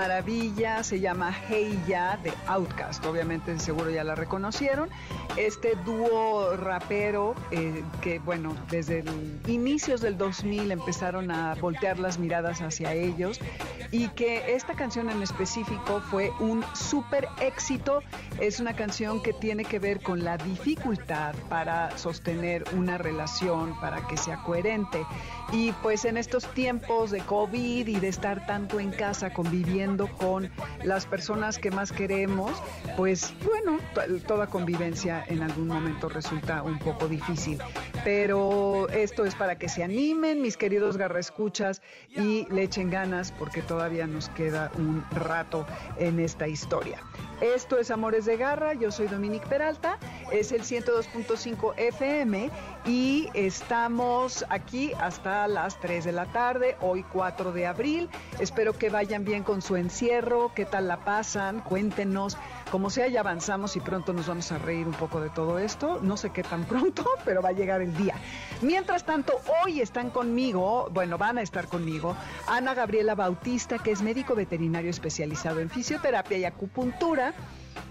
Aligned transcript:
Maravilla, 0.00 0.82
se 0.82 0.98
llama 0.98 1.30
Hey 1.30 1.78
de 1.86 2.32
Outcast, 2.46 3.04
obviamente 3.04 3.58
seguro 3.60 3.90
ya 3.90 4.02
la 4.02 4.14
reconocieron. 4.14 4.88
Este 5.36 5.74
dúo 5.84 6.56
rapero 6.56 7.34
eh, 7.50 7.82
que, 8.02 8.18
bueno, 8.18 8.54
desde 8.70 9.04
inicios 9.46 10.00
del 10.00 10.18
2000 10.18 10.72
empezaron 10.72 11.30
a 11.30 11.54
voltear 11.54 11.98
las 11.98 12.18
miradas 12.18 12.60
hacia 12.60 12.92
ellos 12.92 13.40
y 13.92 14.08
que 14.08 14.54
esta 14.54 14.74
canción 14.74 15.10
en 15.10 15.22
específico 15.22 16.00
fue 16.10 16.30
un 16.40 16.64
súper 16.74 17.28
éxito. 17.40 18.02
Es 18.40 18.60
una 18.60 18.74
canción 18.74 19.22
que 19.22 19.32
tiene 19.32 19.64
que 19.64 19.78
ver 19.78 20.00
con 20.00 20.22
la 20.24 20.36
dificultad 20.36 21.34
para 21.48 21.96
sostener 21.98 22.64
una 22.76 22.98
relación, 22.98 23.78
para 23.80 24.06
que 24.06 24.16
sea 24.16 24.42
coherente. 24.44 25.04
Y 25.52 25.72
pues 25.82 26.04
en 26.04 26.16
estos 26.16 26.46
tiempos 26.52 27.10
de 27.10 27.20
COVID 27.20 27.86
y 27.86 27.98
de 27.98 28.08
estar 28.08 28.46
tanto 28.46 28.78
en 28.78 28.90
casa 28.90 29.32
conviviendo 29.32 30.06
con 30.08 30.50
las 30.84 31.06
personas 31.06 31.58
que 31.58 31.70
más 31.70 31.90
queremos, 31.90 32.52
pues 32.96 33.32
bueno, 33.44 33.78
toda 34.26 34.46
convivencia 34.46 35.19
en 35.28 35.42
algún 35.42 35.68
momento 35.68 36.08
resulta 36.08 36.62
un 36.62 36.78
poco 36.78 37.08
difícil. 37.08 37.58
Pero 38.04 38.88
esto 38.88 39.24
es 39.24 39.34
para 39.34 39.58
que 39.58 39.68
se 39.68 39.82
animen, 39.82 40.42
mis 40.42 40.56
queridos 40.56 40.96
garraescuchas, 40.96 41.82
y 42.16 42.46
le 42.50 42.62
echen 42.62 42.90
ganas 42.90 43.32
porque 43.32 43.62
todavía 43.62 44.06
nos 44.06 44.28
queda 44.30 44.70
un 44.76 45.04
rato 45.10 45.66
en 45.98 46.20
esta 46.20 46.48
historia. 46.48 46.98
Esto 47.40 47.78
es 47.78 47.90
Amores 47.90 48.26
de 48.26 48.36
Garra, 48.36 48.74
yo 48.74 48.90
soy 48.92 49.06
Dominique 49.06 49.46
Peralta, 49.46 49.98
es 50.30 50.52
el 50.52 50.62
102.5 50.62 51.72
FM 51.76 52.50
y 52.84 53.28
estamos 53.32 54.44
aquí 54.50 54.92
hasta 55.00 55.48
las 55.48 55.80
3 55.80 56.04
de 56.04 56.12
la 56.12 56.26
tarde, 56.26 56.76
hoy 56.82 57.02
4 57.02 57.52
de 57.52 57.66
abril. 57.66 58.10
Espero 58.40 58.74
que 58.74 58.90
vayan 58.90 59.24
bien 59.24 59.42
con 59.42 59.62
su 59.62 59.76
encierro, 59.76 60.52
qué 60.54 60.66
tal 60.66 60.88
la 60.88 60.98
pasan, 61.04 61.60
cuéntenos. 61.60 62.36
Como 62.70 62.88
sea, 62.88 63.08
ya 63.08 63.20
avanzamos 63.20 63.74
y 63.74 63.80
pronto 63.80 64.12
nos 64.12 64.28
vamos 64.28 64.52
a 64.52 64.58
reír 64.58 64.86
un 64.86 64.94
poco 64.94 65.20
de 65.20 65.28
todo 65.28 65.58
esto. 65.58 65.98
No 66.02 66.16
sé 66.16 66.30
qué 66.30 66.44
tan 66.44 66.64
pronto, 66.68 67.04
pero 67.24 67.42
va 67.42 67.48
a 67.48 67.52
llegar 67.52 67.82
el 67.82 67.96
día. 67.96 68.14
Mientras 68.62 69.04
tanto, 69.04 69.32
hoy 69.64 69.80
están 69.80 70.10
conmigo, 70.10 70.88
bueno, 70.92 71.18
van 71.18 71.38
a 71.38 71.42
estar 71.42 71.66
conmigo, 71.66 72.16
Ana 72.46 72.74
Gabriela 72.74 73.16
Bautista, 73.16 73.78
que 73.78 73.90
es 73.90 74.02
médico 74.02 74.36
veterinario 74.36 74.90
especializado 74.90 75.58
en 75.58 75.68
fisioterapia 75.68 76.38
y 76.38 76.44
acupuntura 76.44 77.34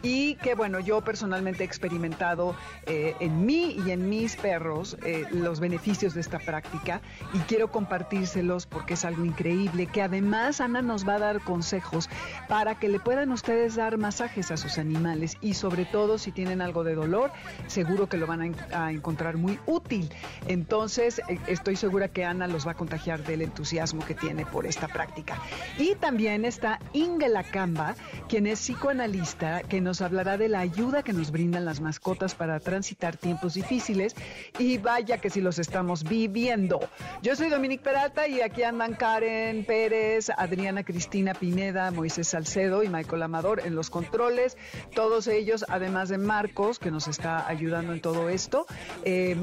y 0.01 0.35
que 0.35 0.55
bueno, 0.55 0.79
yo 0.79 1.01
personalmente 1.01 1.63
he 1.63 1.65
experimentado 1.65 2.55
eh, 2.85 3.15
en 3.19 3.45
mí 3.45 3.77
y 3.85 3.91
en 3.91 4.09
mis 4.09 4.35
perros 4.35 4.97
eh, 5.03 5.25
los 5.31 5.59
beneficios 5.59 6.13
de 6.13 6.21
esta 6.21 6.39
práctica 6.39 7.01
y 7.33 7.39
quiero 7.39 7.71
compartírselos 7.71 8.65
porque 8.65 8.93
es 8.93 9.05
algo 9.05 9.25
increíble, 9.25 9.87
que 9.87 10.01
además 10.01 10.61
Ana 10.61 10.81
nos 10.81 11.07
va 11.07 11.15
a 11.15 11.19
dar 11.19 11.41
consejos 11.41 12.09
para 12.47 12.75
que 12.75 12.87
le 12.87 12.99
puedan 12.99 13.31
ustedes 13.31 13.75
dar 13.75 13.97
masajes 13.97 14.51
a 14.51 14.57
sus 14.57 14.77
animales 14.77 15.37
y 15.41 15.53
sobre 15.53 15.85
todo 15.85 16.17
si 16.17 16.31
tienen 16.31 16.61
algo 16.61 16.83
de 16.83 16.95
dolor, 16.95 17.31
seguro 17.67 18.07
que 18.07 18.17
lo 18.17 18.27
van 18.27 18.55
a, 18.71 18.91
encontrar 18.91 19.37
muy 19.37 19.59
útil. 19.65 20.09
Entonces, 20.47 21.21
eh, 21.27 21.39
estoy 21.47 21.75
segura 21.75 22.07
que 22.07 22.25
Ana 22.25 22.47
los 22.47 22.65
va 22.65 22.71
a 22.71 22.75
contagiar 22.75 23.23
del 23.23 23.41
entusiasmo 23.41 24.05
que 24.05 24.15
tiene 24.15 24.45
por 24.45 24.65
esta 24.65 24.87
práctica. 24.87 25.37
Y 25.77 25.95
también 25.95 26.45
está 26.45 26.79
Inge 26.93 27.29
Lacamba, 27.29 27.95
quien 28.27 28.47
es 28.47 28.59
psicoanalista, 28.59 29.61
que 29.63 29.78
nos 29.81 30.01
hablará 30.01 30.37
de 30.37 30.49
la 30.49 30.59
ayuda 30.59 31.03
que 31.03 31.13
nos 31.13 31.31
brindan 31.31 31.65
las 31.65 31.81
mascotas 31.81 32.35
para 32.35 32.59
transitar 32.59 33.17
tiempos 33.17 33.53
difíciles 33.53 34.15
y 34.57 34.77
vaya 34.77 35.19
que 35.19 35.29
si 35.29 35.41
los 35.41 35.59
estamos 35.59 36.03
viviendo. 36.03 36.79
Yo 37.21 37.35
soy 37.35 37.49
Dominique 37.49 37.83
Peralta 37.83 38.27
y 38.27 38.41
aquí 38.41 38.63
andan 38.63 38.93
Karen 38.93 39.65
Pérez, 39.65 40.29
Adriana 40.29 40.83
Cristina 40.83 41.33
Pineda, 41.33 41.91
Moisés 41.91 42.27
Salcedo 42.27 42.83
y 42.83 42.89
Michael 42.89 43.23
Amador 43.23 43.61
en 43.65 43.75
los 43.75 43.89
controles. 43.89 44.57
Todos 44.95 45.27
ellos, 45.27 45.65
además 45.67 46.09
de 46.09 46.17
Marcos, 46.17 46.79
que 46.79 46.91
nos 46.91 47.07
está 47.07 47.47
ayudando 47.47 47.93
en 47.93 48.01
todo 48.01 48.29
esto, 48.29 48.65
eh, 49.03 49.35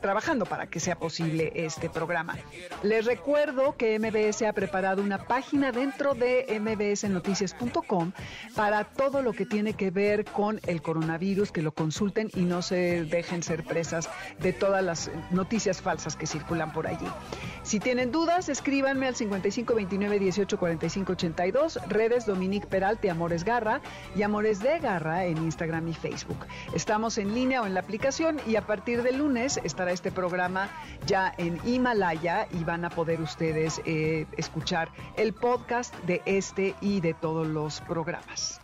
trabajando 0.00 0.46
para 0.46 0.66
que 0.66 0.80
sea 0.80 0.96
posible 0.96 1.52
este 1.54 1.88
programa. 1.88 2.36
Les 2.82 3.04
recuerdo 3.04 3.76
que 3.76 3.98
MBS 3.98 4.42
ha 4.46 4.52
preparado 4.52 5.02
una 5.02 5.24
página 5.24 5.72
dentro 5.72 6.14
de 6.14 6.60
mbsnoticias.com 6.60 8.12
para 8.54 8.84
todo 8.84 9.22
lo 9.22 9.32
que 9.32 9.46
tiene 9.46 9.63
que 9.72 9.90
ver 9.90 10.24
con 10.24 10.60
el 10.66 10.82
coronavirus, 10.82 11.50
que 11.50 11.62
lo 11.62 11.72
consulten 11.72 12.30
y 12.34 12.42
no 12.42 12.62
se 12.62 13.04
dejen 13.04 13.42
ser 13.42 13.64
presas 13.64 14.10
de 14.40 14.52
todas 14.52 14.84
las 14.84 15.10
noticias 15.30 15.80
falsas 15.80 16.16
que 16.16 16.26
circulan 16.26 16.72
por 16.72 16.86
allí. 16.86 17.06
Si 17.62 17.80
tienen 17.80 18.12
dudas, 18.12 18.48
escríbanme 18.48 19.06
al 19.06 19.16
5529 19.16 20.18
18 20.18 20.58
82, 20.60 21.78
redes 21.88 22.26
Dominique 22.26 22.66
Peralte, 22.66 23.10
Amores 23.10 23.44
Garra 23.44 23.80
y 24.14 24.22
Amores 24.22 24.60
de 24.60 24.78
Garra 24.78 25.24
en 25.24 25.38
Instagram 25.38 25.88
y 25.88 25.94
Facebook. 25.94 26.46
Estamos 26.74 27.18
en 27.18 27.34
línea 27.34 27.62
o 27.62 27.66
en 27.66 27.74
la 27.74 27.80
aplicación 27.80 28.40
y 28.46 28.56
a 28.56 28.66
partir 28.66 29.02
del 29.02 29.18
lunes 29.18 29.60
estará 29.64 29.92
este 29.92 30.12
programa 30.12 30.68
ya 31.06 31.32
en 31.38 31.58
Himalaya 31.64 32.46
y 32.52 32.64
van 32.64 32.84
a 32.84 32.90
poder 32.90 33.20
ustedes 33.20 33.80
eh, 33.84 34.26
escuchar 34.36 34.90
el 35.16 35.32
podcast 35.32 35.94
de 36.04 36.22
este 36.26 36.74
y 36.80 37.00
de 37.00 37.14
todos 37.14 37.46
los 37.46 37.80
programas. 37.82 38.63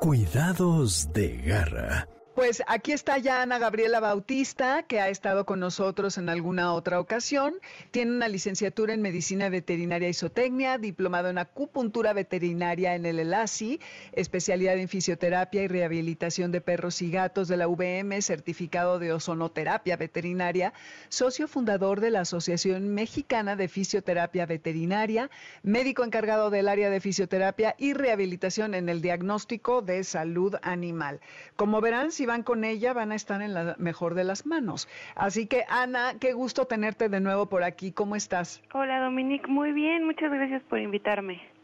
Cuidados 0.00 1.12
de 1.12 1.36
garra. 1.38 2.08
Pues 2.36 2.62
aquí 2.66 2.92
está 2.92 3.16
ya 3.16 3.40
Ana 3.40 3.58
Gabriela 3.58 3.98
Bautista, 3.98 4.82
que 4.82 5.00
ha 5.00 5.08
estado 5.08 5.46
con 5.46 5.58
nosotros 5.58 6.18
en 6.18 6.28
alguna 6.28 6.74
otra 6.74 7.00
ocasión. 7.00 7.54
Tiene 7.92 8.10
una 8.10 8.28
licenciatura 8.28 8.92
en 8.92 9.00
Medicina 9.00 9.48
Veterinaria 9.48 10.10
y 10.10 10.12
Zootecnia, 10.12 10.76
diplomado 10.76 11.30
en 11.30 11.38
Acupuntura 11.38 12.12
Veterinaria 12.12 12.94
en 12.94 13.06
el 13.06 13.20
ELASI, 13.20 13.80
especialidad 14.12 14.76
en 14.76 14.88
Fisioterapia 14.88 15.62
y 15.62 15.68
Rehabilitación 15.68 16.52
de 16.52 16.60
Perros 16.60 17.00
y 17.00 17.10
Gatos 17.10 17.48
de 17.48 17.56
la 17.56 17.68
VM, 17.68 18.20
certificado 18.20 18.98
de 18.98 19.14
Ozonoterapia 19.14 19.96
Veterinaria, 19.96 20.74
socio 21.08 21.48
fundador 21.48 22.00
de 22.00 22.10
la 22.10 22.20
Asociación 22.20 22.90
Mexicana 22.90 23.56
de 23.56 23.68
Fisioterapia 23.68 24.44
Veterinaria, 24.44 25.30
médico 25.62 26.04
encargado 26.04 26.50
del 26.50 26.68
área 26.68 26.90
de 26.90 27.00
fisioterapia 27.00 27.74
y 27.78 27.94
rehabilitación 27.94 28.74
en 28.74 28.90
el 28.90 29.00
diagnóstico 29.00 29.80
de 29.80 30.04
salud 30.04 30.56
animal. 30.60 31.20
Como 31.56 31.80
verán, 31.80 32.12
si 32.12 32.25
van 32.26 32.42
con 32.42 32.64
ella 32.64 32.92
van 32.92 33.12
a 33.12 33.14
estar 33.14 33.40
en 33.40 33.54
la 33.54 33.76
mejor 33.78 34.14
de 34.14 34.24
las 34.24 34.46
manos. 34.46 34.88
Así 35.14 35.46
que 35.46 35.64
Ana, 35.68 36.14
qué 36.20 36.32
gusto 36.32 36.66
tenerte 36.66 37.08
de 37.08 37.20
nuevo 37.20 37.46
por 37.46 37.62
aquí. 37.62 37.92
¿Cómo 37.92 38.16
estás? 38.16 38.62
Hola 38.74 39.00
Dominique, 39.00 39.46
muy 39.46 39.72
bien, 39.72 40.04
muchas 40.04 40.30
gracias 40.30 40.62
por 40.64 40.78
invitarme. 40.78 41.55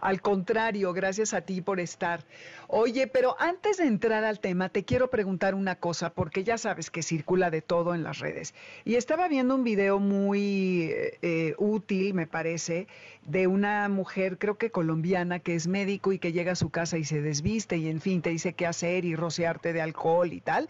Al 0.00 0.20
contrario, 0.20 0.92
gracias 0.92 1.34
a 1.34 1.40
ti 1.40 1.60
por 1.60 1.80
estar. 1.80 2.24
Oye, 2.68 3.06
pero 3.06 3.36
antes 3.38 3.78
de 3.78 3.86
entrar 3.86 4.24
al 4.24 4.40
tema, 4.40 4.68
te 4.68 4.84
quiero 4.84 5.10
preguntar 5.10 5.54
una 5.54 5.76
cosa, 5.76 6.10
porque 6.10 6.44
ya 6.44 6.58
sabes 6.58 6.90
que 6.90 7.02
circula 7.02 7.50
de 7.50 7.62
todo 7.62 7.94
en 7.94 8.02
las 8.02 8.18
redes. 8.18 8.54
Y 8.84 8.94
estaba 8.94 9.28
viendo 9.28 9.54
un 9.54 9.64
video 9.64 9.98
muy 9.98 10.90
eh, 10.90 11.18
eh, 11.22 11.54
útil, 11.58 12.14
me 12.14 12.26
parece, 12.26 12.86
de 13.26 13.46
una 13.46 13.88
mujer, 13.88 14.38
creo 14.38 14.56
que 14.56 14.70
colombiana, 14.70 15.38
que 15.38 15.54
es 15.54 15.66
médico 15.66 16.12
y 16.12 16.18
que 16.18 16.32
llega 16.32 16.52
a 16.52 16.56
su 16.56 16.70
casa 16.70 16.98
y 16.98 17.04
se 17.04 17.20
desviste 17.20 17.76
y 17.76 17.88
en 17.88 18.00
fin 18.00 18.22
te 18.22 18.30
dice 18.30 18.54
qué 18.54 18.66
hacer 18.66 19.04
y 19.04 19.16
rociarte 19.16 19.72
de 19.72 19.82
alcohol 19.82 20.32
y 20.32 20.40
tal. 20.40 20.68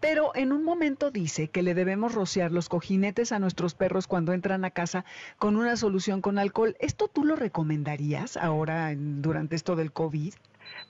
Pero 0.00 0.32
en 0.34 0.52
un 0.52 0.64
momento 0.64 1.10
dice 1.10 1.48
que 1.48 1.62
le 1.62 1.74
debemos 1.74 2.14
rociar 2.14 2.52
los 2.52 2.68
cojinetes 2.70 3.32
a 3.32 3.38
nuestros 3.38 3.74
perros 3.74 4.06
cuando 4.06 4.32
entran 4.32 4.64
a 4.64 4.70
casa 4.70 5.04
con 5.38 5.56
una 5.56 5.76
solución 5.76 6.22
con 6.22 6.38
alcohol. 6.38 6.74
¿Esto 6.80 7.08
tú 7.08 7.24
lo 7.24 7.36
recomendarías 7.36 8.38
ahora 8.38 8.92
durante 8.96 9.56
esto 9.56 9.76
del 9.76 9.92
COVID? 9.92 10.32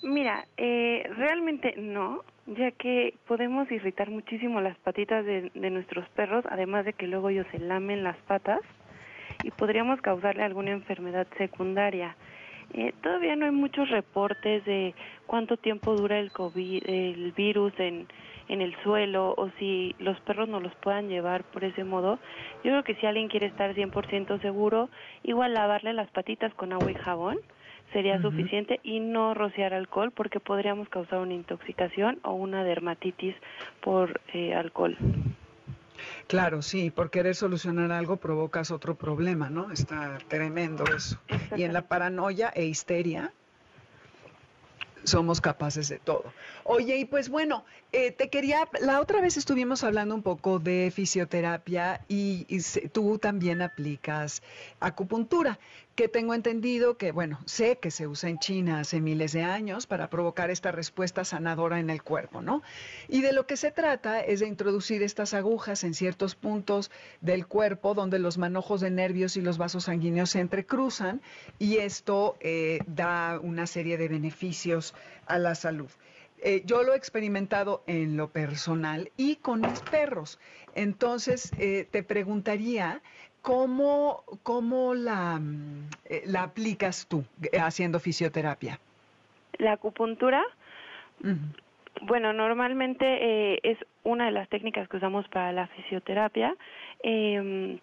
Mira, 0.02 0.46
eh, 0.56 1.10
realmente 1.16 1.74
no, 1.76 2.22
ya 2.46 2.70
que 2.70 3.14
podemos 3.26 3.70
irritar 3.70 4.10
muchísimo 4.10 4.60
las 4.60 4.76
patitas 4.78 5.24
de, 5.24 5.50
nuestros 5.54 6.08
perros, 6.10 6.44
además 6.48 6.84
de 6.84 6.92
que 6.92 7.06
luego 7.06 7.30
ellos 7.30 7.46
se 7.50 7.58
lamen 7.58 8.04
las 8.04 8.16
patas 8.18 8.60
y 9.42 9.50
podríamos 9.50 10.00
causarle 10.00 10.44
alguna 10.44 10.70
enfermedad 10.70 11.26
secundaria. 11.36 12.16
Eh, 12.72 12.94
todavía 13.02 13.34
no 13.34 13.46
hay 13.46 13.50
muchos 13.50 13.90
reportes 13.90 14.64
de 14.64 14.94
cuánto 15.26 15.56
tiempo 15.56 15.96
dura 15.96 16.20
el 16.20 16.30
COVID, 16.30 16.84
el 16.86 17.32
virus 17.32 17.72
en, 17.78 18.06
en 18.50 18.60
el 18.60 18.74
suelo 18.82 19.32
o 19.36 19.48
si 19.58 19.94
los 20.00 20.18
perros 20.20 20.48
no 20.48 20.58
los 20.58 20.74
puedan 20.76 21.08
llevar 21.08 21.44
por 21.44 21.62
ese 21.62 21.84
modo. 21.84 22.18
Yo 22.64 22.72
creo 22.72 22.82
que 22.82 22.96
si 22.96 23.06
alguien 23.06 23.28
quiere 23.28 23.46
estar 23.46 23.74
100% 23.74 24.42
seguro, 24.42 24.90
igual 25.22 25.54
lavarle 25.54 25.92
las 25.92 26.10
patitas 26.10 26.52
con 26.54 26.72
agua 26.72 26.90
y 26.90 26.94
jabón 26.94 27.38
sería 27.92 28.20
suficiente 28.20 28.80
y 28.82 29.00
no 29.00 29.34
rociar 29.34 29.72
alcohol 29.72 30.12
porque 30.12 30.40
podríamos 30.40 30.88
causar 30.88 31.20
una 31.20 31.34
intoxicación 31.34 32.18
o 32.22 32.32
una 32.32 32.64
dermatitis 32.64 33.34
por 33.80 34.20
eh, 34.32 34.54
alcohol. 34.54 34.96
Claro, 36.26 36.62
sí, 36.62 36.90
por 36.90 37.10
querer 37.10 37.34
solucionar 37.34 37.92
algo 37.92 38.16
provocas 38.16 38.70
otro 38.70 38.94
problema, 38.94 39.50
¿no? 39.50 39.70
Está 39.70 40.18
tremendo 40.28 40.84
eso. 40.96 41.20
Y 41.56 41.64
en 41.64 41.72
la 41.72 41.82
paranoia 41.82 42.50
e 42.54 42.64
histeria 42.64 43.32
somos 45.04 45.40
capaces 45.40 45.88
de 45.88 45.98
todo. 45.98 46.24
Oye, 46.64 46.98
y 46.98 47.04
pues 47.04 47.28
bueno, 47.28 47.64
eh, 47.92 48.12
te 48.12 48.30
quería, 48.30 48.68
la 48.80 49.00
otra 49.00 49.20
vez 49.20 49.36
estuvimos 49.36 49.82
hablando 49.84 50.14
un 50.14 50.22
poco 50.22 50.58
de 50.58 50.92
fisioterapia 50.94 52.04
y, 52.08 52.46
tú 52.92 53.18
también 53.18 53.62
aplicas 53.62 54.42
acupuntura 54.78 55.58
que 56.00 56.08
tengo 56.08 56.32
entendido 56.32 56.96
que, 56.96 57.12
bueno, 57.12 57.40
sé 57.44 57.76
que 57.76 57.90
se 57.90 58.06
usa 58.06 58.30
en 58.30 58.38
China 58.38 58.80
hace 58.80 59.02
miles 59.02 59.32
de 59.32 59.42
años 59.42 59.86
para 59.86 60.08
provocar 60.08 60.48
esta 60.48 60.72
respuesta 60.72 61.26
sanadora 61.26 61.78
en 61.78 61.90
el 61.90 62.02
cuerpo, 62.02 62.40
¿no? 62.40 62.62
Y 63.06 63.20
de 63.20 63.34
lo 63.34 63.46
que 63.46 63.58
se 63.58 63.70
trata 63.70 64.20
es 64.20 64.40
de 64.40 64.46
introducir 64.46 65.02
estas 65.02 65.34
agujas 65.34 65.84
en 65.84 65.92
ciertos 65.92 66.36
puntos 66.36 66.90
del 67.20 67.46
cuerpo 67.46 67.92
donde 67.92 68.18
los 68.18 68.38
manojos 68.38 68.80
de 68.80 68.88
nervios 68.90 69.36
y 69.36 69.42
los 69.42 69.58
vasos 69.58 69.84
sanguíneos 69.84 70.30
se 70.30 70.40
entrecruzan 70.40 71.20
y 71.58 71.76
esto 71.76 72.38
eh, 72.40 72.78
da 72.86 73.38
una 73.38 73.66
serie 73.66 73.98
de 73.98 74.08
beneficios 74.08 74.94
a 75.26 75.38
la 75.38 75.54
salud. 75.54 75.90
Eh, 76.42 76.62
yo 76.64 76.82
lo 76.82 76.94
he 76.94 76.96
experimentado 76.96 77.84
en 77.86 78.16
lo 78.16 78.30
personal 78.30 79.12
y 79.18 79.36
con 79.36 79.60
mis 79.60 79.80
perros. 79.80 80.38
Entonces, 80.74 81.52
eh, 81.58 81.86
te 81.90 82.02
preguntaría 82.02 83.02
¿Cómo, 83.42 84.22
cómo 84.42 84.94
la, 84.94 85.40
eh, 86.04 86.22
la 86.26 86.42
aplicas 86.42 87.06
tú 87.08 87.24
eh, 87.52 87.58
haciendo 87.58 87.98
fisioterapia? 87.98 88.78
La 89.58 89.72
acupuntura, 89.72 90.42
bueno, 92.02 92.32
normalmente 92.32 93.04
eh, 93.04 93.60
es 93.62 93.78
una 94.04 94.26
de 94.26 94.32
las 94.32 94.48
técnicas 94.48 94.88
que 94.88 94.96
usamos 94.98 95.26
para 95.28 95.52
la 95.52 95.66
fisioterapia. 95.68 96.54
Em, 97.02 97.78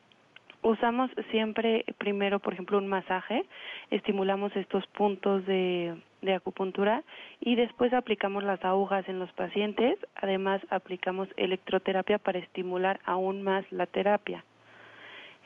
usamos 0.61 1.11
siempre 1.31 1.85
primero, 1.97 2.39
por 2.39 2.53
ejemplo, 2.53 2.77
un 2.77 2.87
masaje, 2.87 3.45
estimulamos 3.91 4.55
estos 4.55 4.85
puntos 4.87 5.45
de, 5.45 5.95
de 6.21 6.33
acupuntura 6.33 7.03
y 7.39 7.55
después 7.55 7.93
aplicamos 7.93 8.43
las 8.43 8.63
agujas 8.63 9.07
en 9.09 9.19
los 9.19 9.31
pacientes. 9.33 9.97
Además, 10.15 10.61
aplicamos 10.69 11.29
electroterapia 11.37 12.17
para 12.17 12.39
estimular 12.39 12.99
aún 13.05 13.43
más 13.43 13.65
la 13.71 13.85
terapia. 13.85 14.43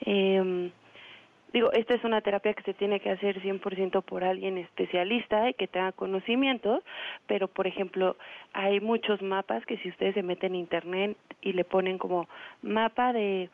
Eh, 0.05 0.71
digo, 1.53 1.71
esta 1.71 1.93
es 1.93 2.03
una 2.03 2.21
terapia 2.21 2.53
que 2.53 2.63
se 2.63 2.73
tiene 2.73 2.99
que 2.99 3.11
hacer 3.11 3.41
100% 3.41 4.03
por 4.03 4.23
alguien 4.23 4.57
especialista 4.57 5.49
y 5.49 5.53
que 5.53 5.67
tenga 5.67 5.91
conocimiento, 5.91 6.83
pero 7.27 7.47
por 7.47 7.67
ejemplo, 7.67 8.15
hay 8.53 8.79
muchos 8.79 9.21
mapas 9.21 9.65
que 9.65 9.77
si 9.77 9.89
ustedes 9.89 10.13
se 10.13 10.23
meten 10.23 10.53
en 10.53 10.61
internet 10.61 11.17
y 11.41 11.53
le 11.53 11.63
ponen 11.63 11.97
como 11.97 12.27
mapa 12.61 13.13
de 13.13 13.49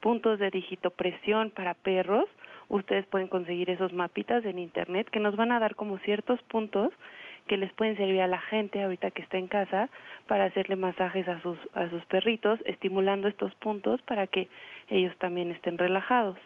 puntos 0.00 0.38
de 0.38 0.50
digitopresión 0.50 1.50
para 1.50 1.74
perros, 1.74 2.26
ustedes 2.68 3.06
pueden 3.06 3.28
conseguir 3.28 3.70
esos 3.70 3.92
mapitas 3.92 4.44
en 4.44 4.58
internet 4.58 5.08
que 5.10 5.20
nos 5.20 5.36
van 5.36 5.52
a 5.52 5.60
dar 5.60 5.74
como 5.74 5.98
ciertos 5.98 6.42
puntos 6.44 6.92
que 7.46 7.56
les 7.56 7.72
pueden 7.72 7.96
servir 7.96 8.20
a 8.20 8.26
la 8.26 8.40
gente 8.40 8.82
ahorita 8.82 9.10
que 9.10 9.22
está 9.22 9.38
en 9.38 9.48
casa 9.48 9.88
para 10.26 10.44
hacerle 10.44 10.76
masajes 10.76 11.26
a 11.28 11.40
sus 11.40 11.58
a 11.74 11.88
sus 11.88 12.04
perritos, 12.06 12.60
estimulando 12.64 13.28
estos 13.28 13.54
puntos 13.56 14.02
para 14.02 14.26
que 14.26 14.48
ellos 14.88 15.16
también 15.18 15.50
estén 15.50 15.78
relajados. 15.78 16.38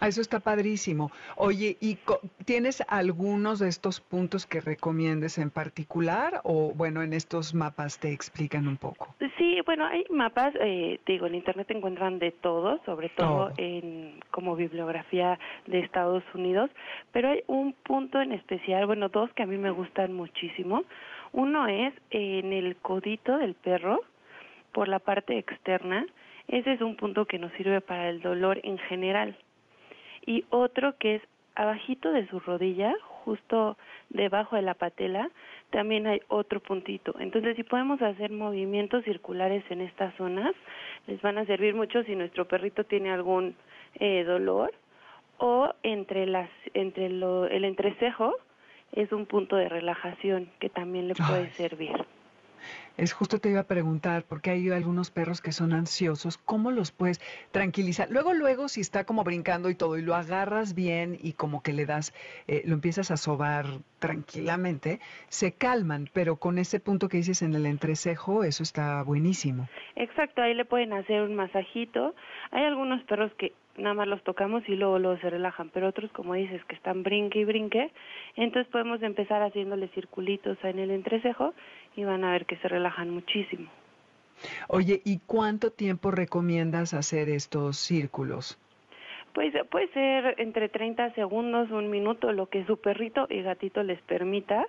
Ah, 0.00 0.08
eso 0.08 0.22
está 0.22 0.40
padrísimo. 0.40 1.10
Oye, 1.36 1.76
¿y 1.78 1.98
tienes 2.46 2.82
algunos 2.88 3.58
de 3.58 3.68
estos 3.68 4.00
puntos 4.00 4.46
que 4.46 4.62
recomiendes 4.62 5.36
en 5.36 5.50
particular 5.50 6.40
o 6.42 6.72
bueno, 6.74 7.02
en 7.02 7.12
estos 7.12 7.54
mapas 7.54 7.98
te 7.98 8.10
explican 8.10 8.66
un 8.66 8.78
poco? 8.78 9.14
Sí, 9.36 9.60
bueno, 9.66 9.84
hay 9.84 10.06
mapas, 10.08 10.54
eh, 10.58 10.98
digo, 11.04 11.26
en 11.26 11.34
internet 11.34 11.70
encuentran 11.70 12.18
de 12.18 12.30
todo, 12.30 12.80
sobre 12.86 13.10
todo 13.10 13.52
en 13.58 14.20
como 14.30 14.56
bibliografía 14.56 15.38
de 15.66 15.80
Estados 15.80 16.24
Unidos, 16.32 16.70
pero 17.12 17.28
hay 17.28 17.42
un 17.46 17.74
punto 17.74 18.22
en 18.22 18.32
especial, 18.32 18.86
bueno, 18.86 19.10
dos 19.10 19.30
que 19.34 19.42
a 19.42 19.46
mí 19.46 19.58
me 19.58 19.70
gustan 19.70 20.14
muchísimo. 20.14 20.84
Uno 21.32 21.66
es 21.66 21.92
en 22.10 22.54
el 22.54 22.76
codito 22.76 23.36
del 23.36 23.52
perro, 23.52 24.00
por 24.72 24.88
la 24.88 24.98
parte 24.98 25.36
externa. 25.36 26.06
Ese 26.48 26.72
es 26.72 26.80
un 26.80 26.96
punto 26.96 27.26
que 27.26 27.38
nos 27.38 27.52
sirve 27.52 27.82
para 27.82 28.08
el 28.08 28.22
dolor 28.22 28.60
en 28.62 28.78
general 28.78 29.36
y 30.30 30.44
otro 30.50 30.96
que 30.96 31.16
es 31.16 31.22
abajito 31.56 32.12
de 32.12 32.24
su 32.28 32.38
rodilla, 32.38 32.94
justo 33.24 33.76
debajo 34.10 34.54
de 34.54 34.62
la 34.62 34.74
patela, 34.74 35.28
también 35.70 36.06
hay 36.06 36.20
otro 36.28 36.60
puntito. 36.60 37.16
Entonces, 37.18 37.56
si 37.56 37.64
podemos 37.64 38.00
hacer 38.00 38.30
movimientos 38.30 39.02
circulares 39.02 39.64
en 39.70 39.80
estas 39.80 40.14
zonas, 40.14 40.54
les 41.08 41.20
van 41.20 41.36
a 41.38 41.46
servir 41.46 41.74
mucho 41.74 42.04
si 42.04 42.14
nuestro 42.14 42.46
perrito 42.46 42.84
tiene 42.84 43.10
algún 43.10 43.56
eh, 43.96 44.22
dolor 44.22 44.72
o 45.38 45.74
entre 45.82 46.26
las 46.26 46.48
entre 46.74 47.08
lo, 47.08 47.46
el 47.46 47.64
entrecejo 47.64 48.36
es 48.92 49.10
un 49.10 49.26
punto 49.26 49.56
de 49.56 49.68
relajación 49.68 50.48
que 50.60 50.68
también 50.68 51.08
le 51.08 51.14
puede 51.16 51.50
servir. 51.54 52.06
Es 52.96 53.12
justo 53.12 53.38
te 53.38 53.50
iba 53.50 53.60
a 53.60 53.66
preguntar, 53.66 54.24
porque 54.28 54.50
hay 54.50 54.70
algunos 54.70 55.10
perros 55.10 55.40
que 55.40 55.52
son 55.52 55.72
ansiosos, 55.72 56.38
¿cómo 56.38 56.70
los 56.70 56.92
puedes 56.92 57.20
tranquilizar? 57.50 58.10
Luego, 58.10 58.34
luego, 58.34 58.68
si 58.68 58.80
está 58.80 59.04
como 59.04 59.24
brincando 59.24 59.70
y 59.70 59.74
todo, 59.74 59.96
y 59.96 60.02
lo 60.02 60.14
agarras 60.14 60.74
bien 60.74 61.18
y 61.20 61.32
como 61.32 61.62
que 61.62 61.72
le 61.72 61.86
das, 61.86 62.12
eh, 62.46 62.62
lo 62.66 62.74
empiezas 62.74 63.10
a 63.10 63.16
sobar 63.16 63.66
tranquilamente, 63.98 65.00
se 65.28 65.52
calman, 65.52 66.10
pero 66.12 66.36
con 66.36 66.58
ese 66.58 66.80
punto 66.80 67.08
que 67.08 67.18
dices 67.18 67.42
en 67.42 67.54
el 67.54 67.66
entrecejo, 67.66 68.44
eso 68.44 68.62
está 68.62 69.02
buenísimo. 69.02 69.68
Exacto, 69.96 70.42
ahí 70.42 70.54
le 70.54 70.64
pueden 70.64 70.92
hacer 70.92 71.22
un 71.22 71.34
masajito. 71.34 72.14
Hay 72.50 72.64
algunos 72.64 73.02
perros 73.04 73.32
que 73.38 73.52
nada 73.76 73.94
más 73.94 74.08
los 74.08 74.22
tocamos 74.22 74.62
y 74.68 74.76
luego, 74.76 74.98
luego 74.98 75.18
se 75.20 75.30
relajan, 75.30 75.70
pero 75.70 75.88
otros, 75.88 76.10
como 76.12 76.34
dices, 76.34 76.64
que 76.64 76.74
están 76.74 77.02
brinque 77.02 77.40
y 77.40 77.44
brinque, 77.44 77.90
entonces 78.36 78.70
podemos 78.70 79.02
empezar 79.02 79.42
haciéndole 79.42 79.88
circulitos 79.88 80.58
en 80.62 80.78
el 80.78 80.90
entrecejo 80.90 81.54
y 81.96 82.04
van 82.04 82.24
a 82.24 82.32
ver 82.32 82.46
que 82.46 82.56
se 82.56 82.68
relajan 82.68 83.10
muchísimo. 83.10 83.70
Oye, 84.68 85.02
¿y 85.04 85.18
cuánto 85.26 85.70
tiempo 85.70 86.10
recomiendas 86.10 86.94
hacer 86.94 87.28
estos 87.28 87.76
círculos? 87.76 88.58
Pues 89.32 89.54
puede 89.70 89.88
ser 89.92 90.34
entre 90.38 90.68
30 90.68 91.14
segundos, 91.14 91.70
un 91.70 91.88
minuto, 91.90 92.32
lo 92.32 92.46
que 92.46 92.64
su 92.64 92.78
perrito 92.78 93.26
y 93.30 93.42
gatito 93.42 93.82
les 93.82 94.00
permita. 94.02 94.66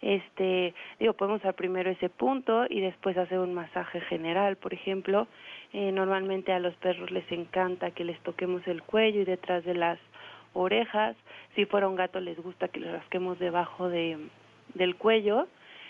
Este, 0.00 0.74
digo, 0.98 1.14
podemos 1.14 1.40
hacer 1.40 1.54
primero 1.54 1.90
ese 1.90 2.08
punto 2.08 2.66
y 2.68 2.80
después 2.80 3.16
hacer 3.16 3.38
un 3.38 3.54
masaje 3.54 4.00
general, 4.02 4.56
por 4.56 4.74
ejemplo. 4.74 5.26
Eh, 5.72 5.92
normalmente 5.92 6.52
a 6.52 6.58
los 6.58 6.74
perros 6.76 7.10
les 7.10 7.30
encanta 7.32 7.90
que 7.90 8.04
les 8.04 8.18
toquemos 8.20 8.66
el 8.66 8.82
cuello 8.82 9.22
y 9.22 9.24
detrás 9.24 9.64
de 9.64 9.74
las 9.74 9.98
orejas. 10.52 11.16
Si 11.54 11.64
fuera 11.66 11.88
un 11.88 11.96
gato 11.96 12.20
les 12.20 12.38
gusta 12.38 12.68
que 12.68 12.80
les 12.80 12.92
rasquemos 12.92 13.38
debajo 13.38 13.88
de, 13.88 14.18
del 14.74 14.96
cuello 14.96 15.46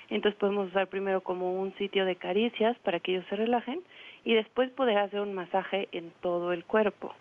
entonces 0.08 0.38
podemos 0.38 0.68
usar 0.68 0.86
primero 0.88 1.20
como 1.20 1.60
un 1.60 1.74
sitio 1.74 2.04
de 2.04 2.16
caricias 2.16 2.76
para 2.80 3.00
que 3.00 3.12
ellos 3.12 3.24
se 3.28 3.36
relajen 3.36 3.80
y 4.24 4.34
después 4.34 4.70
poder 4.70 4.98
hacer 4.98 5.20
un 5.20 5.34
masaje 5.34 5.88
en 5.92 6.12
todo 6.20 6.52
el 6.52 6.64
cuerpo. 6.64 7.14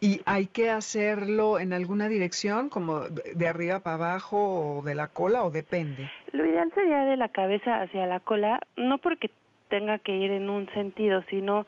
¿Y 0.00 0.22
hay 0.24 0.46
que 0.46 0.70
hacerlo 0.70 1.58
en 1.58 1.74
alguna 1.74 2.08
dirección, 2.08 2.70
como 2.70 3.00
de 3.00 3.46
arriba 3.46 3.80
para 3.80 3.96
abajo 3.96 4.78
o 4.78 4.82
de 4.82 4.94
la 4.94 5.08
cola 5.08 5.44
o 5.44 5.50
depende? 5.50 6.10
Lo 6.32 6.46
ideal 6.46 6.72
sería 6.74 7.04
de 7.04 7.18
la 7.18 7.28
cabeza 7.28 7.82
hacia 7.82 8.06
la 8.06 8.20
cola, 8.20 8.60
no 8.76 8.96
porque 8.96 9.30
tenga 9.68 9.98
que 9.98 10.16
ir 10.16 10.30
en 10.30 10.48
un 10.48 10.68
sentido, 10.72 11.22
sino 11.28 11.66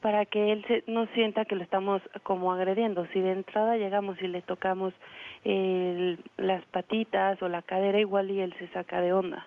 para 0.00 0.26
que 0.26 0.52
él 0.52 0.64
se, 0.68 0.84
no 0.86 1.06
sienta 1.14 1.46
que 1.46 1.56
lo 1.56 1.62
estamos 1.62 2.02
como 2.22 2.52
agrediendo. 2.52 3.06
Si 3.12 3.20
de 3.20 3.32
entrada 3.32 3.76
llegamos 3.76 4.20
y 4.20 4.28
le 4.28 4.42
tocamos 4.42 4.92
las 6.36 6.64
patitas 6.66 7.40
o 7.42 7.48
la 7.48 7.62
cadera, 7.62 8.00
igual 8.00 8.30
y 8.30 8.40
él 8.40 8.54
se 8.58 8.68
saca 8.68 9.00
de 9.00 9.12
onda. 9.12 9.46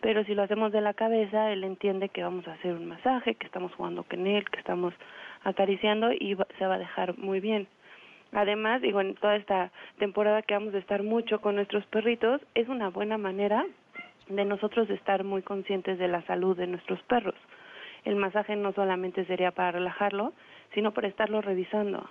Pero 0.00 0.24
si 0.24 0.34
lo 0.34 0.42
hacemos 0.42 0.72
de 0.72 0.80
la 0.80 0.94
cabeza, 0.94 1.52
él 1.52 1.62
entiende 1.64 2.08
que 2.08 2.22
vamos 2.22 2.46
a 2.48 2.52
hacer 2.52 2.72
un 2.72 2.86
masaje, 2.86 3.34
que 3.34 3.46
estamos 3.46 3.74
jugando 3.74 4.02
con 4.04 4.26
él, 4.26 4.48
que 4.50 4.58
estamos 4.58 4.94
acariciando 5.44 6.12
y 6.12 6.36
se 6.58 6.66
va 6.66 6.74
a 6.74 6.78
dejar 6.78 7.16
muy 7.18 7.40
bien. 7.40 7.66
Además, 8.32 8.80
digo, 8.80 9.00
en 9.00 9.14
toda 9.14 9.36
esta 9.36 9.72
temporada 9.98 10.42
que 10.42 10.54
vamos 10.54 10.74
a 10.74 10.78
estar 10.78 11.02
mucho 11.02 11.40
con 11.40 11.56
nuestros 11.56 11.84
perritos, 11.86 12.40
es 12.54 12.68
una 12.68 12.90
buena 12.90 13.18
manera 13.18 13.64
de 14.28 14.44
nosotros 14.44 14.88
estar 14.90 15.24
muy 15.24 15.42
conscientes 15.42 15.98
de 15.98 16.06
la 16.06 16.22
salud 16.22 16.56
de 16.56 16.68
nuestros 16.68 17.02
perros. 17.02 17.34
El 18.04 18.16
masaje 18.16 18.54
no 18.54 18.72
solamente 18.72 19.24
sería 19.24 19.50
para 19.50 19.72
relajarlo, 19.72 20.32
sino 20.74 20.92
para 20.92 21.08
estarlo 21.08 21.40
revisando. 21.40 22.08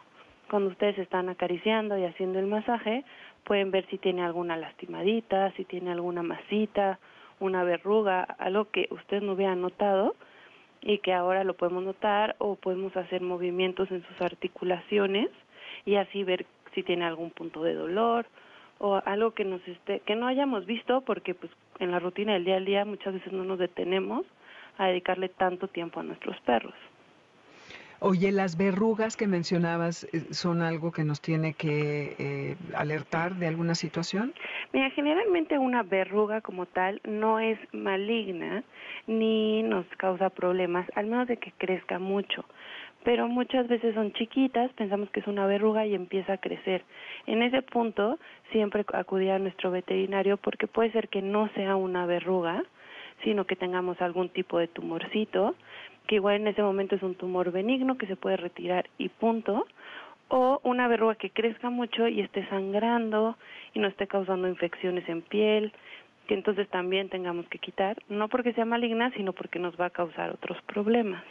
Cuando 0.50 0.70
ustedes 0.70 0.98
están 0.98 1.30
acariciando 1.30 1.98
y 1.98 2.04
haciendo 2.04 2.40
el 2.40 2.48
masaje, 2.48 3.06
pueden 3.46 3.72
ver 3.72 3.86
si 3.88 3.98
tiene 3.98 4.24
alguna 4.24 4.58
lastimadita, 4.58 5.52
si 5.52 5.64
tiene 5.64 5.92
alguna 5.92 6.24
masita, 6.24 7.00
una 7.40 7.64
verruga, 7.64 8.24
algo 8.24 8.66
que 8.66 8.88
usted 8.92 9.22
no 9.22 9.34
hubiera 9.34 9.56
notado 9.56 10.16
y 10.82 11.00
que 11.00 11.14
ahora 11.14 11.44
lo 11.44 11.56
podemos 11.56 11.84
notar 11.84 12.36
o 12.40 12.56
podemos 12.56 12.96
hacer 12.96 13.22
movimientos 13.22 13.92
en 13.92 14.04
sus 14.08 14.22
articulaciones 14.22 15.30
y 15.86 15.96
así 15.96 16.24
ver 16.24 16.46
si 16.74 16.84
tiene 16.84 17.06
algún 17.06 17.32
punto 17.32 17.64
de 17.64 17.74
dolor 17.74 18.26
o 18.78 19.02
algo 19.06 19.32
que 19.32 19.44
nos 19.44 19.66
esté 19.68 20.00
que 20.02 20.16
no 20.16 20.28
hayamos 20.28 20.66
visto 20.66 21.02
porque 21.02 21.34
pues 21.34 21.52
en 21.80 21.92
la 21.92 22.00
rutina 22.00 22.34
del 22.34 22.46
día 22.46 22.58
a 22.58 22.62
día 22.62 22.86
muchas 22.86 23.14
veces 23.14 23.34
no 23.34 23.44
nos 23.44 23.60
detenemos 23.60 24.26
a 24.78 24.88
dedicarle 24.88 25.30
tanto 25.30 25.68
tiempo 25.68 26.00
a 26.00 26.04
nuestros 26.04 26.40
perros. 26.42 26.74
Oye, 28.02 28.32
las 28.32 28.58
verrugas 28.58 29.18
que 29.18 29.28
mencionabas 29.28 30.06
eh, 30.06 30.34
son 30.34 30.62
algo 30.62 30.92
que 30.92 31.04
nos 31.04 31.22
tiene 31.22 31.54
que 31.54 32.16
eh, 32.18 32.56
alertar 32.76 33.36
de 33.36 33.48
alguna 33.48 33.76
situación. 33.76 34.34
Mira, 34.72 34.90
generalmente 34.92 35.58
una 35.58 35.84
verruga 35.84 36.42
como 36.42 36.66
tal 36.66 37.02
no 37.04 37.40
es 37.40 37.60
maligna 37.74 38.64
ni 39.08 39.64
nos 39.64 39.86
causa 39.98 40.30
problemas, 40.30 40.88
al 40.96 41.08
menos 41.08 41.28
de 41.28 41.38
que 41.38 41.52
crezca 41.58 42.00
mucho 42.00 42.46
pero 43.04 43.28
muchas 43.28 43.68
veces 43.68 43.96
son 43.96 44.12
chiquitas, 44.14 44.72
pensamos 44.74 45.10
que 45.10 45.22
es 45.22 45.28
una 45.28 45.46
verruga 45.46 45.86
y 45.86 45.96
empieza 45.96 46.34
a 46.34 46.38
crecer. 46.38 46.84
En 47.28 47.42
ese 47.42 47.62
punto 47.62 48.20
siempre 48.52 48.86
acudir 48.94 49.32
a 49.32 49.40
nuestro 49.40 49.72
veterinario 49.72 50.38
porque 50.38 50.68
puede 50.68 50.92
ser 50.92 51.08
que 51.08 51.22
no 51.22 51.50
sea 51.56 51.76
una 51.76 52.06
verruga, 52.06 52.64
sino 53.24 53.46
que 53.46 53.56
tengamos 53.56 54.02
algún 54.02 54.30
tipo 54.30 54.60
de 54.60 54.68
tumorcito, 54.68 55.56
que 56.10 56.16
igual 56.16 56.38
en 56.38 56.48
ese 56.48 56.64
momento 56.64 56.96
es 56.96 57.04
un 57.04 57.14
tumor 57.14 57.52
benigno 57.52 58.00
que 58.00 58.08
se 58.08 58.16
puede 58.16 58.36
retirar 58.36 58.90
y 58.98 59.10
punto, 59.10 59.68
o 60.28 60.60
una 60.64 60.88
verruga 60.88 61.14
que 61.14 61.30
crezca 61.30 61.70
mucho 61.70 62.08
y 62.08 62.22
esté 62.22 62.48
sangrando 62.50 63.38
y 63.76 63.80
no 63.80 63.88
esté 63.88 64.08
causando 64.08 64.48
infecciones 64.48 65.08
en 65.08 65.22
piel, 65.22 65.72
que 66.26 66.34
entonces 66.34 66.68
también 66.70 67.10
tengamos 67.10 67.48
que 67.50 67.60
quitar, 67.60 68.02
no 68.10 68.28
porque 68.28 68.54
sea 68.54 68.66
maligna, 68.66 69.12
sino 69.12 69.34
porque 69.34 69.60
nos 69.60 69.80
va 69.80 69.86
a 69.86 69.90
causar 69.92 70.32
otros 70.32 70.60
problemas. 70.64 71.24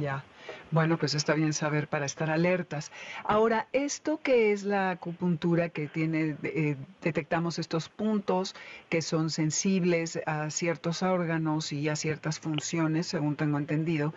Ya. 0.00 0.22
Bueno, 0.70 0.98
pues 0.98 1.14
está 1.14 1.34
bien 1.34 1.52
saber 1.52 1.88
para 1.88 2.06
estar 2.06 2.30
alertas. 2.30 2.90
Ahora, 3.24 3.68
esto 3.72 4.20
que 4.20 4.52
es 4.52 4.64
la 4.64 4.90
acupuntura 4.90 5.68
que 5.68 5.86
tiene, 5.86 6.36
eh, 6.42 6.76
detectamos 7.02 7.58
estos 7.58 7.88
puntos 7.88 8.54
que 8.88 9.02
son 9.02 9.30
sensibles 9.30 10.18
a 10.26 10.50
ciertos 10.50 11.02
órganos 11.02 11.72
y 11.72 11.88
a 11.88 11.96
ciertas 11.96 12.40
funciones, 12.40 13.06
según 13.06 13.36
tengo 13.36 13.58
entendido. 13.58 14.12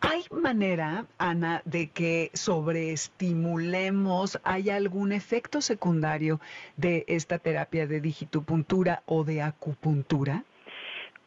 ¿Hay 0.00 0.24
manera, 0.30 1.06
Ana, 1.18 1.60
de 1.64 1.88
que 1.88 2.30
sobreestimulemos, 2.32 4.38
hay 4.44 4.70
algún 4.70 5.10
efecto 5.10 5.60
secundario 5.60 6.40
de 6.76 7.04
esta 7.08 7.40
terapia 7.40 7.88
de 7.88 8.00
digitopuntura 8.00 9.02
o 9.06 9.24
de 9.24 9.42
acupuntura? 9.42 10.44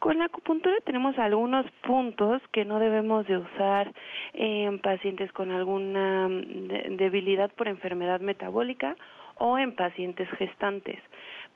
Con 0.02 0.18
la 0.18 0.24
acupuntura 0.24 0.74
tenemos 0.84 1.16
algunos 1.16 1.64
puntos 1.86 2.42
que 2.50 2.64
no 2.64 2.80
debemos 2.80 3.24
de 3.28 3.36
usar 3.36 3.92
en 4.32 4.80
pacientes 4.80 5.30
con 5.30 5.52
alguna 5.52 6.26
mm, 6.26 6.96
debilidad 6.96 7.52
por 7.52 7.68
enfermedad 7.68 8.20
metabólica 8.20 8.96
o 9.38 9.58
en 9.58 9.76
pacientes 9.76 10.28
gestantes. 10.30 10.98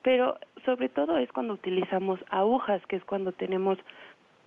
Pero 0.01 0.37
sobre 0.63 0.87
todo 0.87 1.17
es 1.17 1.29
cuando 1.33 1.55
utilizamos 1.55 2.21
agujas, 2.29 2.81
que 2.85 2.95
es 2.95 3.03
cuando 3.03 3.33
tenemos 3.33 3.79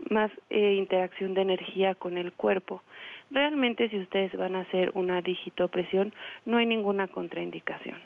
más 0.08 0.30
eh, 0.48 0.76
interacción 0.78 1.34
de 1.34 1.42
energía 1.42 1.94
con 1.94 2.16
el 2.16 2.32
cuerpo. 2.32 2.82
Realmente 3.30 3.90
si 3.90 3.98
ustedes 3.98 4.34
van 4.34 4.56
a 4.56 4.60
hacer 4.60 4.92
una 4.94 5.20
digitopresión 5.20 6.14
no 6.46 6.56
hay 6.56 6.64
ninguna 6.64 7.06
contraindicación. 7.06 7.98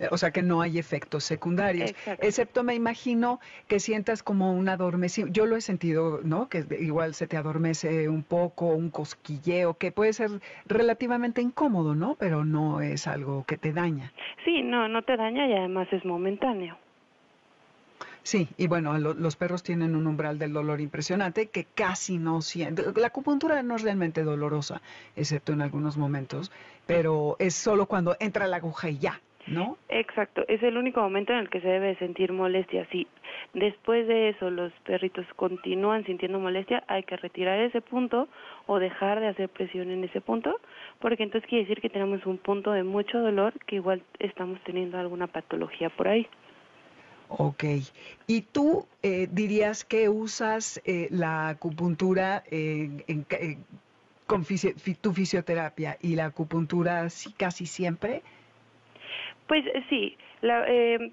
Eh, 0.00 0.08
o 0.10 0.18
sea 0.18 0.32
que 0.32 0.42
no 0.42 0.60
hay 0.60 0.78
efectos 0.78 1.24
secundarios, 1.24 1.94
excepto 2.18 2.64
me 2.64 2.74
imagino 2.74 3.40
que 3.68 3.78
sientas 3.78 4.22
como 4.22 4.52
un 4.52 4.68
adormecimiento. 4.68 5.32
Yo 5.32 5.46
lo 5.46 5.56
he 5.56 5.60
sentido, 5.60 6.20
¿no? 6.24 6.48
Que 6.48 6.64
igual 6.80 7.14
se 7.14 7.26
te 7.26 7.36
adormece 7.36 8.08
un 8.08 8.22
poco, 8.22 8.66
un 8.66 8.90
cosquilleo, 8.90 9.74
que 9.74 9.92
puede 9.92 10.12
ser 10.12 10.30
relativamente 10.66 11.42
incómodo, 11.42 11.94
¿no? 11.94 12.16
Pero 12.18 12.44
no 12.44 12.80
es 12.80 13.06
algo 13.06 13.44
que 13.44 13.56
te 13.56 13.72
daña. 13.72 14.12
Sí, 14.44 14.62
no, 14.62 14.88
no 14.88 15.02
te 15.02 15.16
daña 15.16 15.46
y 15.46 15.52
además 15.52 15.88
es 15.92 16.04
momentáneo. 16.04 16.76
Sí, 18.24 18.48
y 18.56 18.68
bueno, 18.68 18.96
los 18.96 19.36
perros 19.36 19.62
tienen 19.62 19.94
un 19.94 20.06
umbral 20.06 20.38
del 20.38 20.54
dolor 20.54 20.80
impresionante 20.80 21.50
que 21.50 21.66
casi 21.74 22.16
no 22.16 22.40
sienten. 22.40 22.86
La 22.96 23.08
acupuntura 23.08 23.62
no 23.62 23.76
es 23.76 23.82
realmente 23.82 24.22
dolorosa, 24.22 24.80
excepto 25.14 25.52
en 25.52 25.60
algunos 25.60 25.98
momentos, 25.98 26.50
pero 26.86 27.36
es 27.38 27.54
solo 27.54 27.84
cuando 27.84 28.16
entra 28.20 28.46
la 28.46 28.56
aguja 28.56 28.88
y 28.88 28.96
ya, 28.96 29.20
¿no? 29.46 29.76
Exacto, 29.90 30.42
es 30.48 30.62
el 30.62 30.78
único 30.78 31.02
momento 31.02 31.34
en 31.34 31.40
el 31.40 31.50
que 31.50 31.60
se 31.60 31.68
debe 31.68 31.96
sentir 31.96 32.32
molestia. 32.32 32.88
Si 32.90 33.06
después 33.52 34.08
de 34.08 34.30
eso 34.30 34.48
los 34.48 34.72
perritos 34.86 35.26
continúan 35.36 36.06
sintiendo 36.06 36.40
molestia, 36.40 36.82
hay 36.88 37.02
que 37.02 37.18
retirar 37.18 37.60
ese 37.60 37.82
punto 37.82 38.28
o 38.64 38.78
dejar 38.78 39.20
de 39.20 39.28
hacer 39.28 39.50
presión 39.50 39.90
en 39.90 40.02
ese 40.02 40.22
punto, 40.22 40.60
porque 40.98 41.24
entonces 41.24 41.46
quiere 41.46 41.64
decir 41.64 41.82
que 41.82 41.90
tenemos 41.90 42.24
un 42.24 42.38
punto 42.38 42.72
de 42.72 42.84
mucho 42.84 43.18
dolor 43.18 43.52
que 43.66 43.76
igual 43.76 44.02
estamos 44.18 44.58
teniendo 44.64 44.98
alguna 44.98 45.26
patología 45.26 45.90
por 45.90 46.08
ahí. 46.08 46.26
Ok. 47.38 47.64
¿Y 48.26 48.42
tú 48.42 48.86
eh, 49.02 49.28
dirías 49.30 49.84
que 49.84 50.08
usas 50.08 50.80
eh, 50.84 51.08
la 51.10 51.48
acupuntura 51.48 52.42
en, 52.50 53.04
con 54.26 54.44
tu 55.00 55.12
fisioterapia 55.12 55.98
y 56.00 56.14
la 56.14 56.26
acupuntura 56.26 57.06
casi 57.36 57.66
siempre? 57.66 58.22
Pues 59.46 59.66
eh, 59.66 59.84
sí, 59.90 60.16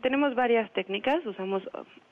tenemos 0.02 0.36
varias 0.36 0.72
técnicas, 0.74 1.26
usamos 1.26 1.64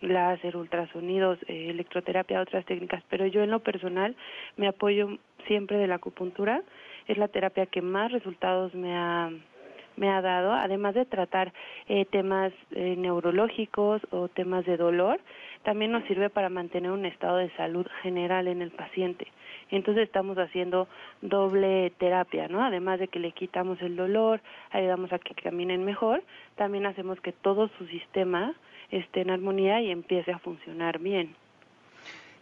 láser, 0.01 0.57
ultrasonidos, 0.57 1.37
electroterapia, 1.47 2.41
otras 2.41 2.65
técnicas, 2.65 3.03
pero 3.09 3.25
yo 3.27 3.43
en 3.43 3.51
lo 3.51 3.59
personal 3.59 4.15
me 4.57 4.67
apoyo 4.67 5.17
siempre 5.47 5.77
de 5.77 5.87
la 5.87 5.95
acupuntura, 5.95 6.61
es 7.07 7.17
la 7.17 7.27
terapia 7.27 7.65
que 7.65 7.81
más 7.81 8.11
resultados 8.11 8.73
me 8.73 8.95
ha 8.95 9.29
me 9.99 10.09
ha 10.09 10.21
dado, 10.21 10.53
además 10.53 10.95
de 10.95 11.05
tratar 11.05 11.53
eh, 11.87 12.05
temas 12.05 12.53
eh, 12.71 12.95
neurológicos 12.97 14.01
o 14.11 14.29
temas 14.29 14.65
de 14.65 14.77
dolor, 14.77 15.19
también 15.63 15.91
nos 15.91 16.05
sirve 16.05 16.29
para 16.29 16.49
mantener 16.49 16.91
un 16.91 17.05
estado 17.05 17.37
de 17.37 17.51
salud 17.57 17.85
general 18.01 18.47
en 18.47 18.61
el 18.61 18.71
paciente. 18.71 19.27
Entonces 19.71 20.03
estamos 20.03 20.37
haciendo 20.37 20.87
doble 21.21 21.91
terapia, 21.97 22.47
¿no? 22.47 22.63
Además 22.63 22.99
de 22.99 23.09
que 23.09 23.19
le 23.19 23.33
quitamos 23.33 23.79
el 23.81 23.95
dolor, 23.95 24.39
ayudamos 24.71 25.11
a 25.11 25.19
que 25.19 25.35
caminen 25.35 25.83
mejor, 25.83 26.23
también 26.55 26.85
hacemos 26.85 27.19
que 27.19 27.33
todo 27.33 27.69
su 27.77 27.85
sistema 27.87 28.55
esté 28.89 29.21
en 29.21 29.31
armonía 29.31 29.81
y 29.81 29.91
empiece 29.91 30.31
a 30.31 30.39
funcionar 30.39 30.99
bien. 30.99 31.35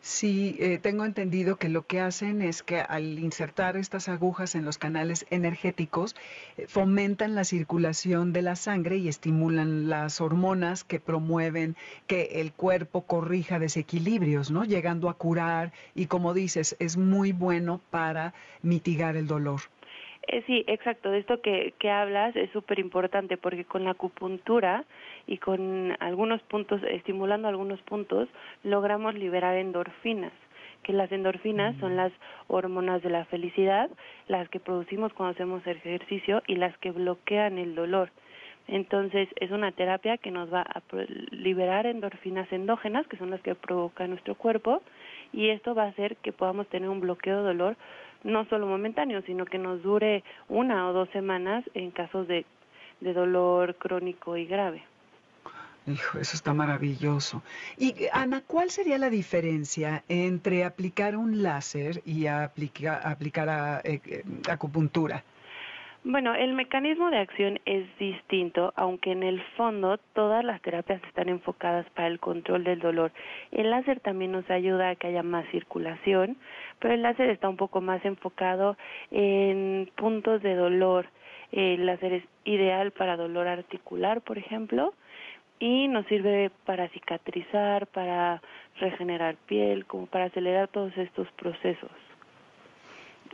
Sí, 0.01 0.55
eh, 0.59 0.79
tengo 0.79 1.05
entendido 1.05 1.57
que 1.57 1.69
lo 1.69 1.85
que 1.85 1.99
hacen 1.99 2.41
es 2.41 2.63
que 2.63 2.79
al 2.79 3.19
insertar 3.19 3.75
estas 3.77 4.07
agujas 4.07 4.55
en 4.55 4.63
los 4.63 4.77
canales 4.77 5.25
energéticos, 5.29 6.15
eh, 6.57 6.65
fomentan 6.67 7.35
la 7.35 7.43
circulación 7.43 8.31
de 8.31 8.41
la 8.41 8.55
sangre 8.55 8.97
y 8.97 9.09
estimulan 9.09 9.89
las 9.89 10.21
hormonas 10.21 10.83
que 10.83 10.99
promueven 10.99 11.75
que 12.07 12.39
el 12.41 12.53
cuerpo 12.53 13.01
corrija 13.01 13.59
desequilibrios, 13.59 14.49
¿no? 14.49 14.63
Llegando 14.63 15.09
a 15.09 15.17
curar 15.17 15.73
y 15.93 16.05
como 16.05 16.33
dices, 16.33 16.75
es 16.79 16.95
muy 16.95 17.33
bueno 17.33 17.81
para 17.89 18.33
mitigar 18.61 19.17
el 19.17 19.27
dolor. 19.27 19.61
Eh, 20.27 20.43
sí, 20.45 20.63
exacto. 20.67 21.09
De 21.11 21.19
esto 21.19 21.41
que, 21.41 21.73
que 21.79 21.89
hablas 21.89 22.35
es 22.35 22.49
súper 22.51 22.79
importante 22.79 23.37
porque 23.37 23.65
con 23.65 23.85
la 23.85 23.91
acupuntura 23.91 24.83
y 25.25 25.37
con 25.37 25.95
algunos 25.99 26.41
puntos, 26.43 26.81
estimulando 26.83 27.47
algunos 27.47 27.81
puntos, 27.81 28.27
logramos 28.63 29.15
liberar 29.15 29.55
endorfinas 29.55 30.33
que 30.83 30.93
las 30.93 31.11
endorfinas 31.11 31.75
son 31.79 31.97
las 31.97 32.13
hormonas 32.47 33.03
de 33.03 33.09
la 33.09 33.25
felicidad, 33.25 33.89
las 34.29 34.47
que 34.47 34.61
producimos 34.61 35.11
cuando 35.11 35.33
hacemos 35.33 35.67
ejercicio 35.67 36.41
y 36.47 36.55
las 36.55 36.77
que 36.77 36.91
bloquean 36.91 37.57
el 37.57 37.75
dolor. 37.75 38.09
Entonces 38.67 39.27
es 39.35 39.51
una 39.51 39.71
terapia 39.73 40.17
que 40.17 40.31
nos 40.31 40.53
va 40.53 40.61
a 40.61 40.81
liberar 41.31 41.85
endorfinas 41.85 42.51
endógenas, 42.53 43.05
que 43.07 43.17
son 43.17 43.31
las 43.31 43.41
que 43.41 43.55
provoca 43.55 44.07
nuestro 44.07 44.35
cuerpo, 44.35 44.81
y 45.33 45.49
esto 45.49 45.75
va 45.75 45.83
a 45.83 45.89
hacer 45.89 46.15
que 46.17 46.31
podamos 46.31 46.67
tener 46.67 46.89
un 46.89 47.01
bloqueo 47.01 47.39
de 47.39 47.47
dolor 47.47 47.75
no 48.23 48.45
solo 48.45 48.67
momentáneo, 48.67 49.21
sino 49.23 49.45
que 49.45 49.57
nos 49.57 49.81
dure 49.83 50.23
una 50.49 50.89
o 50.89 50.93
dos 50.93 51.09
semanas 51.09 51.63
en 51.73 51.91
casos 51.91 52.27
de, 52.27 52.45
dolor 52.99 53.75
crónico 53.75 54.37
y 54.37 54.45
grave. 54.45 54.83
Hijo, 55.85 56.19
eso 56.19 56.35
está 56.35 56.53
maravilloso. 56.53 57.41
Y 57.77 57.93
Ana, 58.11 58.41
¿cuál 58.45 58.71
sería 58.71 58.97
la 58.97 59.09
diferencia 59.09 60.03
entre 60.09 60.65
aplicar 60.65 61.15
un 61.15 61.41
láser 61.43 62.01
y 62.05 62.25
aplicar, 62.27 63.07
aplicar 63.07 63.81
eh, 63.85 64.01
eh, 64.05 64.23
acupuntura? 64.49 65.23
Bueno, 66.09 66.33
el 66.35 66.53
mecanismo 66.53 67.09
de 67.09 67.17
acción 67.17 67.59
es 67.65 67.85
distinto, 67.99 68.71
aunque 68.77 69.11
en 69.11 69.23
el 69.23 69.41
fondo 69.57 69.97
todas 70.13 70.41
las 70.41 70.61
terapias 70.61 71.03
están 71.03 71.27
enfocadas 71.27 71.85
para 71.89 72.07
el 72.07 72.21
control 72.21 72.63
del 72.63 72.79
dolor. 72.79 73.11
El 73.51 73.71
láser 73.71 73.99
también 73.99 74.31
nos 74.31 74.49
ayuda 74.49 74.87
a 74.87 74.95
que 74.95 75.07
haya 75.07 75.21
más 75.21 75.45
circulación, 75.51 76.37
pero 76.79 76.93
el 76.93 77.01
láser 77.01 77.29
está 77.29 77.49
un 77.49 77.57
poco 77.57 77.81
más 77.81 78.05
enfocado 78.05 78.77
en 79.11 79.91
puntos 79.97 80.41
de 80.43 80.55
dolor. 80.55 81.07
El 81.51 81.85
láser 81.85 82.13
es 82.13 82.23
ideal 82.45 82.91
para 82.91 83.17
dolor 83.17 83.49
articular, 83.49 84.21
por 84.21 84.37
ejemplo, 84.37 84.93
y 85.59 85.89
nos 85.89 86.05
sirve 86.05 86.51
para 86.65 86.87
cicatrizar, 86.87 87.85
para 87.87 88.41
regenerar 88.79 89.35
piel, 89.45 89.85
como 89.85 90.05
para 90.05 90.27
acelerar 90.27 90.69
todos 90.69 90.97
estos 90.97 91.29
procesos. 91.33 92.06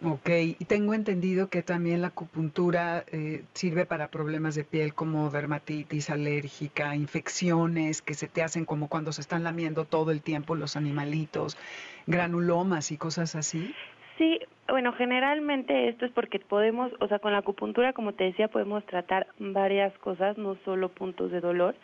Ok, 0.06 0.30
y 0.60 0.66
tengo 0.66 0.94
entendido 0.94 1.50
que 1.50 1.62
también 1.62 2.02
la 2.02 2.08
acupuntura 2.08 3.06
eh, 3.14 3.44
sirve 3.54 3.86
para 3.86 4.10
problemas 4.10 4.54
de 4.54 4.66
piel 4.66 4.94
como 4.94 5.30
dermatitis 5.30 6.10
alérgica, 6.10 6.94
infecciones 6.94 8.02
que 8.02 8.14
se 8.14 8.28
te 8.28 8.44
hacen 8.44 8.66
como 8.66 8.90
cuando 8.90 9.14
se 9.14 9.22
están 9.22 9.46
lamiendo 9.46 9.86
todo 9.86 10.12
el 10.12 10.22
tiempo 10.22 10.56
los 10.56 10.76
animalitos, 10.76 11.58
granulomas 12.06 12.92
y 12.92 12.98
cosas 12.98 13.36
así. 13.36 13.74
Sí, 14.18 14.42
bueno, 14.68 14.92
generalmente 14.92 15.88
esto 15.88 16.06
es 16.06 16.12
porque 16.12 16.40
podemos, 16.40 16.92
o 17.00 17.08
sea, 17.08 17.20
con 17.20 17.32
la 17.32 17.38
acupuntura, 17.38 17.94
como 17.94 18.12
te 18.12 18.26
decía, 18.26 18.50
podemos 18.50 18.86
tratar 18.86 19.28
varias 19.40 19.98
cosas, 20.00 20.38
no 20.38 20.58
solo 20.66 20.90
puntos 20.90 21.32
de 21.32 21.40
dolor. 21.40 21.76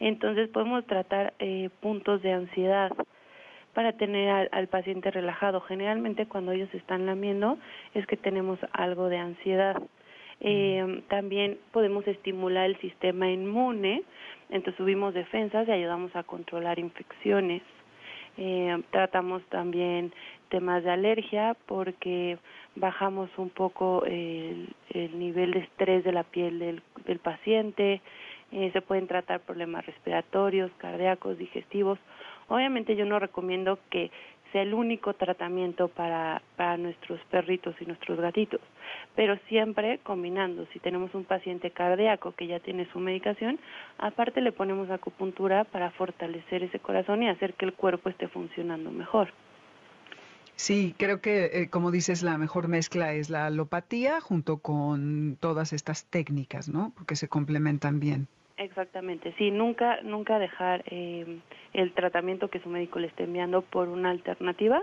Entonces 0.00 0.48
podemos 0.48 0.86
tratar 0.86 1.34
eh, 1.40 1.68
puntos 1.80 2.22
de 2.22 2.32
ansiedad 2.32 2.90
para 3.76 3.92
tener 3.92 4.48
al, 4.52 4.68
paciente 4.68 5.10
relajado. 5.10 5.60
Generalmente 5.60 6.24
cuando 6.24 6.52
ellos 6.52 6.72
están 6.72 7.04
lamiendo 7.04 7.58
es 7.92 8.06
que 8.06 8.16
tenemos 8.16 8.58
algo 8.72 9.10
de 9.10 9.18
ansiedad. 9.18 9.76
Eh, 10.40 11.02
también 11.08 11.58
podemos 11.72 12.08
estimular 12.08 12.64
el 12.64 12.80
sistema 12.80 13.30
inmune, 13.30 14.02
entonces 14.48 14.78
subimos 14.78 15.12
defensas 15.12 15.68
y 15.68 15.72
ayudamos 15.72 16.16
a 16.16 16.22
controlar 16.22 16.78
infecciones. 16.78 17.60
Eh, 18.38 18.82
tratamos 18.92 19.42
también 19.50 20.10
temas 20.48 20.82
de 20.82 20.92
alergia 20.92 21.54
porque 21.66 22.38
bajamos 22.76 23.28
un 23.36 23.50
poco 23.50 24.06
el, 24.06 24.74
nivel 24.94 25.50
de 25.50 25.58
estrés 25.58 26.02
de 26.02 26.12
la 26.12 26.22
piel 26.24 26.60
del, 26.60 26.82
del 27.04 27.18
paciente, 27.18 28.00
eh, 28.52 28.70
se 28.72 28.80
pueden 28.80 29.06
tratar 29.06 29.40
problemas 29.40 29.84
respiratorios, 29.84 30.70
cardíacos, 30.78 31.36
digestivos 31.36 31.98
Obviamente 32.48 32.96
yo 32.96 33.04
no 33.04 33.18
recomiendo 33.18 33.78
que 33.90 34.10
sea 34.52 34.62
el 34.62 34.74
único 34.74 35.14
tratamiento 35.14 35.88
para, 35.88 36.42
para 36.56 36.76
nuestros 36.76 37.20
perritos 37.30 37.74
y 37.80 37.86
nuestros 37.86 38.20
gatitos, 38.20 38.60
pero 39.14 39.36
siempre 39.48 39.98
combinando. 40.02 40.66
Si 40.72 40.78
tenemos 40.78 41.14
un 41.14 41.24
paciente 41.24 41.70
cardíaco 41.70 42.32
que 42.32 42.46
ya 42.46 42.60
tiene 42.60 42.86
su 42.92 43.00
medicación, 43.00 43.58
aparte 43.98 44.40
le 44.40 44.52
ponemos 44.52 44.90
acupuntura 44.90 45.64
para 45.64 45.90
fortalecer 45.90 46.62
ese 46.62 46.78
corazón 46.78 47.22
y 47.22 47.28
hacer 47.28 47.54
que 47.54 47.64
el 47.64 47.72
cuerpo 47.72 48.08
esté 48.08 48.28
funcionando 48.28 48.90
mejor. 48.90 49.32
Sí, 50.54 50.94
creo 50.96 51.20
que, 51.20 51.50
eh, 51.52 51.68
como 51.68 51.90
dices, 51.90 52.22
la 52.22 52.38
mejor 52.38 52.66
mezcla 52.68 53.12
es 53.12 53.28
la 53.28 53.46
alopatía 53.46 54.22
junto 54.22 54.56
con 54.56 55.36
todas 55.38 55.74
estas 55.74 56.06
técnicas, 56.06 56.70
¿no? 56.70 56.92
Porque 56.96 57.14
se 57.14 57.28
complementan 57.28 58.00
bien. 58.00 58.26
Exactamente, 58.58 59.34
sí, 59.36 59.50
nunca, 59.50 60.00
nunca 60.02 60.38
dejar 60.38 60.82
eh, 60.86 61.40
el 61.74 61.92
tratamiento 61.92 62.48
que 62.48 62.60
su 62.60 62.70
médico 62.70 62.98
le 62.98 63.08
esté 63.08 63.24
enviando 63.24 63.60
por 63.60 63.88
una 63.88 64.10
alternativa. 64.10 64.82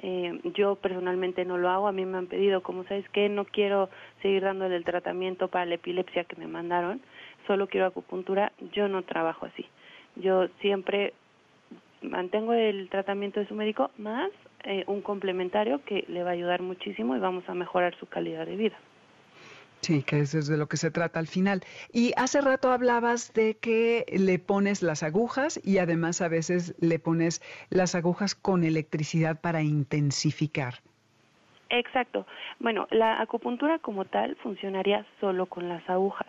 Eh, 0.00 0.38
yo 0.54 0.76
personalmente 0.76 1.44
no 1.44 1.58
lo 1.58 1.68
hago, 1.68 1.88
a 1.88 1.92
mí 1.92 2.04
me 2.04 2.18
han 2.18 2.28
pedido, 2.28 2.62
como 2.62 2.84
sabes 2.84 3.08
que 3.08 3.28
no 3.28 3.44
quiero 3.44 3.90
seguir 4.22 4.42
dándole 4.42 4.76
el 4.76 4.84
tratamiento 4.84 5.48
para 5.48 5.66
la 5.66 5.74
epilepsia 5.74 6.22
que 6.24 6.36
me 6.36 6.46
mandaron, 6.46 7.00
solo 7.48 7.66
quiero 7.66 7.86
acupuntura, 7.86 8.52
yo 8.72 8.86
no 8.86 9.02
trabajo 9.02 9.46
así. 9.46 9.66
Yo 10.14 10.46
siempre 10.60 11.12
mantengo 12.02 12.52
el 12.52 12.88
tratamiento 12.88 13.40
de 13.40 13.48
su 13.48 13.54
médico 13.56 13.90
más 13.98 14.30
eh, 14.62 14.84
un 14.86 15.02
complementario 15.02 15.82
que 15.84 16.04
le 16.06 16.22
va 16.22 16.30
a 16.30 16.34
ayudar 16.34 16.62
muchísimo 16.62 17.16
y 17.16 17.18
vamos 17.18 17.48
a 17.48 17.54
mejorar 17.54 17.96
su 17.96 18.06
calidad 18.06 18.46
de 18.46 18.54
vida. 18.54 18.76
Sí, 19.80 20.02
que 20.02 20.20
eso 20.20 20.38
es 20.38 20.48
de 20.48 20.56
lo 20.56 20.66
que 20.66 20.76
se 20.76 20.90
trata 20.90 21.18
al 21.18 21.28
final. 21.28 21.62
Y 21.92 22.12
hace 22.16 22.40
rato 22.40 22.72
hablabas 22.72 23.32
de 23.32 23.56
que 23.56 24.04
le 24.12 24.38
pones 24.38 24.82
las 24.82 25.02
agujas 25.02 25.60
y 25.64 25.78
además 25.78 26.20
a 26.20 26.28
veces 26.28 26.74
le 26.80 26.98
pones 26.98 27.40
las 27.70 27.94
agujas 27.94 28.34
con 28.34 28.64
electricidad 28.64 29.40
para 29.40 29.62
intensificar. 29.62 30.74
Exacto. 31.70 32.26
Bueno, 32.58 32.86
la 32.90 33.20
acupuntura 33.20 33.78
como 33.78 34.04
tal 34.04 34.36
funcionaría 34.36 35.04
solo 35.20 35.46
con 35.46 35.68
las 35.68 35.88
agujas, 35.88 36.28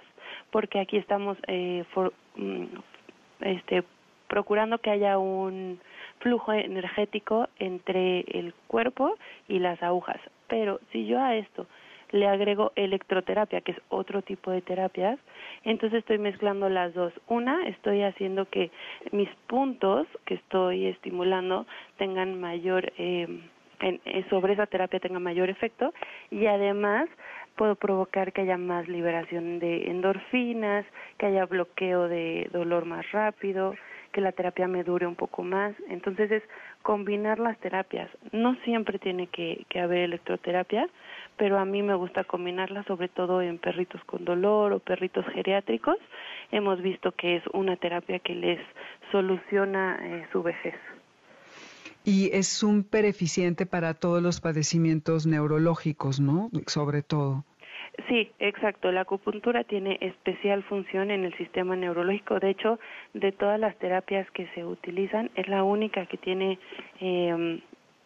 porque 0.52 0.80
aquí 0.80 0.98
estamos 0.98 1.38
eh, 1.48 1.86
mm, 2.36 2.66
este, 3.42 3.84
procurando 4.28 4.80
que 4.80 4.92
haya 4.92 5.18
un 5.18 5.80
flujo 6.20 6.54
energético 6.54 7.48
entre 7.58 8.22
el 8.38 8.54
cuerpo 8.68 9.16
y 9.48 9.60
las 9.60 9.82
agujas. 9.82 10.20
Pero 10.48 10.80
si 10.92 11.06
yo 11.06 11.20
a 11.20 11.36
esto 11.36 11.68
le 12.12 12.28
agrego 12.28 12.72
electroterapia, 12.76 13.62
que 13.62 13.74
es 13.74 13.82
otro 13.90 14.22
tipo 14.22 14.52
de 14.52 14.62
terapias, 14.62 15.20
entonces 15.64 16.00
estoy 16.00 16.18
mezclando 16.18 16.70
las 16.70 16.94
dos. 16.94 17.14
Una, 17.28 17.68
estoy 17.68 18.02
haciendo 18.02 18.46
que 18.46 18.72
mis 19.12 19.30
puntos 19.48 20.08
que 20.26 20.36
estoy 20.36 20.88
estimulando 20.88 21.66
tengan 21.98 22.40
mayor, 22.40 22.92
eh, 22.98 23.42
eh, 23.82 24.26
sobre 24.30 24.54
esa 24.54 24.66
terapia 24.66 25.00
tenga 25.00 25.20
mayor 25.20 25.50
efecto. 25.50 25.94
Y 26.32 26.46
además 26.46 27.10
puedo 27.56 27.76
provocar 27.76 28.32
que 28.32 28.42
haya 28.42 28.58
más 28.58 28.88
liberación 28.88 29.60
de 29.60 29.90
endorfinas, 29.90 30.86
que 31.18 31.26
haya 31.26 31.46
bloqueo 31.46 32.08
de 32.08 32.50
dolor 32.54 32.86
más 32.86 33.10
rápido, 33.12 33.76
que 34.12 34.22
la 34.22 34.32
terapia 34.32 34.68
me 34.68 34.84
dure 34.84 35.06
un 35.08 35.16
poco 35.16 35.44
más. 35.44 35.74
Entonces 35.90 36.32
es 36.32 36.44
combinar 36.82 37.40
las 37.40 37.58
terapias. 37.60 38.10
No 38.32 38.56
siempre 38.64 39.00
tiene 39.00 39.28
que, 39.28 39.66
que 39.70 39.80
haber 39.80 40.00
electroterapia, 40.00 40.90
pero 41.38 41.58
a 41.58 41.66
mí 41.66 41.82
me 41.82 41.96
gusta 41.96 42.24
combinarla 42.24 42.84
sobre 42.84 43.08
todo 43.08 43.42
en 43.42 43.58
perritos 43.58 44.04
con 44.06 44.26
dolor 44.26 44.74
o 44.74 44.80
perritos 44.80 45.26
geriátricos. 45.34 45.98
Hemos 46.52 46.82
visto 46.82 47.12
que 47.14 47.38
es 47.38 47.44
una 47.54 47.76
terapia 47.78 48.20
que 48.20 48.36
les 48.36 48.60
soluciona 49.12 49.98
eh, 50.02 50.28
su 50.32 50.44
vejez. 50.44 50.76
Y 52.04 52.30
es 52.34 52.48
súper 52.48 53.06
eficiente 53.06 53.66
para 53.66 53.94
todos 53.94 54.22
los 54.22 54.42
padecimientos 54.42 55.28
neurológicos, 55.28 56.20
¿no? 56.20 56.50
Sobre 56.66 57.04
todo. 57.04 57.46
Sí, 58.08 58.32
exacto. 58.40 58.92
La 58.92 59.02
acupuntura 59.02 59.64
tiene 59.64 59.98
especial 60.02 60.64
función 60.64 61.12
en 61.12 61.26
el 61.26 61.34
sistema 61.38 61.76
neurológico. 61.76 62.40
De 62.40 62.52
hecho, 62.52 62.80
de 63.14 63.32
todas 63.32 63.60
las 63.60 63.76
terapias 63.78 64.30
que 64.32 64.48
se 64.56 64.64
utilizan, 64.64 65.32
es 65.36 65.48
la 65.48 65.64
única 65.64 66.06
que 66.06 66.18
tiene 66.18 66.60
eh, 67.02 67.62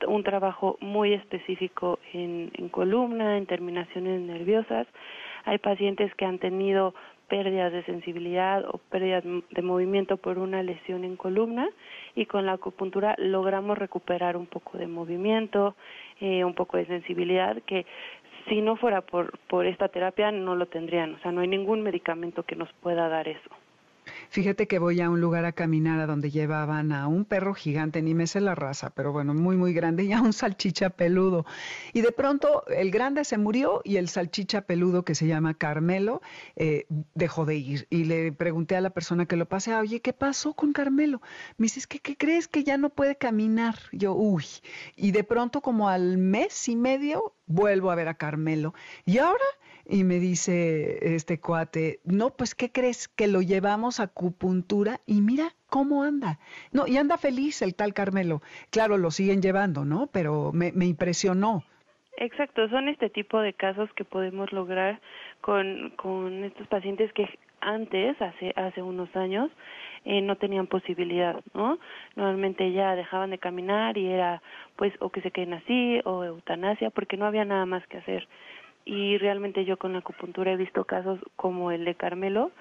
un 0.07 0.23
trabajo 0.23 0.77
muy 0.81 1.13
específico 1.13 1.99
en, 2.13 2.51
en 2.55 2.69
columna, 2.69 3.37
en 3.37 3.45
terminaciones 3.45 4.21
nerviosas. 4.21 4.87
Hay 5.45 5.57
pacientes 5.57 6.13
que 6.15 6.25
han 6.25 6.39
tenido 6.39 6.93
pérdidas 7.27 7.71
de 7.71 7.83
sensibilidad 7.83 8.63
o 8.65 8.77
pérdidas 8.77 9.23
de 9.23 9.61
movimiento 9.61 10.17
por 10.17 10.37
una 10.37 10.61
lesión 10.61 11.03
en 11.03 11.15
columna 11.15 11.67
y 12.15 12.25
con 12.25 12.45
la 12.45 12.53
acupuntura 12.53 13.15
logramos 13.17 13.77
recuperar 13.77 14.37
un 14.37 14.45
poco 14.45 14.77
de 14.77 14.87
movimiento, 14.87 15.75
eh, 16.19 16.43
un 16.43 16.53
poco 16.53 16.77
de 16.77 16.85
sensibilidad 16.85 17.57
que 17.65 17.85
si 18.47 18.61
no 18.61 18.75
fuera 18.75 19.01
por, 19.01 19.37
por 19.47 19.65
esta 19.65 19.87
terapia 19.87 20.31
no 20.31 20.55
lo 20.55 20.67
tendrían, 20.67 21.15
o 21.15 21.19
sea, 21.19 21.31
no 21.31 21.41
hay 21.41 21.47
ningún 21.47 21.81
medicamento 21.81 22.43
que 22.43 22.55
nos 22.55 22.71
pueda 22.73 23.07
dar 23.07 23.27
eso. 23.27 23.49
Fíjate 24.33 24.67
que 24.67 24.79
voy 24.79 24.99
a 24.99 25.11
un 25.11 25.21
lugar 25.21 25.45
a 25.45 25.51
caminar 25.51 25.99
a 25.99 26.07
donde 26.07 26.31
llevaban 26.31 26.91
a 26.91 27.07
un 27.07 27.23
perro 27.23 27.53
gigante, 27.53 28.01
ni 28.01 28.15
me 28.15 28.25
sé 28.25 28.41
la 28.41 28.55
raza, 28.55 28.89
pero 28.89 29.11
bueno, 29.11 29.35
muy, 29.35 29.57
muy 29.57 29.73
grande, 29.73 30.05
y 30.05 30.11
a 30.11 30.23
un 30.23 30.33
salchicha 30.33 30.89
peludo. 30.89 31.45
Y 31.93 32.01
de 32.01 32.11
pronto 32.11 32.65
el 32.65 32.89
grande 32.89 33.25
se 33.25 33.37
murió 33.37 33.81
y 33.83 33.97
el 33.97 34.09
salchicha 34.09 34.61
peludo 34.61 35.05
que 35.05 35.13
se 35.13 35.27
llama 35.27 35.53
Carmelo 35.53 36.23
eh, 36.55 36.87
dejó 37.13 37.45
de 37.45 37.57
ir. 37.57 37.87
Y 37.91 38.05
le 38.05 38.31
pregunté 38.31 38.75
a 38.75 38.81
la 38.81 38.89
persona 38.89 39.27
que 39.27 39.35
lo 39.35 39.45
pase, 39.47 39.75
oye, 39.75 39.99
¿qué 39.99 40.13
pasó 40.13 40.55
con 40.55 40.73
Carmelo? 40.73 41.21
Me 41.57 41.65
dice, 41.65 41.81
¿qué, 41.87 41.99
¿qué 41.99 42.17
crees 42.17 42.47
que 42.47 42.63
ya 42.63 42.79
no 42.79 42.89
puede 42.89 43.15
caminar? 43.15 43.75
Yo, 43.91 44.15
uy. 44.15 44.45
Y 44.95 45.11
de 45.11 45.23
pronto 45.23 45.61
como 45.61 45.89
al 45.89 46.17
mes 46.17 46.67
y 46.69 46.75
medio 46.75 47.35
vuelvo 47.45 47.91
a 47.91 47.95
ver 47.95 48.07
a 48.07 48.15
Carmelo. 48.15 48.73
Y 49.05 49.19
ahora 49.19 49.45
y 49.85 50.03
me 50.03 50.19
dice 50.19 51.15
este 51.15 51.39
cuate, 51.39 51.99
no, 52.03 52.31
pues 52.31 52.55
¿qué 52.55 52.71
crees? 52.71 53.07
Que 53.07 53.27
lo 53.27 53.41
llevamos 53.41 53.99
a 53.99 54.03
acupuntura 54.03 54.99
y 55.05 55.21
mira 55.21 55.53
cómo 55.69 56.03
anda. 56.03 56.39
No, 56.71 56.87
y 56.87 56.97
anda 56.97 57.17
feliz 57.17 57.61
el 57.61 57.75
tal 57.75 57.93
Carmelo. 57.93 58.41
Claro, 58.69 58.97
lo 58.97 59.11
siguen 59.11 59.41
llevando, 59.41 59.85
¿no? 59.85 60.07
Pero 60.07 60.51
me, 60.53 60.71
me 60.71 60.85
impresionó. 60.85 61.63
Exacto, 62.17 62.69
son 62.69 62.89
este 62.89 63.09
tipo 63.09 63.39
de 63.39 63.53
casos 63.53 63.91
que 63.93 64.05
podemos 64.05 64.51
lograr 64.51 65.01
con, 65.41 65.91
con 65.95 66.43
estos 66.43 66.67
pacientes 66.67 67.11
que 67.13 67.27
antes, 67.59 68.21
hace, 68.21 68.53
hace 68.55 68.81
unos 68.81 69.13
años, 69.15 69.49
eh, 70.05 70.21
no 70.21 70.35
tenían 70.35 70.67
posibilidad, 70.67 71.41
¿no? 71.53 71.79
Normalmente 72.15 72.71
ya 72.71 72.95
dejaban 72.95 73.31
de 73.31 73.39
caminar 73.39 73.97
y 73.97 74.07
era 74.07 74.41
pues 74.75 74.93
o 74.99 75.09
que 75.09 75.21
se 75.21 75.31
queden 75.31 75.53
así 75.53 76.01
o 76.03 76.23
eutanasia 76.23 76.89
porque 76.89 77.17
no 77.17 77.25
había 77.25 77.45
nada 77.45 77.65
más 77.65 77.85
que 77.87 77.97
hacer. 77.97 78.27
Y 78.85 79.17
realmente 79.17 79.63
yo 79.65 79.77
con 79.77 79.93
la 79.93 79.99
acupuntura 79.99 80.51
he 80.51 80.57
visto 80.57 80.83
casos 80.83 81.19
como 81.35 81.71
el 81.71 81.85
de 81.85 81.95
Carmelo, 81.95 82.51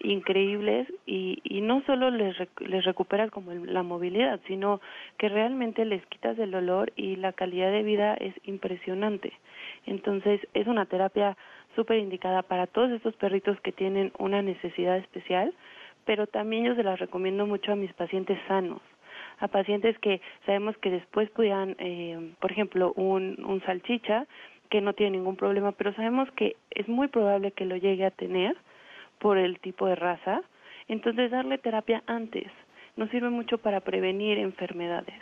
increíbles 0.00 0.88
y, 1.06 1.40
y 1.44 1.60
no 1.60 1.82
solo 1.86 2.10
les, 2.10 2.36
les 2.60 2.84
recuperas 2.84 3.30
como 3.30 3.52
la 3.52 3.82
movilidad, 3.82 4.40
sino 4.46 4.80
que 5.18 5.28
realmente 5.28 5.84
les 5.84 6.04
quitas 6.06 6.38
el 6.38 6.50
dolor 6.50 6.92
y 6.96 7.16
la 7.16 7.32
calidad 7.32 7.72
de 7.72 7.82
vida 7.82 8.14
es 8.14 8.34
impresionante. 8.44 9.32
Entonces 9.86 10.40
es 10.54 10.66
una 10.66 10.86
terapia 10.86 11.36
súper 11.74 11.98
indicada 11.98 12.42
para 12.42 12.66
todos 12.66 12.90
estos 12.90 13.14
perritos 13.16 13.60
que 13.60 13.72
tienen 13.72 14.12
una 14.18 14.42
necesidad 14.42 14.96
especial, 14.98 15.52
pero 16.04 16.26
también 16.26 16.64
yo 16.64 16.74
se 16.74 16.82
las 16.82 16.98
recomiendo 16.98 17.46
mucho 17.46 17.72
a 17.72 17.76
mis 17.76 17.92
pacientes 17.94 18.38
sanos, 18.48 18.80
a 19.38 19.48
pacientes 19.48 19.98
que 19.98 20.20
sabemos 20.46 20.76
que 20.78 20.90
después 20.90 21.30
pudieran, 21.30 21.76
eh, 21.78 22.32
por 22.40 22.52
ejemplo, 22.52 22.92
un 22.94 23.62
salchicha 23.64 24.26
que 24.72 24.80
no 24.80 24.94
tiene 24.94 25.18
ningún 25.18 25.36
problema, 25.36 25.72
pero 25.72 25.92
sabemos 25.92 26.30
que 26.30 26.56
es 26.70 26.88
muy 26.88 27.08
probable 27.08 27.52
que 27.52 27.66
lo 27.66 27.76
llegue 27.76 28.06
a 28.06 28.10
tener 28.10 28.56
por 29.18 29.36
el 29.36 29.60
tipo 29.60 29.86
de 29.86 29.96
raza, 29.96 30.40
entonces 30.88 31.30
darle 31.30 31.58
terapia 31.58 32.02
antes 32.06 32.50
nos 32.96 33.10
sirve 33.10 33.28
mucho 33.28 33.58
para 33.58 33.80
prevenir 33.80 34.38
enfermedades 34.38 35.20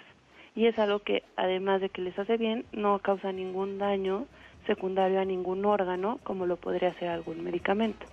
y 0.54 0.66
es 0.66 0.78
algo 0.78 1.00
que 1.00 1.24
además 1.34 1.80
de 1.80 1.88
que 1.88 2.00
les 2.00 2.16
hace 2.16 2.36
bien 2.36 2.64
no 2.70 3.00
causa 3.00 3.32
ningún 3.32 3.78
daño 3.78 4.26
secundario 4.68 5.20
a 5.20 5.24
ningún 5.24 5.64
órgano 5.64 6.20
como 6.22 6.46
lo 6.46 6.56
podría 6.56 6.90
hacer 6.90 7.08
algún 7.08 7.42
medicamento. 7.42 8.06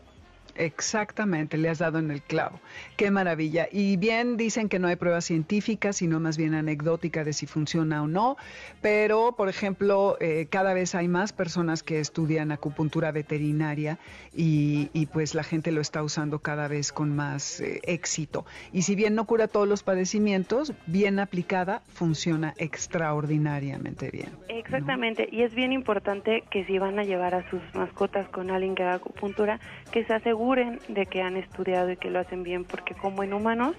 Exactamente, 0.57 1.57
le 1.57 1.69
has 1.69 1.77
dado 1.77 1.99
en 1.99 2.09
el 2.09 2.21
clavo. 2.21 2.59
Qué 2.95 3.11
maravilla. 3.11 3.67
Y 3.71 3.97
bien 3.97 4.37
dicen 4.37 4.69
que 4.69 4.79
no 4.79 4.87
hay 4.87 4.95
pruebas 4.95 5.25
científicas, 5.25 5.97
sino 5.97 6.19
más 6.19 6.37
bien 6.37 6.55
anecdótica 6.55 7.23
de 7.23 7.33
si 7.33 7.45
funciona 7.45 8.01
o 8.01 8.07
no, 8.07 8.37
pero, 8.81 9.33
por 9.37 9.49
ejemplo, 9.49 10.17
eh, 10.19 10.47
cada 10.49 10.73
vez 10.73 10.95
hay 10.95 11.07
más 11.07 11.31
personas 11.31 11.83
que 11.83 11.99
estudian 11.99 12.51
acupuntura 12.51 13.11
veterinaria 13.11 13.99
y, 14.33 15.07
pues 15.13 15.35
la 15.35 15.43
gente 15.43 15.71
lo 15.71 15.79
está 15.79 16.03
usando 16.03 16.39
cada 16.39 16.67
vez 16.67 16.91
con 16.91 17.15
más 17.15 17.61
eh, 17.61 17.79
éxito. 17.83 18.45
Y 18.73 18.81
si 18.81 18.95
bien 18.95 19.15
no 19.15 19.25
cura 19.25 19.47
todos 19.47 19.67
los 19.67 19.83
padecimientos, 19.83 20.73
bien 20.85 21.19
aplicada, 21.19 21.81
funciona 21.87 22.53
extraordinariamente 22.57 24.09
bien. 24.11 24.29
Exactamente, 24.49 25.29
y 25.31 25.43
es 25.43 25.55
bien 25.55 25.71
importante 25.71 26.43
que 26.49 26.65
si 26.65 26.77
van 26.77 26.99
a 26.99 27.03
llevar 27.03 27.35
a 27.35 27.49
sus 27.49 27.61
mascotas 27.73 28.27
con 28.29 28.51
alguien 28.51 28.75
que 28.75 28.83
haga 28.83 28.95
acupuntura, 28.95 29.59
que 29.91 30.03
se 30.03 30.13
asegure 30.13 30.46
de 30.55 31.05
que 31.09 31.21
han 31.21 31.35
estudiado 31.35 31.91
y 31.91 31.97
que 31.97 32.09
lo 32.09 32.19
hacen 32.19 32.43
bien, 32.43 32.63
porque 32.63 32.95
como 32.95 33.21
en 33.23 33.33
humanos 33.33 33.75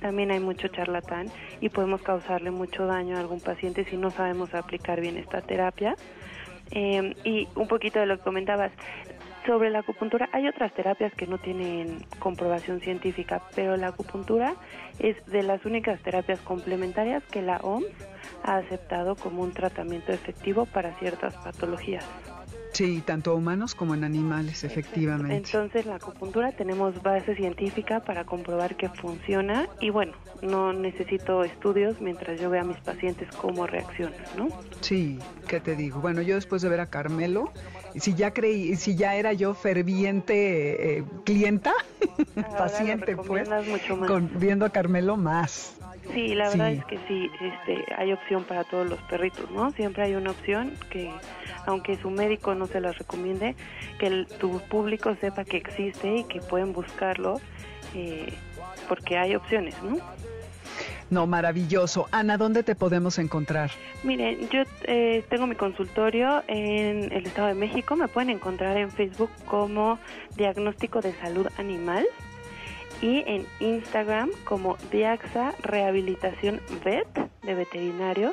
también 0.00 0.30
hay 0.30 0.38
mucho 0.38 0.68
charlatán 0.68 1.26
y 1.60 1.68
podemos 1.68 2.00
causarle 2.02 2.52
mucho 2.52 2.86
daño 2.86 3.16
a 3.16 3.20
algún 3.20 3.40
paciente 3.40 3.84
si 3.84 3.96
no 3.96 4.10
sabemos 4.10 4.54
aplicar 4.54 5.00
bien 5.00 5.16
esta 5.16 5.40
terapia. 5.40 5.96
Eh, 6.70 7.14
y 7.24 7.48
un 7.56 7.66
poquito 7.66 7.98
de 7.98 8.06
lo 8.06 8.18
que 8.18 8.22
comentabas, 8.22 8.70
sobre 9.44 9.70
la 9.70 9.80
acupuntura, 9.80 10.28
hay 10.32 10.46
otras 10.46 10.72
terapias 10.72 11.12
que 11.14 11.26
no 11.26 11.38
tienen 11.38 12.04
comprobación 12.20 12.80
científica, 12.80 13.42
pero 13.56 13.76
la 13.76 13.88
acupuntura 13.88 14.54
es 15.00 15.16
de 15.26 15.42
las 15.42 15.64
únicas 15.64 16.00
terapias 16.02 16.38
complementarias 16.40 17.24
que 17.24 17.42
la 17.42 17.56
OMS 17.56 17.86
ha 18.44 18.58
aceptado 18.58 19.16
como 19.16 19.42
un 19.42 19.52
tratamiento 19.52 20.12
efectivo 20.12 20.66
para 20.66 20.92
ciertas 21.00 21.34
patologías. 21.34 22.08
Sí, 22.72 23.02
tanto 23.04 23.34
humanos 23.34 23.74
como 23.74 23.94
en 23.94 24.02
animales, 24.02 24.64
efectivamente. 24.64 25.36
Entonces, 25.36 25.84
la 25.84 25.96
acupuntura 25.96 26.52
tenemos 26.52 27.02
base 27.02 27.34
científica 27.36 28.00
para 28.00 28.24
comprobar 28.24 28.76
que 28.76 28.88
funciona 28.88 29.68
y 29.80 29.90
bueno, 29.90 30.14
no 30.40 30.72
necesito 30.72 31.44
estudios 31.44 32.00
mientras 32.00 32.40
yo 32.40 32.48
vea 32.48 32.62
a 32.62 32.64
mis 32.64 32.78
pacientes 32.78 33.28
cómo 33.36 33.66
reaccionan, 33.66 34.18
¿no? 34.36 34.48
Sí, 34.80 35.18
¿qué 35.46 35.60
te 35.60 35.76
digo? 35.76 36.00
Bueno, 36.00 36.22
yo 36.22 36.34
después 36.34 36.62
de 36.62 36.70
ver 36.70 36.80
a 36.80 36.86
Carmelo, 36.86 37.52
si 37.94 38.14
ya 38.14 38.32
creí, 38.32 38.74
si 38.76 38.96
ya 38.96 39.16
era 39.16 39.34
yo 39.34 39.54
ferviente 39.54 40.98
eh, 40.98 41.04
clienta, 41.24 41.74
paciente, 42.58 43.16
pues, 43.16 43.48
viendo 44.34 44.64
a 44.64 44.70
Carmelo 44.70 45.16
más. 45.16 45.76
Sí, 46.12 46.34
la 46.34 46.48
verdad 46.48 46.72
es 46.72 46.84
que 46.86 46.98
sí, 47.06 47.30
este, 47.40 47.84
hay 47.96 48.12
opción 48.12 48.44
para 48.44 48.64
todos 48.64 48.88
los 48.88 49.00
perritos, 49.02 49.50
¿no? 49.50 49.70
Siempre 49.72 50.02
hay 50.02 50.14
una 50.14 50.32
opción 50.32 50.72
que, 50.90 51.10
aunque 51.66 51.96
su 51.96 52.10
médico 52.10 52.54
no 52.54 52.66
se 52.66 52.80
las 52.80 52.98
recomiende, 52.98 53.54
que 53.98 54.26
tu 54.38 54.60
público 54.60 55.14
sepa 55.20 55.44
que 55.44 55.56
existe 55.56 56.16
y 56.16 56.24
que 56.24 56.40
pueden 56.40 56.72
buscarlo, 56.72 57.40
eh, 57.94 58.32
porque 58.88 59.18
hay 59.18 59.34
opciones, 59.34 59.74
¿no? 59.82 59.98
No, 61.10 61.26
maravilloso. 61.26 62.08
Ana, 62.10 62.38
¿dónde 62.38 62.62
te 62.62 62.74
podemos 62.74 63.18
encontrar? 63.18 63.70
Miren, 64.02 64.48
yo 64.48 64.62
eh, 64.84 65.22
tengo 65.28 65.46
mi 65.46 65.54
consultorio 65.54 66.42
en 66.48 67.12
el 67.12 67.26
Estado 67.26 67.48
de 67.48 67.54
México. 67.54 67.96
Me 67.96 68.08
pueden 68.08 68.30
encontrar 68.30 68.78
en 68.78 68.90
Facebook 68.90 69.28
como 69.44 69.98
Diagnóstico 70.36 71.02
de 71.02 71.12
Salud 71.16 71.46
Animal 71.58 72.06
y 73.02 73.24
en 73.26 73.46
Instagram 73.60 74.30
como 74.44 74.78
Diaxa 74.90 75.52
Rehabilitación 75.62 76.62
Vet 76.82 77.06
de 77.42 77.54
veterinarios. 77.54 78.32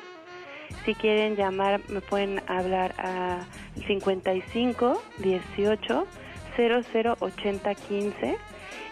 Si 0.86 0.95
quieren 0.95 1.36
llamar, 1.36 1.82
me 1.89 2.01
pueden 2.01 2.41
hablar 2.47 2.93
a 2.97 3.39
55 3.88 5.01
18 5.17 6.08
00 6.55 7.15
80 7.19 7.75
15 7.75 8.38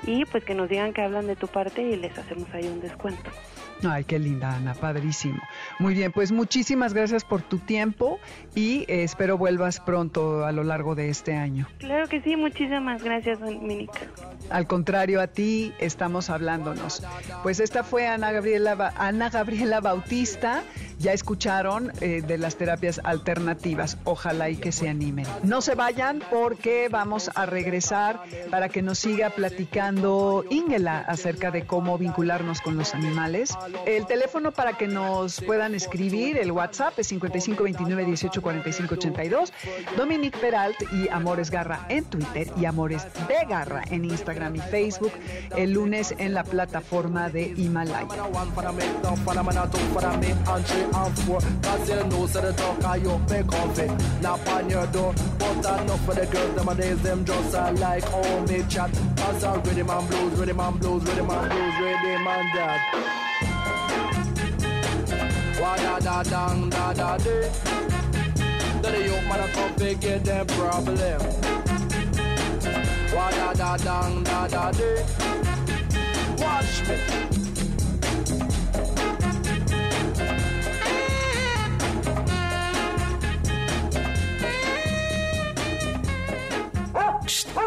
y 0.03 0.25
pues 0.25 0.43
que 0.43 0.53
nos 0.53 0.69
digan 0.69 0.93
que 0.93 1.01
hablan 1.01 1.27
de 1.27 1.35
tu 1.35 1.47
parte 1.47 1.81
y 1.81 1.95
les 1.95 2.17
hacemos 2.17 2.47
ahí 2.53 2.67
un 2.67 2.81
descuento. 2.81 3.29
Ay, 3.83 4.03
qué 4.05 4.17
linda, 4.17 4.55
Ana, 4.55 4.73
padrísimo. 4.73 5.41
Muy 5.79 5.93
bien, 5.93 6.11
pues 6.11 6.31
muchísimas 6.31 6.93
gracias 6.93 7.23
por 7.23 7.41
tu 7.41 7.59
tiempo 7.59 8.19
y 8.55 8.85
eh, 8.87 9.03
espero 9.03 9.37
vuelvas 9.37 9.79
pronto 9.79 10.45
a 10.45 10.51
lo 10.51 10.63
largo 10.63 10.95
de 10.95 11.09
este 11.09 11.35
año. 11.35 11.67
Claro 11.77 12.07
que 12.07 12.21
sí, 12.21 12.35
muchísimas 12.35 13.03
gracias, 13.03 13.39
Dominica. 13.39 13.99
Al 14.49 14.65
contrario, 14.65 15.21
a 15.21 15.27
ti 15.27 15.73
estamos 15.79 16.29
hablándonos. 16.29 17.03
Pues 17.43 17.59
esta 17.59 17.83
fue 17.83 18.07
Ana 18.07 18.31
Gabriela, 18.31 18.93
Ana 18.97 19.29
Gabriela 19.29 19.79
Bautista. 19.79 20.63
Ya 20.99 21.13
escucharon 21.13 21.91
eh, 22.01 22.23
de 22.25 22.39
las 22.39 22.55
terapias 22.55 22.99
alternativas. 23.03 23.99
Ojalá 24.03 24.49
y 24.49 24.57
que 24.57 24.71
se 24.71 24.89
animen. 24.89 25.27
No 25.43 25.61
se 25.61 25.75
vayan 25.75 26.23
porque 26.31 26.87
vamos 26.89 27.29
a 27.35 27.45
regresar 27.45 28.23
para 28.49 28.69
que 28.69 28.81
nos 28.81 28.97
siga 28.97 29.29
platicando 29.29 30.43
Ingela 30.49 30.99
acerca 30.99 31.51
de 31.51 31.67
cómo 31.67 31.99
vincularnos 31.99 32.61
con 32.61 32.77
los 32.77 32.95
animales 32.95 33.55
el 33.85 34.05
teléfono 34.05 34.51
para 34.51 34.73
que 34.73 34.87
nos 34.87 35.41
puedan 35.41 35.75
escribir, 35.75 36.37
el 36.37 36.51
WhatsApp 36.51 36.97
es 36.99 37.07
5529 37.07 38.05
18 38.05 38.41
45 38.41 38.95
82. 38.95 39.53
Dominic 39.95 40.37
Peralt 40.39 40.81
y 40.93 41.09
Amores 41.09 41.51
Garra 41.51 41.85
en 41.89 42.05
Twitter 42.05 42.47
y 42.59 42.65
Amores 42.65 43.05
de 43.27 43.45
Garra 43.47 43.83
en 43.89 44.05
Instagram 44.05 44.55
y 44.55 44.59
Facebook. 44.59 45.11
El 45.55 45.71
lunes 45.71 46.13
en 46.17 46.33
la 46.33 46.43
plataforma 46.43 47.29
de 47.29 47.53
Himalaya. 47.55 48.07
Why 65.67 65.75
da 65.83 65.99
da 65.99 66.23
dang 66.23 66.69
da 66.69 66.93
da 66.93 67.17
day? 67.17 67.51
That 68.81 68.91
the 68.93 69.01
young 69.05 69.27
man 69.27 69.49
come 69.51 69.99
get 69.99 70.23
them 70.23 70.47
problem. 70.47 71.21
Why 73.13 73.31
da 73.31 73.53
da 73.53 73.75
dang 73.75 74.23
da 74.23 74.47
da 74.47 74.71
day? 74.71 75.05
Watch 76.39 76.87
me. 76.87 76.95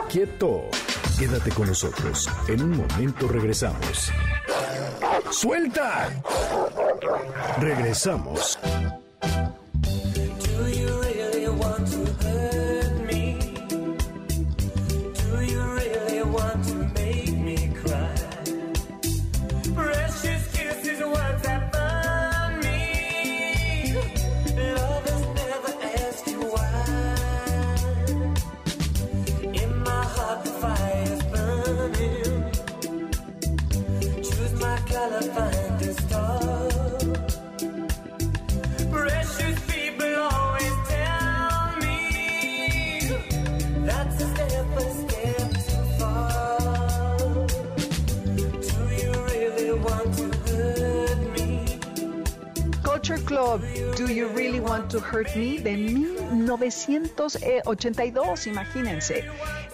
Quieto. 0.08 0.70
Quédate 1.18 1.50
con 1.50 1.66
nosotros. 1.68 2.28
En 2.48 2.62
un 2.62 2.78
momento 2.78 3.28
regresamos. 3.28 4.10
¡Suelta! 5.30 6.08
Regresamos. 7.60 8.58
Hurt 55.12 55.36
Me 55.36 55.58
de 55.58 55.76
1982, 55.76 58.46
imagínense. 58.46 59.24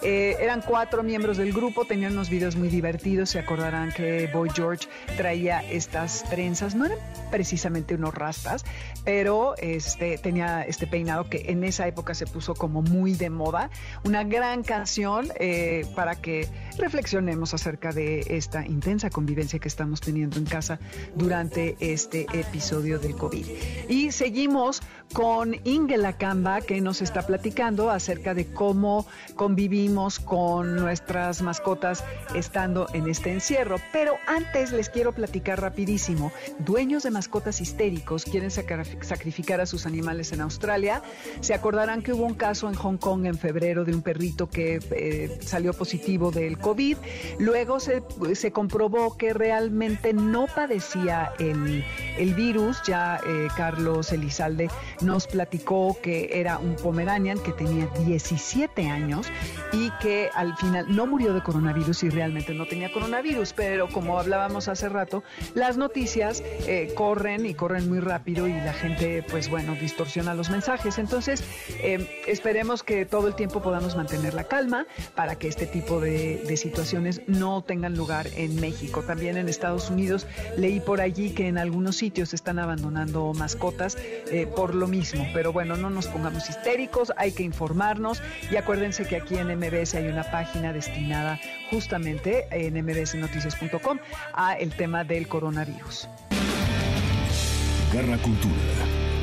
Eh, 0.03 0.37
eran 0.39 0.61
cuatro 0.61 1.03
miembros 1.03 1.37
del 1.37 1.51
grupo, 1.53 1.85
tenían 1.85 2.13
unos 2.13 2.29
videos 2.29 2.55
muy 2.55 2.69
divertidos, 2.69 3.29
se 3.31 3.39
acordarán 3.39 3.91
que 3.91 4.29
Boy 4.33 4.49
George 4.53 4.87
traía 5.15 5.63
estas 5.69 6.23
trenzas, 6.29 6.75
no 6.75 6.85
eran 6.85 6.97
precisamente 7.31 7.95
unos 7.95 8.13
rastas, 8.13 8.63
pero 9.03 9.55
este, 9.57 10.17
tenía 10.17 10.61
este 10.63 10.87
peinado 10.87 11.29
que 11.29 11.45
en 11.47 11.63
esa 11.63 11.87
época 11.87 12.13
se 12.13 12.27
puso 12.27 12.53
como 12.53 12.81
muy 12.81 13.13
de 13.13 13.29
moda. 13.29 13.69
Una 14.03 14.23
gran 14.23 14.63
canción 14.63 15.29
eh, 15.39 15.85
para 15.95 16.15
que 16.15 16.47
reflexionemos 16.77 17.53
acerca 17.53 17.91
de 17.91 18.19
esta 18.29 18.65
intensa 18.65 19.09
convivencia 19.09 19.59
que 19.59 19.67
estamos 19.67 20.01
teniendo 20.01 20.37
en 20.37 20.45
casa 20.45 20.79
durante 21.15 21.75
este 21.79 22.27
episodio 22.33 22.99
del 22.99 23.15
COVID. 23.15 23.45
Y 23.89 24.11
seguimos 24.11 24.81
con 25.13 25.55
Ingela 25.63 26.13
Camba, 26.13 26.61
que 26.61 26.81
nos 26.81 27.01
está 27.01 27.25
platicando 27.25 27.89
acerca 27.89 28.33
de 28.33 28.45
cómo 28.47 29.05
con 30.25 30.75
nuestras 30.75 31.41
mascotas 31.41 32.03
estando 32.35 32.87
en 32.93 33.07
este 33.07 33.31
encierro. 33.31 33.77
Pero 33.93 34.17
antes 34.27 34.73
les 34.73 34.89
quiero 34.89 35.13
platicar 35.13 35.61
rapidísimo. 35.61 36.31
Dueños 36.59 37.03
de 37.03 37.11
mascotas 37.11 37.61
histéricos 37.61 38.25
quieren 38.25 38.51
sacrificar 38.51 39.61
a 39.61 39.65
sus 39.65 39.85
animales 39.85 40.33
en 40.33 40.41
Australia. 40.41 41.01
Se 41.39 41.53
acordarán 41.53 42.01
que 42.01 42.11
hubo 42.11 42.25
un 42.25 42.33
caso 42.33 42.67
en 42.67 42.75
Hong 42.75 42.97
Kong 42.97 43.25
en 43.25 43.37
febrero 43.37 43.85
de 43.85 43.95
un 43.95 44.01
perrito 44.01 44.49
que 44.49 44.79
eh, 44.91 45.37
salió 45.41 45.73
positivo 45.73 46.31
del 46.31 46.57
COVID. 46.57 46.97
Luego 47.39 47.79
se, 47.79 48.03
se, 48.33 48.51
comprobó 48.51 49.15
que 49.15 49.33
realmente 49.33 50.11
no 50.13 50.47
padecía 50.53 51.31
el, 51.39 51.83
el 52.17 52.33
virus. 52.33 52.81
Ya 52.85 53.21
eh, 53.25 53.47
Carlos 53.55 54.11
Elizalde 54.11 54.69
nos 55.01 55.27
platicó 55.27 55.97
que 56.01 56.29
era 56.33 56.57
un 56.57 56.75
Pomeranian 56.75 57.39
que 57.39 57.53
tenía 57.53 57.87
17 58.05 58.89
años 58.89 59.27
y 59.77 59.91
que 59.99 60.31
al 60.33 60.57
final 60.57 60.85
no 60.89 61.05
murió 61.05 61.33
de 61.33 61.41
coronavirus 61.41 62.03
y 62.03 62.09
realmente 62.09 62.53
no 62.53 62.65
tenía 62.65 62.91
coronavirus, 62.91 63.53
pero 63.53 63.87
como 63.89 64.19
hablábamos 64.19 64.67
hace 64.67 64.89
rato, 64.89 65.23
las 65.53 65.77
noticias 65.77 66.41
eh, 66.65 66.91
corren 66.95 67.45
y 67.45 67.53
corren 67.53 67.87
muy 67.87 67.99
rápido 67.99 68.47
y 68.47 68.53
la 68.53 68.73
gente, 68.73 69.23
pues 69.29 69.49
bueno, 69.49 69.75
distorsiona 69.75 70.33
los 70.33 70.49
mensajes. 70.49 70.97
Entonces, 70.97 71.43
em, 71.83 72.07
esperemos 72.25 72.81
que 72.81 73.05
todo 73.05 73.27
el 73.27 73.35
tiempo 73.35 73.61
podamos 73.61 73.95
mantener 73.95 74.33
la 74.33 74.45
calma 74.45 74.87
para 75.13 75.35
que 75.35 75.47
este 75.47 75.67
tipo 75.67 75.99
de, 75.99 76.57
situaciones 76.57 77.21
no 77.27 77.61
tengan 77.61 77.95
lugar 77.95 78.27
en 78.35 78.59
México. 78.59 79.03
También 79.03 79.37
en 79.37 79.47
Estados 79.47 79.91
Unidos 79.91 80.25
leí 80.57 80.79
por 80.79 81.01
allí 81.01 81.35
que 81.35 81.47
en 81.47 81.59
algunos 81.59 81.97
sitios 81.97 82.33
están 82.33 82.57
abandonando 82.57 83.31
mascotas 83.35 83.95
eh, 83.95 84.47
por 84.47 84.73
lo 84.73 84.87
mismo. 84.87 85.27
Pero 85.35 85.53
bueno, 85.53 85.77
no 85.77 85.91
nos 85.91 86.07
pongamos 86.07 86.49
histéricos, 86.49 87.13
hay 87.15 87.31
que 87.31 87.43
informarnos 87.43 88.23
y 88.49 88.55
acuérdense 88.55 89.05
que 89.05 89.17
aquí 89.17 89.37
en 89.37 89.51
MBS 89.67 89.95
hay 89.95 90.07
una 90.07 90.23
página 90.23 90.73
destinada 90.73 91.39
justamente 91.69 92.47
en 92.51 92.73
mbsnoticias.com 92.85 93.99
a 94.33 94.53
el 94.53 94.71
tema 94.71 95.03
del 95.03 95.27
coronavirus. 95.27 96.07
Cultura. 98.21 99.16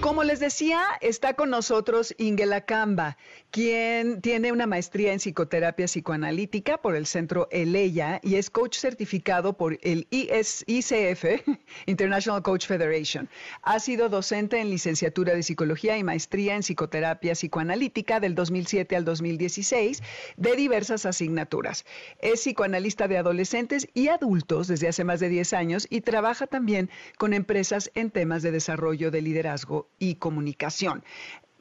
Como 0.00 0.24
les 0.24 0.40
decía, 0.40 0.80
está 1.02 1.34
con 1.34 1.50
nosotros 1.50 2.14
Ingela 2.16 2.62
Camba, 2.62 3.18
quien 3.50 4.22
tiene 4.22 4.50
una 4.50 4.66
maestría 4.66 5.12
en 5.12 5.18
psicoterapia 5.18 5.84
psicoanalítica 5.84 6.78
por 6.80 6.96
el 6.96 7.04
Centro 7.04 7.48
ELEYA 7.50 8.18
y 8.22 8.36
es 8.36 8.48
coach 8.48 8.78
certificado 8.78 9.58
por 9.58 9.78
el 9.82 10.08
ICF, 10.10 11.46
International 11.86 12.42
Coach 12.42 12.66
Federation. 12.66 13.28
Ha 13.60 13.78
sido 13.78 14.08
docente 14.08 14.58
en 14.58 14.70
licenciatura 14.70 15.34
de 15.34 15.42
psicología 15.42 15.98
y 15.98 16.02
maestría 16.02 16.56
en 16.56 16.62
psicoterapia 16.62 17.34
psicoanalítica 17.34 18.20
del 18.20 18.34
2007 18.34 18.96
al 18.96 19.04
2016 19.04 20.02
de 20.38 20.56
diversas 20.56 21.04
asignaturas. 21.04 21.84
Es 22.20 22.40
psicoanalista 22.40 23.06
de 23.06 23.18
adolescentes 23.18 23.86
y 23.92 24.08
adultos 24.08 24.66
desde 24.66 24.88
hace 24.88 25.04
más 25.04 25.20
de 25.20 25.28
10 25.28 25.52
años 25.52 25.86
y 25.90 26.00
trabaja 26.00 26.46
también 26.46 26.88
con 27.18 27.34
empresas 27.34 27.90
en 27.94 28.10
temas 28.10 28.42
de 28.42 28.50
desarrollo 28.50 29.10
de 29.10 29.20
liderazgo 29.20 29.89
y 29.98 30.16
comunicación. 30.16 31.02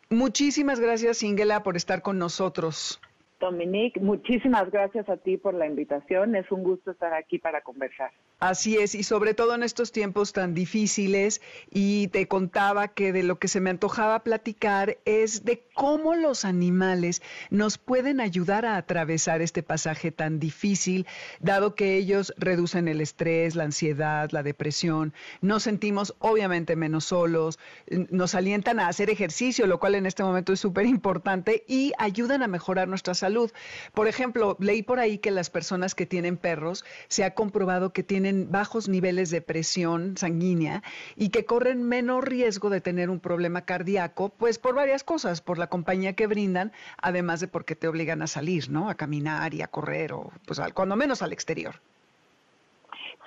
Muchísimas 0.10 0.80
gracias, 0.80 1.24
Ingela, 1.24 1.62
por 1.64 1.76
estar 1.76 2.02
con 2.02 2.18
nosotros. 2.18 3.00
Dominique, 3.40 4.00
muchísimas 4.00 4.70
gracias 4.70 5.08
a 5.08 5.18
ti 5.18 5.38
por 5.38 5.54
la 5.54 5.66
invitación. 5.66 6.36
Es 6.36 6.52
un 6.52 6.64
gusto 6.64 6.92
estar 6.92 7.14
aquí 7.14 7.40
para 7.40 7.62
conversar. 7.62 8.12
Así 8.40 8.78
es, 8.78 8.96
y 8.96 9.04
sobre 9.04 9.34
todo 9.34 9.54
en 9.54 9.64
estos 9.64 9.92
tiempos 9.92 10.32
tan 10.32 10.54
difíciles, 10.54 11.42
y 11.70 12.08
te 12.08 12.30
contaba 12.30 12.88
que 12.88 13.12
de 13.12 13.24
lo 13.24 13.38
que 13.38 13.50
se 13.50 13.60
me 13.60 13.70
antojaba 13.70 14.24
platicar 14.24 14.98
es 15.04 15.44
de 15.44 15.62
cómo 15.74 16.16
los 16.16 16.46
animales 16.46 17.22
nos 17.50 17.78
pueden 17.78 18.22
ayudar 18.22 18.66
a 18.66 18.78
atravesar 18.78 19.42
este 19.42 19.62
pasaje 19.62 20.14
tan 20.14 20.40
difícil, 20.40 21.06
dado 21.42 21.76
que 21.76 21.98
ellos 21.98 22.34
reducen 22.38 22.88
el 22.88 23.02
estrés, 23.02 23.56
la 23.56 23.66
ansiedad, 23.66 24.30
la 24.32 24.42
depresión, 24.42 25.14
nos 25.42 25.64
sentimos 25.64 26.16
obviamente 26.20 26.78
menos 26.78 27.06
solos, 27.06 27.60
nos 27.90 28.36
alientan 28.36 28.80
a 28.80 28.88
hacer 28.88 29.10
ejercicio, 29.10 29.68
lo 29.68 29.82
cual 29.82 29.96
en 29.96 30.06
este 30.06 30.24
momento 30.24 30.54
es 30.54 30.62
súper 30.62 30.86
importante, 30.86 31.66
y 31.68 31.92
ayudan 31.98 32.42
a 32.42 32.48
mejorar 32.48 32.88
nuestra 32.88 33.16
salud. 33.16 33.52
Por 33.94 34.08
ejemplo, 34.08 34.56
leí 34.62 34.82
por 34.82 35.00
ahí 35.00 35.18
que 35.18 35.32
las 35.32 35.50
personas 35.50 35.94
que 35.94 36.06
tienen 36.06 36.38
perros 36.38 36.86
se 37.10 37.26
ha 37.26 37.34
comprobado 37.34 37.92
que 37.92 38.04
tienen 38.04 38.29
bajos 38.32 38.90
niveles 38.90 39.30
de 39.32 39.42
presión 39.42 40.18
sanguínea 40.18 40.84
y 41.16 41.30
que 41.30 41.46
corren 41.46 41.84
menos 41.84 42.24
riesgo 42.24 42.70
de 42.70 42.82
tener 42.82 43.10
un 43.10 43.20
problema 43.20 43.62
cardíaco, 43.62 44.30
pues 44.30 44.60
por 44.60 44.76
varias 44.76 45.04
cosas, 45.04 45.42
por 45.42 45.58
la 45.58 45.68
compañía 45.68 46.14
que 46.14 46.28
brindan, 46.28 46.72
además 47.02 47.40
de 47.40 47.48
porque 47.48 47.76
te 47.76 47.88
obligan 47.88 48.22
a 48.22 48.28
salir, 48.28 48.70
¿no? 48.70 48.90
A 48.90 48.96
caminar 48.96 49.54
y 49.54 49.62
a 49.62 49.68
correr 49.68 50.14
o 50.14 50.32
pues 50.46 50.60
cuando 50.74 50.96
menos 50.96 51.22
al 51.22 51.34
exterior. 51.34 51.76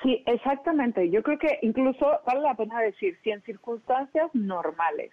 Sí, 0.03 0.23
exactamente. 0.27 1.11
Yo 1.11 1.23
creo 1.23 1.39
que 1.39 1.59
incluso 1.63 2.07
vale 2.27 2.41
la 2.41 2.55
pena 2.55 2.81
decir, 2.81 3.17
si 3.23 3.31
en 3.31 3.43
circunstancias 3.43 4.31
normales 4.35 5.13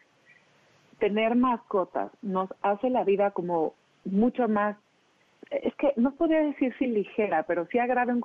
tener 0.97 1.35
mascotas 1.35 2.11
nos 2.21 2.49
hace 2.61 2.89
la 2.89 3.03
vida 3.03 3.31
como 3.31 3.73
mucho 4.03 4.47
más 4.47 4.75
es 5.51 5.73
que 5.75 5.93
no 5.95 6.11
podría 6.13 6.41
decir 6.41 6.75
si 6.77 6.87
ligera, 6.87 7.43
pero 7.43 7.65
sí 7.67 7.79
agrada 7.79 8.15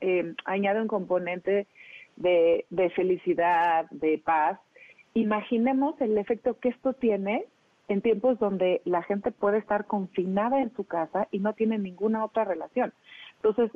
eh, 0.00 0.34
añade 0.44 0.80
un 0.80 0.88
componente 0.88 1.66
de, 2.16 2.64
de 2.70 2.90
felicidad, 2.90 3.86
de 3.90 4.18
paz. 4.18 4.58
Imaginemos 5.14 6.00
el 6.00 6.18
efecto 6.18 6.58
que 6.58 6.68
esto 6.68 6.92
tiene 6.92 7.46
en 7.88 8.02
tiempos 8.02 8.38
donde 8.38 8.82
la 8.84 9.02
gente 9.02 9.30
puede 9.30 9.58
estar 9.58 9.86
confinada 9.86 10.60
en 10.60 10.74
su 10.74 10.84
casa 10.84 11.26
y 11.30 11.38
no 11.38 11.54
tiene 11.54 11.78
ninguna 11.78 12.24
otra 12.24 12.44
relación. 12.44 12.92
Entonces, 13.36 13.70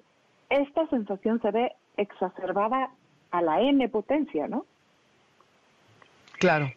esta 0.50 0.86
sensación 0.88 1.40
se 1.40 1.50
ve 1.50 1.72
exacerbada 1.96 2.90
a 3.30 3.40
la 3.40 3.62
N 3.62 3.88
potencia, 3.88 4.48
¿no? 4.48 4.66
Claro. 6.38 6.70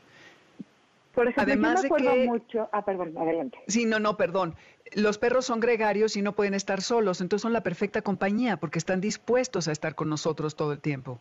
Por 1.15 1.29
ejemplo, 1.29 1.53
Además 1.53 1.81
yo 1.83 1.89
me 1.89 1.95
acuerdo 1.95 2.15
mucho. 2.25 2.69
Ah, 2.73 2.83
perdón, 2.83 3.17
adelante. 3.17 3.57
Sí, 3.67 3.85
no, 3.85 3.99
no, 3.99 4.17
perdón. 4.17 4.55
Los 4.93 5.17
perros 5.17 5.45
son 5.45 5.61
gregarios 5.61 6.17
y 6.17 6.21
no 6.21 6.33
pueden 6.33 6.53
estar 6.53 6.81
solos, 6.81 7.21
entonces 7.21 7.41
son 7.41 7.53
la 7.53 7.61
perfecta 7.61 8.01
compañía 8.01 8.57
porque 8.57 8.77
están 8.77 9.01
dispuestos 9.01 9.67
a 9.67 9.71
estar 9.71 9.95
con 9.95 10.09
nosotros 10.09 10.55
todo 10.55 10.73
el 10.73 10.81
tiempo. 10.81 11.19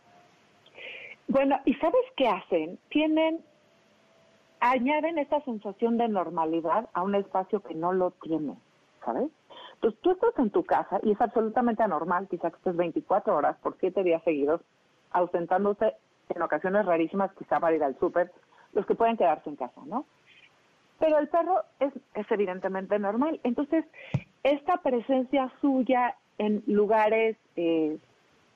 Bueno, 1.27 1.59
¿y 1.65 1.73
sabes 1.75 2.03
qué 2.17 2.27
hacen? 2.27 2.77
Tienen, 2.89 3.39
añaden 4.59 5.17
esta 5.17 5.41
sensación 5.41 5.97
de 5.97 6.07
normalidad 6.09 6.89
a 6.93 7.01
un 7.01 7.15
espacio 7.15 7.61
que 7.61 7.73
no 7.73 7.93
lo 7.93 8.11
tiene, 8.11 8.55
¿sabes? 9.03 9.31
Entonces 9.75 9.99
tú 10.01 10.11
estás 10.11 10.37
en 10.37 10.51
tu 10.51 10.63
casa 10.63 10.99
y 11.03 11.11
es 11.11 11.21
absolutamente 11.21 11.83
anormal, 11.83 12.27
quizás 12.29 12.51
que 12.51 12.57
estés 12.57 12.75
24 12.75 13.35
horas 13.35 13.57
por 13.63 13.77
7 13.79 14.03
días 14.03 14.23
seguidos, 14.23 14.61
ausentándose 15.11 15.93
en 16.29 16.41
ocasiones 16.41 16.85
rarísimas, 16.85 17.31
quizá 17.33 17.59
para 17.59 17.75
ir 17.75 17.83
al 17.83 17.97
súper, 17.99 18.31
los 18.75 18.85
que 18.85 18.93
pueden 18.93 19.17
quedarse 19.17 19.49
en 19.49 19.55
casa, 19.55 19.81
¿no? 19.85 20.05
Pero 20.99 21.17
el 21.17 21.27
perro 21.27 21.61
es, 21.79 21.91
evidentemente 22.29 22.99
normal. 22.99 23.39
Entonces, 23.43 23.85
esta 24.43 24.77
presencia 24.77 25.51
suya 25.59 26.15
en 26.37 26.63
lugares 26.67 27.37
eh, 27.55 27.97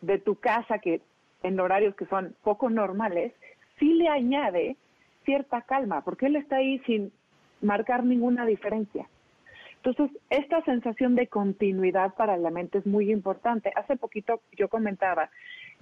de 0.02 0.20
tu 0.20 0.36
casa 0.36 0.80
que 0.80 1.02
en 1.44 1.60
horarios 1.60 1.96
que 1.96 2.06
son 2.06 2.36
poco 2.44 2.70
normales, 2.70 3.34
sí 3.80 3.94
le 3.94 4.10
añade 4.10 4.76
cierta 5.26 5.62
calma, 5.62 6.02
porque 6.02 6.28
él 6.28 6.36
está 6.36 6.58
ahí 6.58 6.80
sin 6.80 7.12
marcar 7.62 8.04
ninguna 8.04 8.46
diferencia. 8.46 9.08
Entonces, 9.84 10.18
esta 10.30 10.62
sensación 10.64 11.16
de 11.16 11.28
continuidad 11.28 12.14
para 12.16 12.36
la 12.36 12.50
mente 12.50 12.80
es 12.80 12.86
muy 12.86 13.12
importante. 13.12 13.72
Hace 13.76 13.96
poquito 13.96 14.42
yo 14.58 14.68
comentaba 14.68 15.30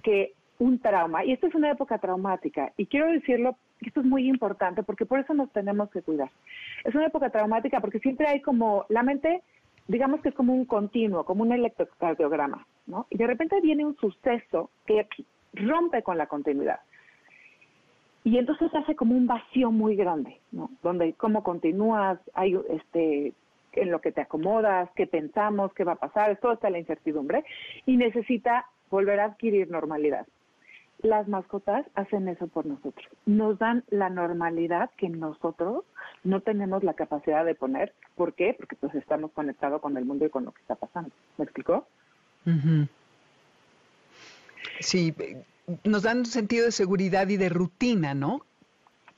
que 0.02 0.34
un 0.58 0.78
trauma, 0.80 1.24
y 1.24 1.32
esta 1.32 1.46
es 1.46 1.54
una 1.54 1.70
época 1.70 1.98
traumática, 1.98 2.72
y 2.76 2.86
quiero 2.86 3.06
decirlo, 3.06 3.56
esto 3.80 4.00
es 4.00 4.06
muy 4.06 4.28
importante, 4.28 4.82
porque 4.82 5.06
por 5.06 5.20
eso 5.20 5.34
nos 5.34 5.50
tenemos 5.52 5.90
que 5.90 6.02
cuidar. 6.02 6.30
Es 6.84 6.94
una 6.94 7.06
época 7.06 7.30
traumática 7.30 7.80
porque 7.80 8.00
siempre 8.00 8.26
hay 8.26 8.40
como, 8.42 8.84
la 8.88 9.02
mente, 9.02 9.42
digamos 9.86 10.20
que 10.20 10.30
es 10.30 10.34
como 10.34 10.52
un 10.52 10.64
continuo, 10.64 11.24
como 11.24 11.42
un 11.42 11.52
electrocardiograma, 11.52 12.66
¿no? 12.86 13.06
Y 13.10 13.18
de 13.18 13.26
repente 13.26 13.60
viene 13.60 13.84
un 13.84 13.96
suceso 13.96 14.70
que 14.84 15.06
rompe 15.54 16.02
con 16.02 16.18
la 16.18 16.26
continuidad. 16.26 16.80
Y 18.24 18.36
entonces 18.36 18.74
hace 18.74 18.96
como 18.96 19.16
un 19.16 19.26
vacío 19.26 19.70
muy 19.70 19.96
grande. 19.96 20.38
Donde 20.82 21.14
cómo 21.14 21.42
continúas, 21.42 22.18
hay 22.34 22.58
este 22.68 23.32
en 23.72 23.90
lo 23.90 24.00
que 24.00 24.12
te 24.12 24.22
acomodas, 24.22 24.90
qué 24.96 25.06
pensamos, 25.06 25.72
qué 25.72 25.84
va 25.84 25.92
a 25.92 25.96
pasar, 25.96 26.36
todo 26.38 26.52
está 26.54 26.68
la 26.68 26.78
incertidumbre 26.78 27.44
y 27.86 27.96
necesita 27.96 28.66
volver 28.90 29.20
a 29.20 29.26
adquirir 29.26 29.70
normalidad. 29.70 30.26
Las 31.00 31.28
mascotas 31.28 31.86
hacen 31.94 32.28
eso 32.28 32.48
por 32.48 32.66
nosotros, 32.66 33.06
nos 33.24 33.58
dan 33.58 33.84
la 33.88 34.10
normalidad 34.10 34.90
que 34.96 35.08
nosotros 35.08 35.84
no 36.24 36.40
tenemos 36.40 36.82
la 36.82 36.94
capacidad 36.94 37.44
de 37.44 37.54
poner. 37.54 37.94
¿Por 38.16 38.34
qué? 38.34 38.54
Porque 38.58 38.74
pues 38.76 38.94
estamos 38.96 39.30
conectados 39.30 39.80
con 39.80 39.96
el 39.96 40.04
mundo 40.04 40.26
y 40.26 40.30
con 40.30 40.44
lo 40.44 40.52
que 40.52 40.60
está 40.60 40.74
pasando. 40.74 41.10
¿Me 41.36 41.44
explicó? 41.44 41.86
Sí, 44.80 45.14
nos 45.84 46.02
dan 46.02 46.18
un 46.18 46.26
sentido 46.26 46.64
de 46.64 46.72
seguridad 46.72 47.28
y 47.28 47.36
de 47.36 47.48
rutina, 47.48 48.14
¿no? 48.14 48.42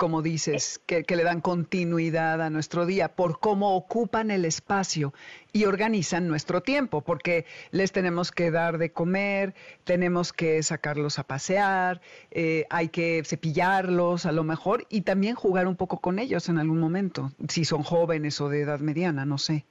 Como 0.01 0.23
dices, 0.23 0.81
que, 0.87 1.05
le 1.15 1.25
dan 1.25 1.43
continuidad 1.43 2.41
a 2.41 2.49
nuestro 2.49 2.87
día 2.87 3.09
por 3.09 3.39
cómo 3.39 3.77
ocupan 3.77 4.31
el 4.31 4.47
espacio 4.47 5.13
y 5.53 5.67
organizan 5.67 6.27
nuestro 6.27 6.63
tiempo, 6.63 7.03
porque 7.03 7.45
les 7.71 7.93
tenemos 7.93 8.33
que 8.33 8.51
dar 8.51 8.79
de 8.79 8.93
comer, 8.93 9.53
tenemos 9.85 10.33
que 10.33 10.63
sacarlos 10.63 11.19
a 11.19 11.25
pasear, 11.25 12.01
eh, 12.31 12.65
hay 12.71 12.89
que 12.89 13.21
cepillarlos 13.27 14.25
a 14.25 14.33
lo 14.33 14.43
mejor 14.43 14.87
y 14.89 15.03
también 15.03 15.35
jugar 15.35 15.67
un 15.67 15.77
poco 15.77 15.99
con 15.99 16.19
ellos 16.19 16.49
en 16.49 16.57
algún 16.57 16.81
momento, 16.81 17.33
si 17.49 17.67
son 17.67 17.83
jóvenes 17.83 18.41
o 18.41 18.49
de 18.49 18.63
edad 18.63 18.81
mediana, 18.81 19.27
no 19.27 19.37
sé. 19.37 19.67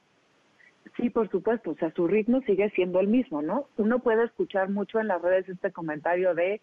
Sí, 0.96 1.10
por 1.10 1.28
supuesto, 1.32 1.72
o 1.72 1.76
sea, 1.76 1.92
su 1.96 2.08
ritmo 2.08 2.42
sigue 2.42 2.70
siendo 2.72 3.00
el 3.00 3.08
mismo, 3.08 3.42
¿no? 3.42 3.65
Uno 3.78 3.98
puede 3.98 4.26
escuchar 4.26 4.70
mucho 4.70 5.00
en 5.00 5.08
las 5.08 5.22
redes 5.24 5.50
este 5.50 5.72
comentario 5.72 6.36
de 6.36 6.62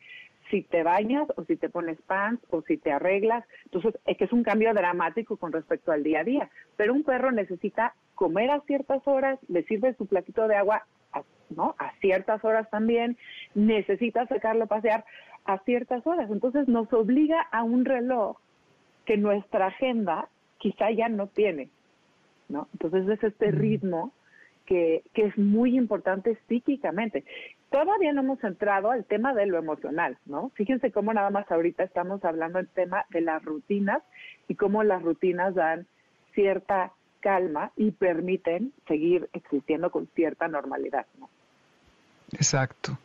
si 0.50 0.62
te 0.62 0.82
bañas 0.82 1.26
o 1.36 1.44
si 1.44 1.56
te 1.56 1.68
pones 1.68 2.00
pants 2.02 2.42
o 2.50 2.62
si 2.62 2.76
te 2.76 2.92
arreglas. 2.92 3.44
Entonces, 3.64 3.98
es 4.06 4.16
que 4.16 4.24
es 4.24 4.32
un 4.32 4.42
cambio 4.42 4.72
dramático 4.74 5.36
con 5.36 5.52
respecto 5.52 5.92
al 5.92 6.02
día 6.02 6.20
a 6.20 6.24
día. 6.24 6.50
Pero 6.76 6.94
un 6.94 7.02
perro 7.02 7.32
necesita 7.32 7.94
comer 8.14 8.50
a 8.50 8.60
ciertas 8.60 9.06
horas, 9.06 9.38
le 9.48 9.64
sirve 9.64 9.94
su 9.94 10.06
platito 10.06 10.48
de 10.48 10.56
agua 10.56 10.86
a, 11.12 11.22
¿no? 11.50 11.74
a 11.78 11.92
ciertas 12.00 12.44
horas 12.44 12.68
también, 12.70 13.16
necesita 13.54 14.26
sacarlo 14.26 14.64
a 14.64 14.68
pasear 14.68 15.04
a 15.44 15.58
ciertas 15.58 16.06
horas. 16.06 16.30
Entonces, 16.30 16.68
nos 16.68 16.92
obliga 16.92 17.40
a 17.40 17.62
un 17.62 17.84
reloj 17.84 18.38
que 19.04 19.16
nuestra 19.16 19.66
agenda 19.66 20.28
quizá 20.58 20.90
ya 20.90 21.08
no 21.08 21.26
tiene. 21.28 21.68
¿no? 22.48 22.68
Entonces, 22.72 23.08
es 23.08 23.22
este 23.22 23.50
ritmo 23.50 24.12
que, 24.66 25.02
que 25.14 25.26
es 25.26 25.38
muy 25.38 25.76
importante 25.76 26.38
psíquicamente. 26.48 27.24
Todavía 27.70 28.12
no 28.12 28.20
hemos 28.20 28.42
entrado 28.44 28.90
al 28.90 29.04
tema 29.04 29.34
de 29.34 29.46
lo 29.46 29.58
emocional, 29.58 30.18
¿no? 30.24 30.50
Fíjense 30.54 30.92
cómo 30.92 31.12
nada 31.12 31.30
más 31.30 31.50
ahorita 31.50 31.82
estamos 31.82 32.24
hablando 32.24 32.58
del 32.58 32.68
tema 32.68 33.04
de 33.10 33.20
las 33.20 33.44
rutinas 33.44 34.02
y 34.48 34.54
cómo 34.54 34.84
las 34.84 35.02
rutinas 35.02 35.54
dan 35.54 35.86
cierta 36.34 36.92
calma 37.20 37.72
y 37.76 37.90
permiten 37.90 38.72
seguir 38.86 39.28
existiendo 39.32 39.90
con 39.90 40.06
cierta 40.14 40.46
normalidad, 40.46 41.06
¿no? 41.18 41.28
Exacto. 42.32 42.98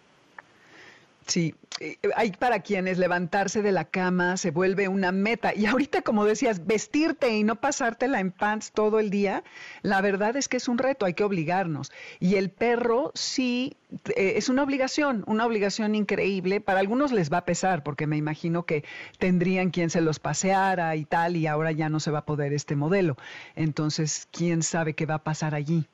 Sí, 1.31 1.55
eh, 1.79 1.95
hay 2.17 2.33
para 2.33 2.59
quienes 2.59 2.97
levantarse 2.97 3.61
de 3.61 3.71
la 3.71 3.85
cama 3.85 4.35
se 4.35 4.51
vuelve 4.51 4.89
una 4.89 5.13
meta. 5.13 5.55
Y 5.55 5.65
ahorita, 5.65 6.01
como 6.01 6.25
decías, 6.25 6.67
vestirte 6.67 7.29
y 7.29 7.45
no 7.45 7.55
pasártela 7.55 8.19
en 8.19 8.31
pants 8.31 8.73
todo 8.73 8.99
el 8.99 9.09
día, 9.09 9.41
la 9.81 10.01
verdad 10.01 10.35
es 10.35 10.49
que 10.49 10.57
es 10.57 10.67
un 10.67 10.77
reto, 10.77 11.05
hay 11.05 11.13
que 11.13 11.23
obligarnos. 11.23 11.93
Y 12.19 12.35
el 12.35 12.49
perro 12.49 13.13
sí 13.15 13.77
eh, 14.17 14.33
es 14.35 14.49
una 14.49 14.63
obligación, 14.63 15.23
una 15.25 15.45
obligación 15.45 15.95
increíble. 15.95 16.59
Para 16.59 16.81
algunos 16.81 17.13
les 17.13 17.31
va 17.31 17.37
a 17.37 17.45
pesar, 17.45 17.81
porque 17.81 18.07
me 18.07 18.17
imagino 18.17 18.63
que 18.63 18.83
tendrían 19.17 19.69
quien 19.69 19.89
se 19.89 20.01
los 20.01 20.19
paseara 20.19 20.97
y 20.97 21.05
tal, 21.05 21.37
y 21.37 21.47
ahora 21.47 21.71
ya 21.71 21.87
no 21.87 22.01
se 22.01 22.11
va 22.11 22.19
a 22.19 22.25
poder 22.25 22.51
este 22.51 22.75
modelo. 22.75 23.15
Entonces, 23.55 24.27
¿quién 24.33 24.63
sabe 24.63 24.95
qué 24.95 25.05
va 25.05 25.15
a 25.15 25.23
pasar 25.23 25.55
allí? 25.55 25.87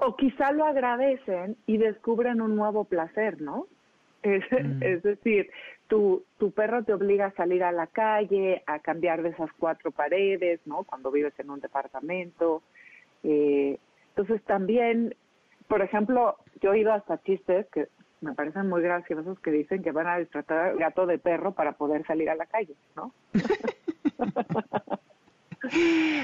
o 0.00 0.16
quizá 0.16 0.52
lo 0.52 0.66
agradecen 0.66 1.56
y 1.64 1.78
descubren 1.78 2.42
un 2.42 2.56
nuevo 2.56 2.84
placer, 2.84 3.40
¿no? 3.40 3.66
Mm. 4.24 4.82
Es, 4.82 5.02
decir, 5.02 5.50
tu, 5.86 6.24
tu 6.38 6.50
perro 6.50 6.82
te 6.84 6.92
obliga 6.92 7.26
a 7.26 7.34
salir 7.34 7.62
a 7.62 7.72
la 7.72 7.86
calle, 7.86 8.62
a 8.66 8.80
cambiar 8.80 9.22
de 9.22 9.30
esas 9.30 9.50
cuatro 9.58 9.90
paredes, 9.90 10.60
¿no? 10.66 10.84
Cuando 10.84 11.10
vives 11.10 11.34
en 11.38 11.50
un 11.50 11.60
departamento. 11.60 12.62
Eh, 13.22 13.78
entonces 14.10 14.42
también, 14.44 15.14
por 15.68 15.82
ejemplo, 15.82 16.36
yo 16.60 16.70
he 16.70 16.78
oído 16.78 16.92
hasta 16.92 17.22
chistes 17.22 17.66
que 17.70 17.88
me 18.20 18.34
parecen 18.34 18.68
muy 18.68 18.82
graciosos 18.82 19.38
que 19.40 19.52
dicen 19.52 19.82
que 19.82 19.92
van 19.92 20.08
a 20.08 20.18
disfrutar 20.18 20.70
al 20.70 20.78
gato 20.78 21.06
de 21.06 21.18
perro 21.18 21.52
para 21.52 21.72
poder 21.72 22.04
salir 22.06 22.28
a 22.30 22.34
la 22.34 22.46
calle, 22.46 22.74
¿no? 22.96 23.12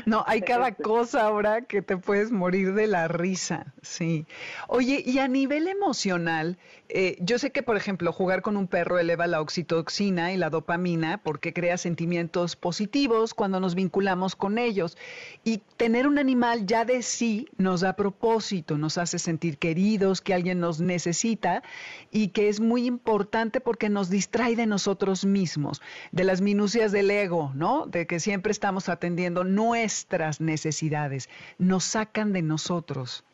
No, 0.07 0.23
hay 0.27 0.43
cada 0.43 0.73
cosa 0.73 1.23
ahora 1.23 1.63
que 1.63 1.83
te 1.83 1.97
puedes 1.97 2.31
morir 2.31 2.75
de 2.75 2.87
la 2.87 3.09
risa, 3.09 3.73
sí. 3.83 4.27
Oye, 4.69 5.03
y 5.05 5.19
a 5.19 5.29
nivel 5.29 5.67
emocional, 5.67 6.59
eh, 6.89 7.17
yo 7.21 7.39
sé 7.39 7.51
que, 7.51 7.63
por 7.63 7.77
ejemplo, 7.77 8.13
jugar 8.13 8.43
con 8.43 8.57
un 8.57 8.69
perro 8.69 8.99
eleva 8.99 9.27
la 9.27 9.41
oxitocina 9.41 10.33
y 10.33 10.37
la 10.37 10.51
dopamina 10.51 11.19
porque 11.19 11.53
crea 11.53 11.79
sentimientos 11.79 12.55
positivos 12.55 13.35
cuando 13.35 13.59
nos 13.59 13.75
vinculamos 13.75 14.37
con 14.37 14.59
ellos. 14.59 14.97
Y 15.43 15.63
tener 15.77 16.07
un 16.07 16.19
animal 16.19 16.67
ya 16.67 16.85
de 16.85 17.03
sí 17.03 17.49
nos 17.57 17.81
da 17.81 17.97
propósito, 17.97 18.79
nos 18.79 18.99
hace 18.99 19.19
sentir 19.19 19.59
queridos, 19.59 20.21
que 20.21 20.35
alguien 20.35 20.61
nos 20.61 20.81
necesita 20.81 21.63
y 22.11 22.29
que 22.29 22.49
es 22.49 22.61
muy 22.61 22.87
importante 22.87 23.61
porque 23.61 23.89
nos 23.89 24.11
distrae 24.11 24.55
de 24.55 24.67
nosotros 24.67 25.25
mismos, 25.25 25.83
de 26.13 26.25
las 26.25 26.41
minucias 26.41 26.93
del 26.93 27.11
ego, 27.11 27.51
¿no? 27.55 27.87
De 27.87 28.07
que 28.07 28.21
siempre 28.21 28.53
estamos 28.53 28.89
atendiendo 28.89 29.24
nuestras 29.31 30.41
necesidades, 30.41 31.29
nos 31.59 31.85
sacan 31.85 32.33
de 32.33 32.43
nosotros. 32.43 33.25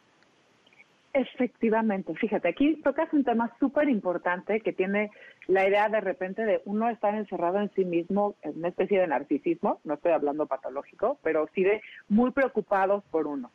Efectivamente, 1.12 2.14
fíjate, 2.14 2.48
aquí 2.48 2.76
tocas 2.84 3.12
un 3.12 3.24
tema 3.24 3.52
súper 3.58 3.88
importante 3.88 4.60
que 4.60 4.72
tiene 4.72 5.10
la 5.48 5.68
idea 5.68 5.88
de 5.88 6.00
repente 6.00 6.44
de 6.44 6.62
uno 6.66 6.88
estar 6.88 7.16
encerrado 7.16 7.58
en 7.58 7.70
sí 7.74 7.84
mismo, 7.84 8.36
en 8.42 8.58
una 8.58 8.68
especie 8.68 9.00
de 9.00 9.08
narcisismo, 9.08 9.80
no 9.82 9.94
estoy 9.94 10.12
hablando 10.12 10.46
patológico, 10.46 11.18
pero 11.24 11.48
sí 11.52 11.64
de 11.64 11.82
muy 12.08 12.30
preocupados 12.30 13.02
por 13.10 13.26
uno. 13.26 13.50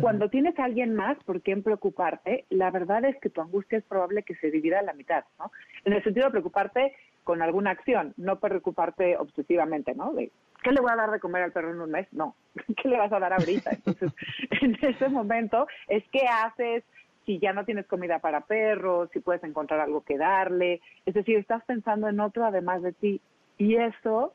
Cuando 0.00 0.28
tienes 0.28 0.56
a 0.60 0.64
alguien 0.66 0.94
más 0.94 1.18
por 1.24 1.42
quien 1.42 1.64
preocuparte, 1.64 2.44
la 2.48 2.70
verdad 2.70 3.04
es 3.04 3.16
que 3.20 3.28
tu 3.28 3.40
angustia 3.40 3.78
es 3.78 3.84
probable 3.84 4.22
que 4.22 4.36
se 4.36 4.52
divida 4.52 4.78
a 4.78 4.82
la 4.82 4.92
mitad, 4.92 5.24
¿no? 5.36 5.50
En 5.84 5.94
el 5.94 6.04
sentido 6.04 6.26
de 6.26 6.30
preocuparte 6.30 6.94
con 7.24 7.42
alguna 7.42 7.70
acción, 7.70 8.14
no 8.16 8.38
preocuparte 8.38 9.16
obsesivamente, 9.16 9.96
¿no? 9.96 10.12
De, 10.12 10.30
¿qué 10.62 10.72
le 10.72 10.80
voy 10.80 10.90
a 10.92 10.96
dar 10.96 11.10
de 11.10 11.20
comer 11.20 11.42
al 11.42 11.52
perro 11.52 11.70
en 11.70 11.80
un 11.80 11.90
mes? 11.90 12.06
No, 12.12 12.34
¿qué 12.82 12.88
le 12.88 12.98
vas 12.98 13.12
a 13.12 13.18
dar 13.18 13.32
ahorita? 13.32 13.70
Entonces, 13.84 14.12
en 14.60 14.76
ese 14.80 15.08
momento 15.08 15.66
es 15.88 16.04
qué 16.10 16.26
haces, 16.26 16.84
si 17.26 17.38
ya 17.38 17.52
no 17.52 17.64
tienes 17.64 17.86
comida 17.86 18.18
para 18.18 18.42
perros, 18.42 19.10
si 19.12 19.20
puedes 19.20 19.44
encontrar 19.44 19.80
algo 19.80 20.02
que 20.02 20.18
darle, 20.18 20.80
es 21.06 21.14
decir, 21.14 21.36
estás 21.36 21.64
pensando 21.64 22.08
en 22.08 22.20
otro 22.20 22.44
además 22.44 22.82
de 22.82 22.92
ti 22.92 23.20
y 23.58 23.76
eso 23.76 24.34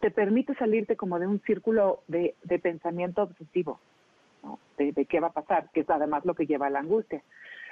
te 0.00 0.10
permite 0.10 0.54
salirte 0.54 0.96
como 0.96 1.18
de 1.18 1.26
un 1.26 1.40
círculo 1.42 2.02
de, 2.08 2.34
de 2.42 2.58
pensamiento 2.58 3.22
obsesivo 3.22 3.80
de, 4.76 5.06
qué 5.06 5.20
va 5.20 5.28
a 5.28 5.32
pasar, 5.32 5.70
que 5.72 5.80
es 5.80 5.90
además 5.90 6.24
lo 6.24 6.34
que 6.34 6.46
lleva 6.46 6.66
a 6.66 6.70
la 6.70 6.80
angustia. 6.80 7.22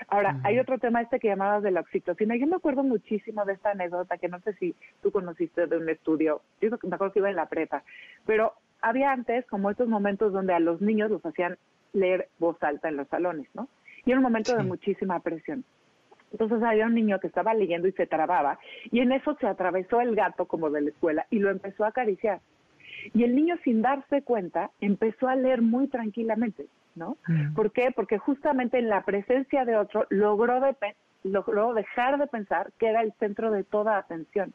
Ahora, 0.08 0.40
hay 0.42 0.58
otro 0.58 0.78
tema 0.78 1.00
este 1.00 1.18
que 1.18 1.28
llamabas 1.28 1.62
de 1.62 1.70
la 1.70 1.80
oxitocina. 1.80 2.36
Yo 2.36 2.46
me 2.46 2.56
acuerdo 2.56 2.82
muchísimo 2.82 3.44
de 3.44 3.54
esta 3.54 3.70
anécdota 3.70 4.18
que 4.18 4.28
no 4.28 4.40
sé 4.40 4.54
si 4.54 4.74
tú 5.02 5.10
conociste 5.10 5.66
de 5.66 5.76
un 5.76 5.88
estudio, 5.88 6.42
yo 6.60 6.70
me 6.82 6.94
acuerdo 6.94 7.12
que 7.12 7.18
iba 7.20 7.30
en 7.30 7.36
la 7.36 7.48
prepa, 7.48 7.82
pero 8.26 8.54
había 8.80 9.12
antes 9.12 9.46
como 9.46 9.70
estos 9.70 9.88
momentos 9.88 10.32
donde 10.32 10.52
a 10.52 10.60
los 10.60 10.80
niños 10.80 11.10
los 11.10 11.24
hacían 11.24 11.56
leer 11.92 12.28
voz 12.38 12.62
alta 12.62 12.88
en 12.88 12.96
los 12.96 13.08
salones, 13.08 13.48
¿no? 13.54 13.68
Y 14.04 14.10
era 14.10 14.18
un 14.18 14.24
momento 14.24 14.54
de 14.56 14.62
muchísima 14.62 15.20
presión. 15.20 15.64
Entonces 16.32 16.62
había 16.62 16.86
un 16.86 16.94
niño 16.94 17.20
que 17.20 17.28
estaba 17.28 17.54
leyendo 17.54 17.86
y 17.86 17.92
se 17.92 18.06
trababa 18.06 18.58
y 18.90 19.00
en 19.00 19.12
eso 19.12 19.36
se 19.40 19.46
atravesó 19.46 20.00
el 20.00 20.16
gato 20.16 20.46
como 20.46 20.68
de 20.68 20.80
la 20.80 20.90
escuela 20.90 21.26
y 21.30 21.38
lo 21.38 21.50
empezó 21.50 21.84
a 21.84 21.88
acariciar. 21.88 22.40
Y 23.12 23.22
el 23.22 23.36
niño 23.36 23.56
sin 23.62 23.82
darse 23.82 24.22
cuenta 24.22 24.70
empezó 24.80 25.28
a 25.28 25.36
leer 25.36 25.62
muy 25.62 25.86
tranquilamente, 25.86 26.66
¿no? 26.94 27.16
Mm. 27.26 27.54
¿Por 27.54 27.72
qué? 27.72 27.90
Porque 27.94 28.18
justamente 28.18 28.78
en 28.78 28.88
la 28.88 29.04
presencia 29.04 29.64
de 29.64 29.76
otro 29.76 30.06
logró, 30.10 30.60
de, 30.60 30.74
logró 31.22 31.74
dejar 31.74 32.18
de 32.18 32.26
pensar 32.26 32.72
que 32.78 32.88
era 32.88 33.02
el 33.02 33.12
centro 33.14 33.50
de 33.50 33.64
toda 33.64 33.98
atención. 33.98 34.52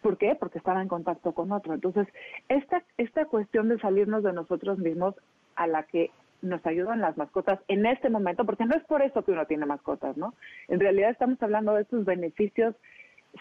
¿Por 0.00 0.18
qué? 0.18 0.34
Porque 0.34 0.58
estaba 0.58 0.82
en 0.82 0.88
contacto 0.88 1.32
con 1.32 1.50
otro. 1.52 1.72
Entonces, 1.72 2.06
esta, 2.48 2.82
esta 2.98 3.24
cuestión 3.24 3.68
de 3.68 3.78
salirnos 3.78 4.22
de 4.22 4.32
nosotros 4.32 4.78
mismos 4.78 5.14
a 5.56 5.66
la 5.66 5.84
que 5.84 6.10
nos 6.42 6.64
ayudan 6.66 7.00
las 7.00 7.16
mascotas 7.16 7.58
en 7.68 7.86
este 7.86 8.10
momento, 8.10 8.44
porque 8.44 8.66
no 8.66 8.76
es 8.76 8.84
por 8.84 9.02
eso 9.02 9.24
que 9.24 9.32
uno 9.32 9.46
tiene 9.46 9.66
mascotas, 9.66 10.16
¿no? 10.16 10.34
En 10.68 10.78
realidad 10.78 11.10
estamos 11.10 11.42
hablando 11.42 11.74
de 11.74 11.82
estos 11.82 12.04
beneficios 12.04 12.74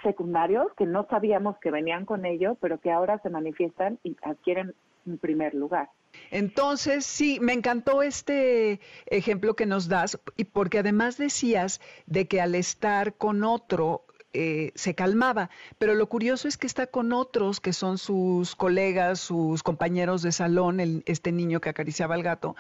secundarios 0.02 0.74
que 0.76 0.86
no 0.86 1.06
sabíamos 1.08 1.58
que 1.60 1.70
venían 1.70 2.06
con 2.06 2.26
ello, 2.26 2.56
pero 2.62 2.80
que 2.80 2.92
ahora 2.92 3.20
se 3.20 3.30
manifiestan 3.30 4.00
y 4.04 4.16
adquieren 4.24 4.74
un 5.06 5.18
primer 5.18 5.54
lugar. 5.54 5.90
Entonces, 6.32 7.06
sí, 7.06 7.40
me 7.42 7.54
encantó 7.54 8.02
este 8.02 8.80
ejemplo 9.06 9.56
que 9.56 9.66
nos 9.66 9.88
das, 9.88 10.20
y 10.38 10.46
porque 10.46 10.80
además 10.80 11.18
decías 11.18 11.82
de 12.06 12.28
que 12.28 12.42
al 12.42 12.56
estar 12.56 13.16
con 13.16 13.44
otro 13.44 14.06
eh, 14.34 14.72
se 14.74 14.96
calmaba. 14.96 15.52
Pero 15.78 15.94
lo 15.94 16.10
curioso 16.10 16.48
es 16.48 16.58
que 16.58 16.66
está 16.66 16.88
con 16.88 17.14
otros 17.14 17.60
que 17.60 17.72
son 17.72 18.00
sus 18.00 18.56
colegas, 18.56 19.20
sus 19.20 19.62
compañeros 19.62 20.24
de 20.24 20.32
salón, 20.32 21.04
este 21.06 21.32
niño 21.32 21.62
que 21.62 21.70
acariciaba 21.70 22.16
al 22.16 22.24
gato. 22.24 22.56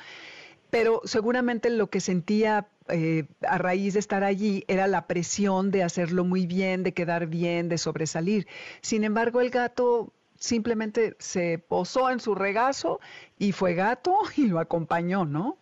Pero 0.69 1.01
seguramente 1.03 1.71
lo 1.71 1.89
que 1.89 1.99
sentía 1.99 2.67
eh, 2.89 3.25
a 3.47 3.57
raíz 3.57 3.93
de 3.93 3.99
estar 3.99 4.23
allí 4.23 4.65
era 4.67 4.87
la 4.87 5.07
presión 5.07 5.71
de 5.71 5.83
hacerlo 5.83 6.25
muy 6.25 6.45
bien, 6.45 6.83
de 6.83 6.93
quedar 6.93 7.25
bien, 7.25 7.69
de 7.69 7.79
sobresalir. 7.79 8.47
Sin 8.81 9.03
embargo, 9.03 9.41
el 9.41 9.49
gato 9.49 10.13
simplemente 10.43 11.15
se 11.19 11.57
posó 11.57 12.09
en 12.09 12.19
su 12.19 12.35
regazo 12.35 12.99
y 13.39 13.53
fue 13.53 13.75
gato 13.75 14.19
y 14.37 14.47
lo 14.47 14.59
acompañó, 14.59 15.23
¿no? 15.25 15.57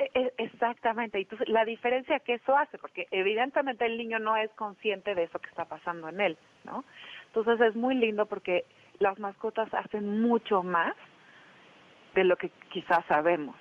E, 0.00 0.10
e, 0.12 0.32
exactamente, 0.38 1.20
y 1.20 1.22
entonces 1.22 1.48
la 1.48 1.64
diferencia 1.64 2.18
que 2.18 2.34
eso 2.34 2.56
hace, 2.56 2.76
porque 2.78 3.06
evidentemente 3.12 3.86
el 3.86 3.96
niño 3.96 4.18
no 4.18 4.36
es 4.36 4.50
consciente 4.56 5.14
de 5.14 5.22
eso 5.22 5.38
que 5.38 5.48
está 5.48 5.66
pasando 5.66 6.08
en 6.08 6.20
él, 6.20 6.36
¿no? 6.64 6.84
Entonces 7.26 7.60
es 7.68 7.76
muy 7.76 7.94
lindo 7.94 8.26
porque 8.26 8.64
las 8.98 9.16
mascotas 9.20 9.72
hacen 9.72 10.20
mucho 10.20 10.64
más 10.64 10.94
de 12.16 12.24
lo 12.24 12.36
que 12.36 12.50
quizás 12.70 13.04
sabemos 13.06 13.54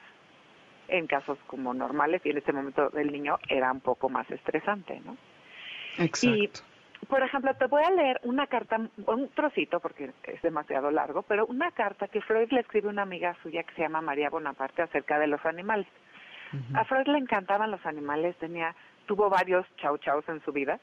en 0.87 1.05
casos 1.05 1.37
como 1.45 1.75
normales 1.75 2.21
y 2.25 2.31
en 2.31 2.39
este 2.39 2.53
momento 2.53 2.91
el 2.97 3.11
niño 3.11 3.37
era 3.49 3.71
un 3.71 3.81
poco 3.81 4.09
más 4.09 4.29
estresante, 4.31 4.99
¿no? 5.05 5.15
Exacto. 5.99 6.72
Por 7.07 7.23
ejemplo, 7.23 7.53
te 7.55 7.65
voy 7.67 7.83
a 7.83 7.91
leer 7.91 8.19
una 8.23 8.47
carta, 8.47 8.77
un 9.05 9.29
trocito 9.29 9.79
porque 9.79 10.11
es 10.23 10.41
demasiado 10.41 10.91
largo, 10.91 11.23
pero 11.23 11.45
una 11.45 11.71
carta 11.71 12.07
que 12.07 12.21
Freud 12.21 12.51
le 12.51 12.61
escribe 12.61 12.87
a 12.87 12.91
una 12.91 13.01
amiga 13.01 13.35
suya 13.41 13.63
que 13.63 13.73
se 13.75 13.81
llama 13.81 14.01
María 14.01 14.29
Bonaparte 14.29 14.81
acerca 14.81 15.19
de 15.19 15.27
los 15.27 15.43
animales. 15.45 15.87
A 16.75 16.85
Freud 16.85 17.07
le 17.07 17.17
encantaban 17.17 17.71
los 17.71 17.83
animales, 17.83 18.35
tenía, 18.37 18.75
tuvo 19.07 19.27
varios 19.27 19.65
chau 19.77 19.97
chaus 19.97 20.23
en 20.29 20.39
su 20.45 20.51
vida 20.51 20.79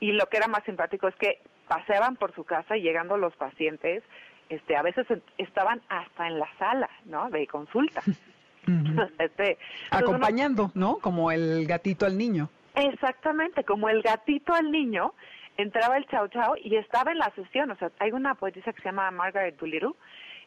y 0.00 0.10
lo 0.10 0.26
que 0.26 0.38
era 0.38 0.48
más 0.48 0.64
simpático 0.64 1.06
es 1.06 1.14
que 1.14 1.38
paseaban 1.68 2.16
por 2.16 2.34
su 2.34 2.42
casa 2.42 2.76
y 2.76 2.82
llegando 2.82 3.16
los 3.16 3.34
pacientes, 3.36 4.02
este, 4.48 4.76
a 4.76 4.82
veces 4.82 5.06
estaban 5.38 5.80
hasta 5.88 6.26
en 6.26 6.40
la 6.40 6.48
sala, 6.58 6.90
¿no? 7.04 7.30
De 7.30 7.46
consulta. 7.46 8.02
este, 9.18 9.58
Acompañando, 9.90 10.70
¿no? 10.74 10.98
Como 10.98 11.30
el 11.30 11.66
gatito 11.66 12.06
al 12.06 12.16
niño. 12.18 12.48
Exactamente, 12.74 13.64
como 13.64 13.88
el 13.88 14.02
gatito 14.02 14.54
al 14.54 14.70
niño, 14.70 15.14
entraba 15.56 15.96
el 15.96 16.06
chau 16.06 16.28
chau 16.28 16.54
y 16.62 16.76
estaba 16.76 17.12
en 17.12 17.18
la 17.18 17.30
sesión. 17.34 17.70
O 17.70 17.76
sea, 17.76 17.90
hay 17.98 18.12
una 18.12 18.34
poetisa 18.34 18.72
que 18.72 18.82
se 18.82 18.88
llama 18.88 19.10
Margaret 19.10 19.58
Doolittle 19.58 19.92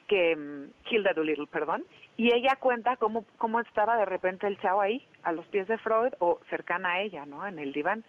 que 0.08 0.36
mm, 0.36 0.72
Hilda 0.90 1.14
Doolittle, 1.14 1.48
perdón, 1.48 1.84
y 2.18 2.34
ella 2.34 2.56
cuenta 2.60 2.96
cómo, 2.98 3.26
cómo 3.38 3.60
estaba 3.60 3.98
de 3.98 4.06
repente 4.06 4.48
el 4.48 4.60
chavo 4.60 4.82
ahí, 4.82 5.06
a 5.24 5.32
los 5.32 5.46
pies 5.48 5.68
de 5.68 5.78
Freud 5.78 6.14
o 6.20 6.40
cercana 6.50 6.94
a 6.94 7.02
ella, 7.02 7.26
¿no? 7.26 7.46
En 7.46 7.60
el 7.60 7.74
diván. 7.74 8.04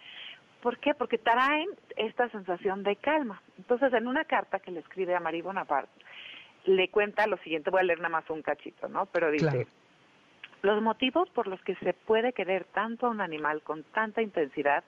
¿Por 0.61 0.79
qué? 0.79 0.93
Porque 0.93 1.17
traen 1.17 1.67
esta 1.95 2.29
sensación 2.29 2.83
de 2.83 2.95
calma. 2.95 3.41
Entonces, 3.57 3.93
en 3.93 4.07
una 4.07 4.25
carta 4.25 4.59
que 4.59 4.71
le 4.71 4.79
escribe 4.79 5.15
a 5.15 5.19
Marie 5.19 5.41
Bonaparte, 5.41 5.91
le 6.65 6.89
cuenta 6.89 7.27
lo 7.27 7.37
siguiente, 7.37 7.69
voy 7.69 7.81
a 7.81 7.83
leer 7.83 7.99
nada 7.99 8.09
más 8.09 8.29
un 8.29 8.41
cachito, 8.41 8.87
¿no? 8.89 9.05
Pero 9.07 9.31
dice, 9.31 9.67
los 10.61 10.81
motivos 10.81 11.29
por 11.29 11.47
los 11.47 11.61
que 11.61 11.75
se 11.75 11.93
puede 11.93 12.33
querer 12.33 12.65
tanto 12.65 13.07
a 13.07 13.09
un 13.09 13.21
animal 13.21 13.61
con 13.61 13.83
tanta 13.83 14.21
intensidad 14.21 14.83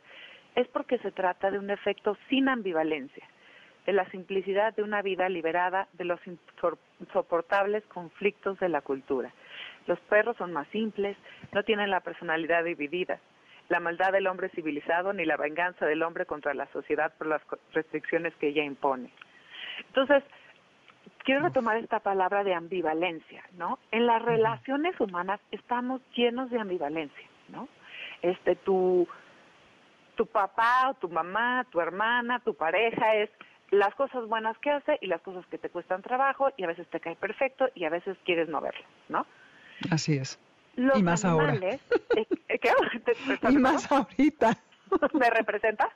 es 0.56 0.68
porque 0.68 0.98
se 1.00 1.12
trata 1.12 1.52
de 1.52 1.60
un 1.60 1.70
efecto 1.70 2.18
sin 2.30 2.50
ambivalencia 2.50 3.26
de 3.86 3.94
la 3.94 4.10
simplicidad 4.12 4.76
de 4.76 4.84
una 4.84 5.02
vida 5.02 5.30
liberada 5.30 5.88
de 5.94 6.06
los 6.06 6.20
insoportables 7.00 7.84
conflictos 7.86 8.60
de 8.60 8.70
la 8.70 8.82
cultura. 8.82 9.32
Los 9.88 10.00
perros 10.02 10.38
son 10.38 10.54
más 10.54 10.68
simples, 10.68 11.18
no 11.54 11.64
tienen 11.64 11.90
la 11.90 12.02
personalidad 12.02 12.64
dividida, 12.64 13.20
la 13.70 13.80
maldad 13.80 14.12
del 14.12 14.28
hombre 14.28 14.50
civilizado 14.50 15.14
ni 15.14 15.26
la 15.26 15.38
venganza 15.38 15.86
del 15.86 16.04
hombre 16.04 16.26
contra 16.26 16.54
la 16.54 16.68
sociedad 16.68 17.14
por 17.18 17.28
las 17.28 17.42
restricciones 17.74 18.34
que 18.36 18.50
ella 18.50 18.64
impone. 18.64 19.12
Entonces, 19.88 20.24
quiero 21.24 21.42
retomar 21.42 21.78
esta 21.78 22.00
palabra 22.00 22.44
de 22.44 22.54
ambivalencia, 22.54 23.44
¿no? 23.58 23.80
En 23.92 24.06
las 24.06 24.22
relaciones 24.22 25.00
humanas 25.00 25.40
estamos 25.52 26.02
llenos 26.16 26.50
de 26.50 26.60
ambivalencia, 26.60 27.28
¿no? 27.50 27.68
Este, 28.22 28.56
tu, 28.56 29.08
tu 30.20 30.26
papá 30.26 30.90
o 30.90 30.94
tu 30.96 31.08
mamá, 31.08 31.66
tu 31.72 31.80
hermana, 31.80 32.42
tu 32.42 32.54
pareja 32.54 33.16
es 33.16 33.30
las 33.72 33.96
cosas 33.96 34.28
buenas 34.28 34.58
que 34.58 34.70
hace 34.70 34.98
y 35.00 35.08
las 35.08 35.22
cosas 35.22 35.46
que 35.46 35.58
te 35.58 35.70
cuestan 35.70 36.02
trabajo 36.02 36.50
y 36.58 36.66
a 36.66 36.68
veces 36.68 36.90
te 36.90 37.00
cae 37.00 37.16
perfecto 37.16 37.70
y 37.74 37.86
a 37.86 37.90
veces 37.90 38.18
quieres 38.26 38.50
no 38.50 38.60
verlo, 38.60 38.84
¿no? 39.08 39.26
Así 39.90 40.18
es. 40.18 40.38
y 40.76 41.04
más 41.04 41.24
ahora. 41.24 41.54
Eh, 41.56 41.80
eh, 42.18 42.60
¿qué? 42.60 42.70
y 43.50 43.58
más 43.60 43.90
ahorita. 43.90 44.58
¿Me 45.14 45.30
representa? 45.30 45.88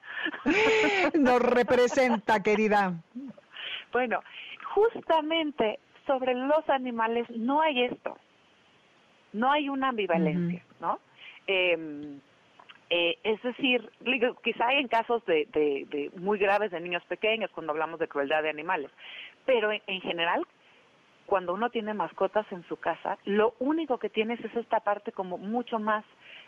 Nos 1.19 1.41
representa, 1.41 2.41
querida. 2.41 2.93
Bueno, 3.91 4.21
justamente 4.74 5.80
sobre 6.07 6.34
los 6.34 6.69
animales 6.69 7.30
no 7.30 7.61
hay 7.61 7.84
esto. 7.84 8.17
No 9.34 9.51
hay 9.51 9.67
una 9.67 9.89
ambivalencia, 9.89 10.63
¿no? 10.80 10.99
Eh, 11.45 12.21
eh, 12.95 13.17
es 13.23 13.41
decir, 13.41 13.89
quizá 14.43 14.67
hay 14.67 14.77
en 14.77 14.87
casos 14.87 15.25
de, 15.25 16.11
muy 16.17 16.37
graves 16.37 16.69
de 16.69 16.79
niños 16.79 17.03
pequeños 17.05 17.49
cuando 17.49 17.71
hablamos 17.71 17.99
de 17.99 18.07
crueldad 18.07 18.43
de 18.43 18.51
animales, 18.51 18.91
pero 19.47 19.71
en, 19.71 20.01
general, 20.01 20.45
cuando 21.25 21.55
uno 21.55 21.71
tiene 21.71 21.95
mascotas 21.95 22.45
en 22.51 22.63
su 22.65 22.77
casa, 22.77 23.17
lo 23.25 23.55
único 23.57 23.97
que 23.97 24.11
tienes 24.11 24.39
es 24.45 24.55
esta 24.55 24.81
parte 24.81 25.11
como 25.11 25.39
mucho 25.39 25.79
más, 25.79 26.05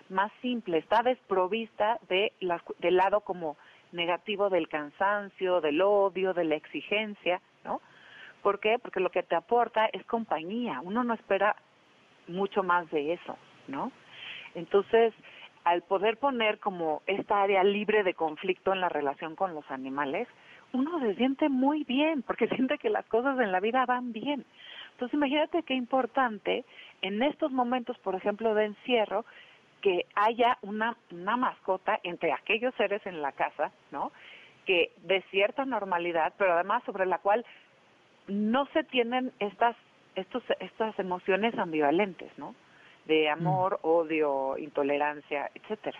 más 0.09 0.31
simple, 0.43 0.77
está 0.77 1.01
desprovista 1.01 1.97
de 2.09 2.31
del 2.77 2.95
lado 2.95 3.21
como 3.21 3.57
negativo 3.91 4.51
del 4.51 4.69
cansancio, 4.69 5.61
del 5.61 5.81
odio, 5.81 6.35
de 6.35 6.43
la 6.43 6.57
exigencia, 6.57 7.41
¿no? 7.63 7.81
¿Por 8.43 8.59
qué? 8.59 8.77
Porque 8.77 8.99
lo 8.99 9.09
que 9.09 9.23
te 9.23 9.33
aporta 9.33 9.87
es 9.87 10.05
compañía, 10.05 10.79
uno 10.83 11.03
no 11.03 11.15
espera 11.15 11.55
mucho 12.27 12.61
más 12.61 12.87
de 12.91 13.13
eso, 13.13 13.35
¿no? 13.67 13.91
Entonces, 14.53 15.11
al 15.65 15.81
poder 15.81 16.17
poner 16.17 16.59
como 16.59 17.01
esta 17.07 17.41
área 17.41 17.63
libre 17.63 18.03
de 18.03 18.13
conflicto 18.13 18.71
en 18.71 18.81
la 18.81 18.89
relación 18.89 19.35
con 19.35 19.53
los 19.53 19.69
animales, 19.71 20.27
uno 20.73 20.99
se 20.99 21.15
siente 21.15 21.49
muy 21.49 21.83
bien, 21.83 22.21
porque 22.21 22.47
siente 22.55 22.77
que 22.77 22.89
las 22.89 23.05
cosas 23.07 23.39
en 23.39 23.51
la 23.51 23.59
vida 23.59 23.85
van 23.85 24.13
bien. 24.13 24.45
Entonces 24.91 25.15
imagínate 25.15 25.63
qué 25.63 25.73
importante 25.73 26.63
en 27.01 27.21
estos 27.23 27.51
momentos, 27.51 27.97
por 27.99 28.15
ejemplo, 28.15 28.53
de 28.53 28.65
encierro, 28.65 29.25
que 29.81 30.05
haya 30.15 30.57
una, 30.61 30.95
una 31.11 31.35
mascota 31.35 31.99
entre 32.03 32.31
aquellos 32.31 32.73
seres 32.75 33.05
en 33.05 33.21
la 33.21 33.31
casa, 33.31 33.71
¿no? 33.91 34.11
Que 34.65 34.91
de 35.03 35.21
cierta 35.31 35.65
normalidad, 35.65 36.33
pero 36.37 36.53
además 36.53 36.83
sobre 36.85 37.05
la 37.05 37.17
cual 37.17 37.45
no 38.27 38.67
se 38.67 38.83
tienen 38.83 39.31
estas, 39.39 39.75
estos, 40.15 40.43
estas 40.59 40.97
emociones 40.97 41.57
ambivalentes, 41.57 42.31
¿no? 42.37 42.55
De 43.05 43.27
mm. 43.27 43.31
amor, 43.31 43.79
odio, 43.83 44.57
intolerancia, 44.57 45.49
etcétera. 45.53 45.99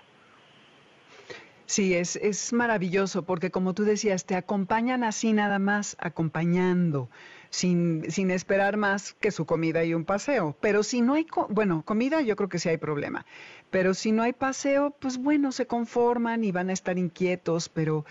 Sí, 1.68 1.96
es, 1.96 2.16
es 2.18 2.54
maravilloso 2.54 3.24
porque 3.24 3.50
como 3.50 3.74
tú 3.74 3.86
decías, 3.86 4.26
te 4.26 4.36
acompañan 4.36 5.04
así 5.04 5.34
nada 5.34 5.58
más, 5.58 5.98
acompañando, 6.00 7.10
sin, 7.50 8.12
sin 8.12 8.30
esperar 8.30 8.78
más 8.78 9.14
que 9.14 9.32
su 9.32 9.48
comida 9.48 9.84
y 9.84 9.96
un 9.96 10.06
paseo. 10.06 10.56
Pero 10.62 10.84
si 10.84 11.02
no 11.02 11.16
hay, 11.16 11.26
bueno, 11.50 11.82
comida 11.84 12.22
yo 12.22 12.36
creo 12.36 12.50
que 12.50 12.60
sí 12.60 12.70
hay 12.70 12.78
problema, 12.78 13.26
pero 13.72 13.96
si 13.96 14.12
no 14.12 14.22
hay 14.22 14.34
paseo, 14.34 14.96
pues 15.00 15.18
bueno, 15.18 15.52
se 15.52 15.66
conforman 15.66 16.44
y 16.44 16.52
van 16.52 16.70
a 16.70 16.74
estar 16.74 17.00
inquietos, 17.00 17.68
pero 17.70 18.06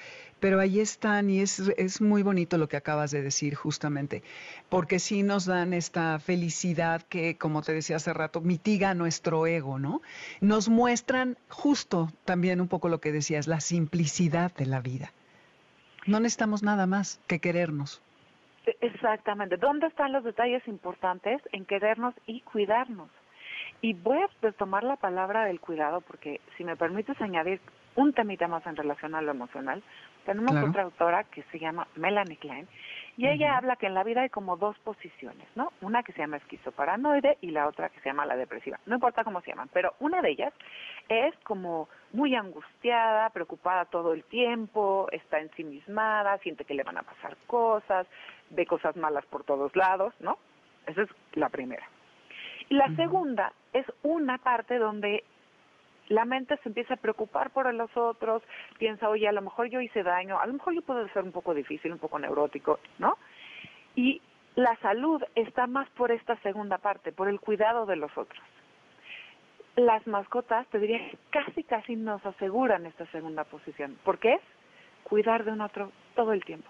pero 0.44 0.60
ahí 0.60 0.78
están 0.78 1.30
y 1.30 1.40
es, 1.40 1.58
es 1.78 2.02
muy 2.02 2.22
bonito 2.22 2.58
lo 2.58 2.68
que 2.68 2.76
acabas 2.76 3.10
de 3.10 3.22
decir 3.22 3.54
justamente, 3.54 4.22
porque 4.68 4.98
sí 4.98 5.22
nos 5.22 5.46
dan 5.46 5.72
esta 5.72 6.18
felicidad 6.18 7.00
que, 7.00 7.38
como 7.38 7.62
te 7.62 7.72
decía 7.72 7.96
hace 7.96 8.12
rato, 8.12 8.42
mitiga 8.42 8.92
nuestro 8.92 9.46
ego, 9.46 9.78
¿no? 9.78 10.02
Nos 10.42 10.68
muestran 10.68 11.38
justo 11.48 12.10
también 12.26 12.60
un 12.60 12.68
poco 12.68 12.90
lo 12.90 13.00
que 13.00 13.10
decías, 13.10 13.46
la 13.46 13.60
simplicidad 13.60 14.54
de 14.54 14.66
la 14.66 14.82
vida. 14.82 15.14
No 16.06 16.20
necesitamos 16.20 16.62
nada 16.62 16.86
más 16.86 17.22
que 17.26 17.38
querernos. 17.38 18.02
Exactamente. 18.82 19.56
¿Dónde 19.56 19.86
están 19.86 20.12
los 20.12 20.24
detalles 20.24 20.68
importantes 20.68 21.40
en 21.52 21.64
querernos 21.64 22.14
y 22.26 22.42
cuidarnos? 22.42 23.08
Y 23.80 23.94
voy 23.94 24.18
a 24.18 24.28
retomar 24.42 24.84
la 24.84 24.96
palabra 24.96 25.46
del 25.46 25.58
cuidado 25.58 26.02
porque 26.02 26.42
si 26.58 26.64
me 26.64 26.76
permites 26.76 27.18
añadir 27.22 27.62
un 27.96 28.12
temita 28.12 28.46
más 28.46 28.66
en 28.66 28.76
relación 28.76 29.14
a 29.14 29.22
lo 29.22 29.30
emocional, 29.30 29.82
tenemos 30.24 30.56
otra 30.62 30.82
autora 30.82 31.24
que 31.24 31.42
se 31.44 31.58
llama 31.58 31.86
Melanie 31.96 32.36
Klein 32.36 32.68
y 33.16 33.28
ella 33.28 33.56
habla 33.56 33.76
que 33.76 33.86
en 33.86 33.94
la 33.94 34.02
vida 34.02 34.22
hay 34.22 34.28
como 34.28 34.56
dos 34.56 34.76
posiciones, 34.80 35.46
¿no? 35.54 35.72
Una 35.80 36.02
que 36.02 36.12
se 36.12 36.18
llama 36.18 36.38
esquizoparanoide 36.38 37.38
y 37.42 37.52
la 37.52 37.68
otra 37.68 37.88
que 37.88 38.00
se 38.00 38.08
llama 38.08 38.26
la 38.26 38.36
depresiva. 38.36 38.80
No 38.86 38.96
importa 38.96 39.22
cómo 39.22 39.40
se 39.40 39.50
llaman, 39.50 39.70
pero 39.72 39.94
una 40.00 40.20
de 40.20 40.30
ellas 40.30 40.52
es 41.08 41.34
como 41.44 41.88
muy 42.12 42.34
angustiada, 42.34 43.30
preocupada 43.30 43.84
todo 43.84 44.14
el 44.14 44.24
tiempo, 44.24 45.06
está 45.12 45.38
ensimismada, 45.38 46.38
siente 46.38 46.64
que 46.64 46.74
le 46.74 46.82
van 46.82 46.98
a 46.98 47.02
pasar 47.02 47.36
cosas, 47.46 48.06
ve 48.50 48.66
cosas 48.66 48.96
malas 48.96 49.24
por 49.26 49.44
todos 49.44 49.74
lados, 49.76 50.12
¿no? 50.18 50.38
Esa 50.86 51.02
es 51.02 51.08
la 51.34 51.50
primera. 51.50 51.86
Y 52.68 52.74
la 52.74 52.94
segunda 52.96 53.52
es 53.72 53.86
una 54.02 54.38
parte 54.38 54.78
donde 54.78 55.22
la 56.08 56.24
mente 56.24 56.56
se 56.58 56.68
empieza 56.68 56.94
a 56.94 56.98
preocupar 56.98 57.50
por 57.50 57.72
los 57.72 57.96
otros, 57.96 58.42
piensa, 58.78 59.08
oye, 59.08 59.28
a 59.28 59.32
lo 59.32 59.42
mejor 59.42 59.68
yo 59.68 59.80
hice 59.80 60.02
daño, 60.02 60.38
a 60.38 60.46
lo 60.46 60.54
mejor 60.54 60.74
yo 60.74 60.82
puedo 60.82 61.06
ser 61.08 61.24
un 61.24 61.32
poco 61.32 61.54
difícil, 61.54 61.92
un 61.92 61.98
poco 61.98 62.18
neurótico, 62.18 62.78
¿no? 62.98 63.16
Y 63.94 64.20
la 64.54 64.76
salud 64.76 65.22
está 65.34 65.66
más 65.66 65.88
por 65.90 66.12
esta 66.12 66.36
segunda 66.36 66.78
parte, 66.78 67.12
por 67.12 67.28
el 67.28 67.40
cuidado 67.40 67.86
de 67.86 67.96
los 67.96 68.16
otros. 68.16 68.42
Las 69.76 70.06
mascotas, 70.06 70.66
te 70.68 70.78
diría 70.78 71.00
casi, 71.30 71.64
casi 71.64 71.96
nos 71.96 72.24
aseguran 72.24 72.86
esta 72.86 73.06
segunda 73.06 73.44
posición, 73.44 73.98
porque 74.04 74.34
es 74.34 74.40
cuidar 75.02 75.44
de 75.44 75.52
un 75.52 75.60
otro 75.60 75.90
todo 76.14 76.32
el 76.32 76.44
tiempo, 76.44 76.68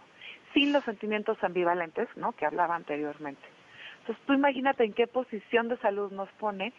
sin 0.54 0.72
los 0.72 0.84
sentimientos 0.84 1.42
ambivalentes, 1.42 2.08
¿no? 2.16 2.32
Que 2.32 2.46
hablaba 2.46 2.74
anteriormente. 2.74 3.42
Entonces, 4.00 4.24
tú 4.26 4.32
imagínate 4.32 4.84
en 4.84 4.92
qué 4.92 5.06
posición 5.06 5.68
de 5.68 5.76
salud 5.78 6.12
nos 6.12 6.30
pone 6.32 6.72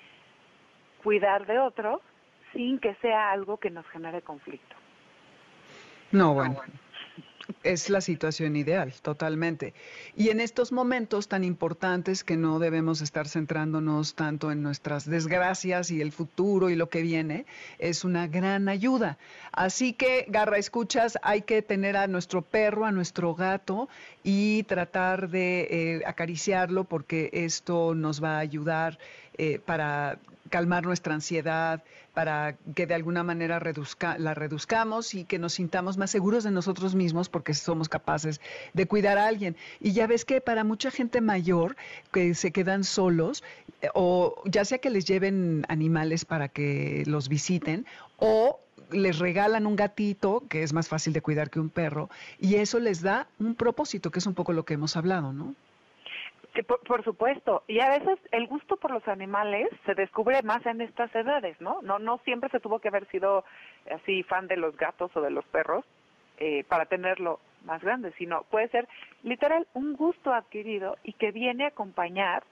cuidar 1.03 1.45
de 1.45 1.59
otro 1.59 2.01
sin 2.55 2.79
que 2.79 2.95
sea 2.95 3.31
algo 3.31 3.57
que 3.57 3.69
nos 3.69 3.85
genere 3.89 4.21
conflicto. 4.21 4.75
No, 6.11 6.33
bueno 6.33 6.61
es 7.63 7.89
la 7.89 8.01
situación 8.01 8.55
ideal, 8.55 8.93
totalmente. 9.01 9.73
Y 10.15 10.29
en 10.29 10.39
estos 10.39 10.71
momentos 10.71 11.27
tan 11.27 11.43
importantes 11.43 12.23
que 12.23 12.37
no 12.37 12.59
debemos 12.59 13.01
estar 13.01 13.27
centrándonos 13.27 14.15
tanto 14.15 14.51
en 14.51 14.61
nuestras 14.61 15.09
desgracias 15.09 15.91
y 15.91 16.01
el 16.01 16.11
futuro 16.11 16.69
y 16.69 16.75
lo 16.75 16.89
que 16.89 17.01
viene, 17.01 17.45
es 17.79 18.03
una 18.03 18.27
gran 18.27 18.69
ayuda. 18.69 19.17
Así 19.51 19.93
que, 19.93 20.25
Garra, 20.29 20.57
escuchas, 20.57 21.17
hay 21.21 21.41
que 21.41 21.61
tener 21.61 21.97
a 21.97 22.07
nuestro 22.07 22.41
perro, 22.41 22.85
a 22.85 22.91
nuestro 22.91 23.35
gato 23.35 23.89
y 24.23 24.63
tratar 24.63 25.29
de 25.29 25.67
eh, 25.69 26.01
acariciarlo 26.05 26.83
porque 26.83 27.29
esto 27.33 27.95
nos 27.95 28.23
va 28.23 28.37
a 28.37 28.39
ayudar 28.39 28.97
eh, 29.37 29.59
para 29.59 30.19
calmar 30.49 30.85
nuestra 30.85 31.13
ansiedad, 31.13 31.83
para 32.13 32.55
que 32.75 32.87
de 32.87 32.93
alguna 32.93 33.23
manera 33.23 33.59
la 34.17 34.33
reduzcamos 34.33 35.13
y 35.13 35.25
que 35.25 35.39
nos 35.39 35.53
sintamos 35.53 35.97
más 35.97 36.11
seguros 36.11 36.43
de 36.43 36.51
nosotros 36.51 36.95
mismos 36.95 37.29
porque 37.29 37.53
somos 37.53 37.89
capaces 37.89 38.39
de 38.73 38.87
cuidar 38.87 39.17
a 39.17 39.27
alguien. 39.27 39.55
Y 39.81 39.93
ya 39.93 40.07
ves 40.07 40.23
que 40.23 40.41
para 40.41 40.63
mucha 40.63 40.91
gente 40.91 41.19
mayor 41.19 41.75
que 42.11 42.33
se 42.35 42.51
quedan 42.51 42.83
solos, 42.83 43.43
eh, 43.81 43.89
o 43.93 44.41
ya 44.45 44.65
sea 44.65 44.77
que 44.77 44.89
les 44.89 45.05
lleven 45.05 45.65
animales 45.67 46.25
para 46.25 46.47
que 46.47 47.03
los 47.05 47.27
visiten, 47.27 47.85
o 48.17 48.59
les 48.91 49.19
regalan 49.19 49.65
un 49.65 49.75
gatito, 49.75 50.43
que 50.47 50.63
es 50.63 50.71
más 50.71 50.87
fácil 50.87 51.11
de 51.11 51.21
cuidar 51.21 51.49
que 51.49 51.59
un 51.59 51.69
perro, 51.69 52.09
y 52.39 52.55
eso 52.55 52.79
les 52.79 53.01
da 53.01 53.27
un 53.39 53.55
propósito, 53.55 54.11
que 54.11 54.19
es 54.19 54.25
un 54.25 54.35
poco 54.35 54.53
lo 54.53 54.63
que 54.63 54.75
hemos 54.75 54.95
hablado, 54.95 55.33
¿no? 55.33 55.55
Por, 56.63 57.03
supuesto, 57.03 57.63
y 57.67 57.79
a 57.81 57.89
veces 57.89 58.17
el 58.31 58.47
gusto 58.47 58.77
por 58.77 58.91
los 58.91 59.05
animales 59.07 59.67
se 59.85 59.93
descubre 59.93 60.41
más 60.43 60.65
en 60.65 60.79
estas 60.79 61.13
edades, 61.13 61.59
¿no? 61.59 61.81
No, 61.81 61.99
no 61.99 62.19
siempre 62.19 62.49
se 62.49 62.61
tuvo 62.61 62.79
que 62.79 62.87
haber 62.87 63.07
sido 63.07 63.43
así 63.91 64.23
fan 64.23 64.47
de 64.47 64.55
los 64.55 64.77
gatos 64.77 65.11
o 65.15 65.21
de 65.21 65.31
los 65.31 65.43
perros 65.45 65.83
eh, 66.37 66.63
para 66.69 66.85
tenerlo 66.85 67.39
más 67.65 67.81
grande, 67.81 68.13
sino 68.17 68.43
puede 68.43 68.69
ser 68.69 68.87
literal 69.23 69.67
un 69.73 69.95
gusto 69.95 70.33
adquirido 70.33 70.97
y 71.03 71.13
que 71.13 71.31
viene 71.31 71.65
a 71.65 71.69
acompañar, 71.69 72.43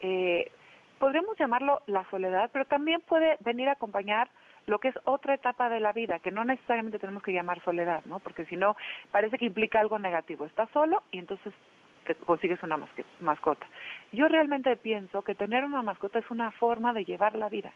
eh, 0.00 0.50
podríamos 0.98 1.36
llamarlo 1.36 1.82
la 1.86 2.08
soledad, 2.10 2.48
pero 2.52 2.64
también 2.64 3.02
puede 3.02 3.36
venir 3.40 3.68
a 3.68 3.72
acompañar 3.72 4.30
lo 4.66 4.78
que 4.78 4.88
es 4.88 4.98
otra 5.04 5.34
etapa 5.34 5.68
de 5.68 5.80
la 5.80 5.92
vida, 5.92 6.18
que 6.18 6.30
no 6.30 6.44
necesariamente 6.44 6.98
tenemos 6.98 7.22
que 7.22 7.32
llamar 7.32 7.62
soledad, 7.62 8.04
¿no? 8.06 8.18
Porque 8.18 8.46
si 8.46 8.56
no, 8.56 8.76
parece 9.10 9.38
que 9.38 9.44
implica 9.44 9.78
algo 9.78 9.98
negativo. 9.98 10.44
Estás 10.44 10.68
solo 10.70 11.02
y 11.12 11.18
entonces 11.18 11.52
que 12.06 12.14
consigues 12.14 12.62
una 12.62 12.78
mascota. 13.20 13.66
Yo 14.12 14.28
realmente 14.28 14.76
pienso 14.76 15.22
que 15.22 15.34
tener 15.34 15.64
una 15.64 15.82
mascota 15.82 16.18
es 16.18 16.30
una 16.30 16.50
forma 16.52 16.92
de 16.92 17.04
llevar 17.04 17.34
la 17.34 17.48
vida. 17.48 17.72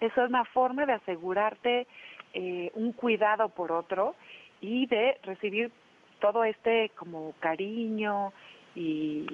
Es 0.00 0.16
una 0.16 0.44
forma 0.44 0.86
de 0.86 0.92
asegurarte 0.92 1.86
eh, 2.34 2.70
un 2.74 2.92
cuidado 2.92 3.48
por 3.48 3.72
otro 3.72 4.14
y 4.60 4.86
de 4.86 5.18
recibir 5.22 5.72
todo 6.20 6.44
este 6.44 6.90
como 6.96 7.32
cariño 7.40 8.32
y, 8.74 9.26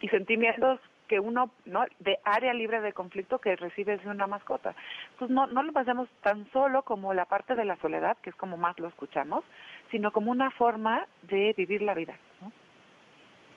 y 0.00 0.08
sentimientos 0.08 0.80
que 1.10 1.18
uno, 1.18 1.50
¿no? 1.64 1.84
De 1.98 2.20
área 2.22 2.54
libre 2.54 2.80
de 2.80 2.92
conflicto 2.92 3.40
que 3.40 3.56
recibes 3.56 4.00
de 4.04 4.10
una 4.10 4.28
mascota. 4.28 4.76
Entonces 5.10 5.34
no, 5.34 5.48
no 5.48 5.64
lo 5.64 5.72
pasemos 5.72 6.08
tan 6.22 6.48
solo 6.52 6.82
como 6.82 7.12
la 7.14 7.24
parte 7.24 7.56
de 7.56 7.64
la 7.64 7.74
soledad, 7.78 8.16
que 8.18 8.30
es 8.30 8.36
como 8.36 8.56
más 8.56 8.78
lo 8.78 8.86
escuchamos, 8.86 9.44
sino 9.90 10.12
como 10.12 10.30
una 10.30 10.52
forma 10.52 11.06
de 11.22 11.52
vivir 11.56 11.82
la 11.82 11.94
vida. 11.94 12.14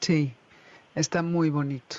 Sí, 0.03 0.33
está 0.95 1.21
muy 1.21 1.49
bonito. 1.49 1.95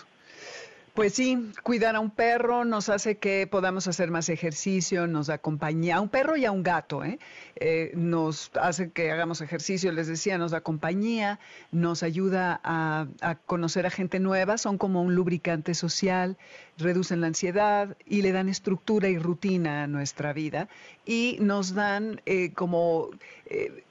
Pues 0.93 1.15
sí, 1.15 1.51
cuidar 1.63 1.97
a 1.97 2.01
un 2.01 2.11
perro 2.11 2.67
nos 2.67 2.91
hace 2.91 3.17
que 3.17 3.47
podamos 3.47 3.89
hacer 3.89 4.11
más 4.11 4.29
ejercicio, 4.29 5.07
nos 5.07 5.31
acompaña 5.31 5.97
a 5.97 6.01
un 6.03 6.11
perro 6.11 6.37
y 6.37 6.45
a 6.45 6.53
un 6.53 6.63
gato, 6.63 7.03
¿eh? 7.03 7.19
¿eh? 7.57 7.93
nos 7.95 8.51
hace 8.61 8.91
que 8.91 9.11
hagamos 9.11 9.41
ejercicio, 9.41 9.91
les 9.91 10.07
decía, 10.07 10.37
nos 10.37 10.51
da 10.51 10.61
compañía, 10.61 11.41
nos 11.73 12.03
ayuda 12.03 12.61
a, 12.63 13.07
conocer 13.47 13.87
a 13.87 13.91
gente 13.91 14.21
nueva, 14.21 14.59
son 14.59 14.77
como 14.77 15.01
un 15.01 15.15
lubricante 15.15 15.73
social, 15.73 16.37
reducen 16.77 17.23
la 17.23 17.29
ansiedad 17.29 17.97
y 18.05 18.21
le 18.21 18.33
dan 18.33 18.51
estructura 18.51 19.09
y 19.09 19.17
rutina 19.17 19.85
a 19.85 19.87
nuestra 19.87 20.35
vida 20.35 20.69
y 21.07 21.39
nos 21.41 21.75
dan 21.75 22.21
eh, 22.27 22.53
como 22.53 23.09
eh, 23.47 23.83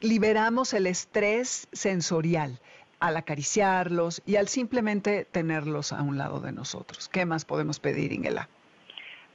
liberamos 0.00 0.72
el 0.72 0.86
estrés 0.86 1.66
sensorial 1.72 2.60
al 3.00 3.16
acariciarlos 3.16 4.22
y 4.26 4.36
al 4.36 4.48
simplemente 4.48 5.24
tenerlos 5.24 5.92
a 5.92 6.02
un 6.02 6.18
lado 6.18 6.40
de 6.40 6.52
nosotros. 6.52 7.08
¿Qué 7.08 7.24
más 7.24 7.44
podemos 7.44 7.80
pedir, 7.80 8.12
Ingela? 8.12 8.48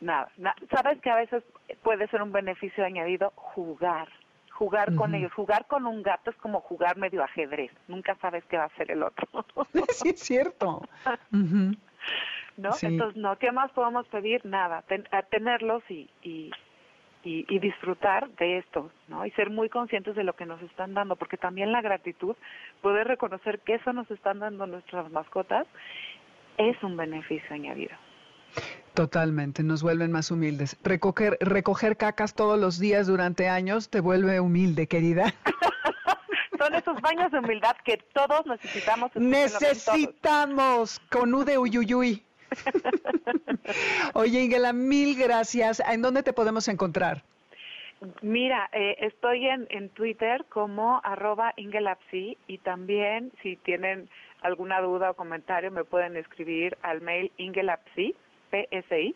Nada, 0.02 0.30
sabes 0.70 1.02
que 1.02 1.10
a 1.10 1.16
veces 1.16 1.44
puede 1.84 2.08
ser 2.08 2.22
un 2.22 2.32
beneficio 2.32 2.86
añadido 2.86 3.32
jugar, 3.36 4.10
jugar 4.52 4.94
con 4.96 5.16
ellos, 5.16 5.34
jugar 5.34 5.66
con 5.68 5.86
un 5.88 6.04
gato 6.04 6.30
es 6.30 6.36
como 6.38 6.62
jugar 6.62 6.98
medio 6.98 7.24
ajedrez, 7.24 7.72
nunca 7.88 8.16
sabes 8.22 8.44
qué 8.46 8.58
va 8.58 8.64
a 8.64 8.68
hacer 8.68 8.92
el 8.92 9.04
otro. 9.04 9.28
sí, 9.90 10.10
es 10.10 10.20
cierto. 10.20 10.82
¿No? 12.58 12.72
Entonces, 12.82 13.16
no, 13.16 13.38
¿qué 13.38 13.52
más 13.52 13.72
podemos 13.72 14.08
pedir? 14.08 14.46
Nada, 14.46 14.84
tenerlos 15.30 15.84
y, 15.90 16.10
y, 16.22 16.52
y, 17.26 17.60
disfrutar 17.60 18.30
de 18.38 18.60
esto, 18.60 18.92
¿no? 19.08 19.26
Y 19.26 19.32
ser 19.32 19.50
muy 19.50 19.68
conscientes 19.68 20.16
de 20.16 20.24
lo 20.24 20.34
que 20.34 20.46
nos 20.46 20.62
están 20.62 20.94
dando, 20.94 21.16
porque 21.16 21.38
también 21.38 21.72
la 21.72 21.82
gratitud, 21.82 22.36
poder 22.82 23.08
reconocer 23.08 23.60
que 23.60 23.76
eso 23.76 23.94
nos 23.94 24.10
están 24.12 24.40
dando 24.40 24.68
nuestras 24.68 25.12
mascotas, 25.12 25.66
es 26.58 26.82
un 26.84 26.96
beneficio 26.96 27.54
añadido. 27.54 27.96
Totalmente, 28.94 29.64
nos 29.64 29.82
vuelven 29.82 30.12
más 30.12 30.30
humildes. 30.32 30.78
Recoger, 30.84 31.38
recoger 31.42 31.98
cacas 31.98 32.36
todos 32.36 32.60
los 32.60 32.80
días 32.80 33.08
durante 33.08 33.50
años 33.50 33.90
te 33.90 34.00
vuelve 34.00 34.40
humilde, 34.40 34.88
querida. 34.88 35.34
Son 36.58 36.74
esos 36.74 37.02
baños 37.02 37.32
de 37.32 37.40
humildad 37.40 37.76
que 37.84 37.98
todos 38.14 38.46
necesitamos. 38.46 39.12
Necesitamos, 39.16 41.02
con 41.12 41.34
U 41.34 41.44
de 41.44 41.58
Uyuyuy. 41.58 42.25
Oye, 44.14 44.44
Ingela, 44.44 44.74
mil 44.74 45.18
gracias. 45.18 45.80
¿En 45.80 46.02
dónde 46.02 46.24
te 46.24 46.34
podemos 46.34 46.68
encontrar? 46.68 47.24
Mira, 48.22 48.70
eh, 48.74 48.98
estoy 49.00 49.48
en, 49.48 49.68
en 49.70 49.90
Twitter 49.90 50.46
como 50.50 51.00
arroba 51.04 51.54
Ingelapsi 51.56 52.38
y 52.48 52.58
también 52.60 53.32
si 53.42 53.56
tienen 53.56 54.10
alguna 54.42 54.80
duda 54.82 55.12
o 55.12 55.14
comentario 55.16 55.72
me 55.72 55.84
pueden 55.84 56.16
escribir 56.18 56.78
al 56.84 57.02
mail 57.02 57.32
ingelapsi, 57.38 58.16
psi, 58.52 59.16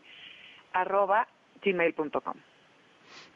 arroba 0.73 1.27
gmail.com. 1.61 2.35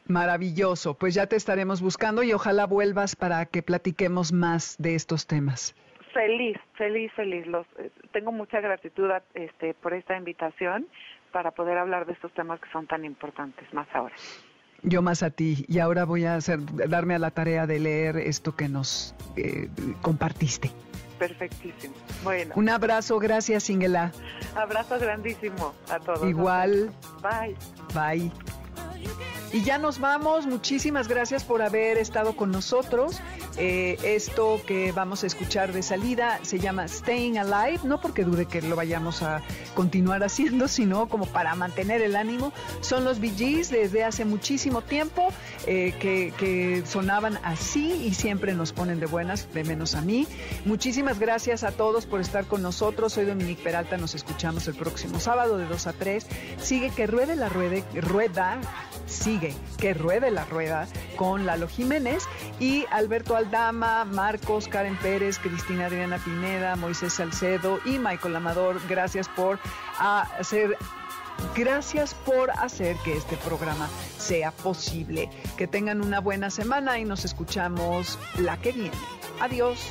Maravilloso, 0.06 0.94
pues 0.94 1.14
ya 1.14 1.26
te 1.26 1.36
estaremos 1.36 1.80
buscando 1.80 2.22
y 2.22 2.32
ojalá 2.32 2.66
vuelvas 2.66 3.16
para 3.16 3.46
que 3.46 3.62
platiquemos 3.62 4.32
más 4.32 4.76
de 4.78 4.94
estos 4.94 5.26
temas. 5.26 5.74
Feliz, 6.14 6.56
feliz, 6.78 7.12
feliz. 7.14 7.46
Los, 7.46 7.66
eh, 7.78 7.90
tengo 8.12 8.32
mucha 8.32 8.60
gratitud 8.60 9.10
este, 9.34 9.74
por 9.74 9.92
esta 9.92 10.16
invitación 10.16 10.86
para 11.32 11.50
poder 11.50 11.76
hablar 11.76 12.06
de 12.06 12.12
estos 12.12 12.32
temas 12.32 12.60
que 12.60 12.70
son 12.70 12.86
tan 12.86 13.04
importantes 13.04 13.72
más 13.74 13.88
ahora. 13.92 14.14
Yo 14.82 15.02
más 15.02 15.22
a 15.22 15.30
ti. 15.30 15.64
Y 15.68 15.80
ahora 15.80 16.04
voy 16.04 16.24
a 16.24 16.36
hacer, 16.36 16.60
darme 16.88 17.14
a 17.14 17.18
la 17.18 17.32
tarea 17.32 17.66
de 17.66 17.80
leer 17.80 18.16
esto 18.16 18.54
que 18.54 18.68
nos 18.68 19.14
eh, 19.36 19.68
compartiste. 20.02 20.70
Perfectísimo. 21.18 21.94
Bueno. 22.22 22.54
Un 22.56 22.68
abrazo, 22.68 23.18
gracias, 23.18 23.68
Ingela. 23.70 24.12
Abrazo 24.54 24.98
grandísimo 24.98 25.74
a 25.90 25.98
todos. 25.98 26.28
Igual. 26.28 26.90
Bye. 27.22 27.56
Bye. 27.94 28.54
Y 29.54 29.62
ya 29.62 29.78
nos 29.78 30.00
vamos. 30.00 30.46
Muchísimas 30.46 31.06
gracias 31.06 31.44
por 31.44 31.62
haber 31.62 31.96
estado 31.96 32.34
con 32.34 32.50
nosotros. 32.50 33.20
Eh, 33.56 33.96
esto 34.02 34.60
que 34.66 34.90
vamos 34.90 35.22
a 35.22 35.28
escuchar 35.28 35.72
de 35.72 35.84
salida 35.84 36.40
se 36.42 36.58
llama 36.58 36.88
Staying 36.88 37.38
Alive, 37.38 37.78
no 37.84 38.00
porque 38.00 38.24
dude 38.24 38.46
que 38.46 38.60
lo 38.62 38.74
vayamos 38.74 39.22
a 39.22 39.42
continuar 39.76 40.24
haciendo, 40.24 40.66
sino 40.66 41.08
como 41.08 41.26
para 41.26 41.54
mantener 41.54 42.02
el 42.02 42.16
ánimo. 42.16 42.52
Son 42.80 43.04
los 43.04 43.20
BGs 43.20 43.70
desde 43.70 44.02
hace 44.02 44.24
muchísimo 44.24 44.82
tiempo 44.82 45.28
eh, 45.68 45.94
que, 46.00 46.82
sonaban 46.84 47.38
así 47.44 47.92
y 47.92 48.14
siempre 48.14 48.54
nos 48.54 48.72
ponen 48.72 48.98
de 48.98 49.06
buenas, 49.06 49.52
de 49.54 49.62
menos 49.62 49.94
a 49.94 50.00
mí. 50.00 50.26
Muchísimas 50.64 51.20
gracias 51.20 51.62
a 51.62 51.70
todos 51.70 52.06
por 52.06 52.20
estar 52.20 52.46
con 52.46 52.60
nosotros. 52.60 53.12
Soy 53.12 53.24
Dominique 53.24 53.62
Peralta, 53.62 53.98
nos 53.98 54.16
escuchamos 54.16 54.66
el 54.66 54.74
próximo 54.74 55.20
sábado 55.20 55.58
de 55.58 55.66
2 55.66 55.86
a 55.86 55.92
3. 55.92 56.26
Sigue 56.60 56.90
que 56.90 57.06
ruede 57.06 57.36
la 57.36 57.48
rueda, 57.48 57.84
rueda 58.00 58.58
sigue, 59.06 59.54
que 59.78 59.94
ruede 59.94 60.30
la 60.30 60.44
rueda 60.44 60.86
con 61.16 61.46
Lalo 61.46 61.68
Jiménez 61.68 62.24
y 62.58 62.84
Alberto 62.90 63.36
Aldama, 63.36 64.04
Marcos, 64.04 64.68
Karen 64.68 64.96
Pérez, 64.96 65.38
Cristina 65.38 65.86
Adriana 65.86 66.18
Pineda, 66.18 66.76
Moisés 66.76 67.14
Salcedo 67.14 67.80
y 67.84 67.98
Michael 67.98 68.36
Amador. 68.36 68.80
Gracias 68.88 69.28
por 69.28 69.58
hacer 69.98 70.76
Gracias 71.54 72.14
por 72.14 72.50
hacer 72.50 72.96
que 73.04 73.16
este 73.16 73.36
programa 73.36 73.88
sea 74.18 74.50
posible. 74.50 75.30
Que 75.56 75.66
tengan 75.66 76.00
una 76.00 76.20
buena 76.20 76.50
semana 76.50 76.98
y 76.98 77.04
nos 77.04 77.24
escuchamos 77.24 78.18
la 78.38 78.56
que 78.56 78.72
viene. 78.72 78.96
Adiós. 79.40 79.90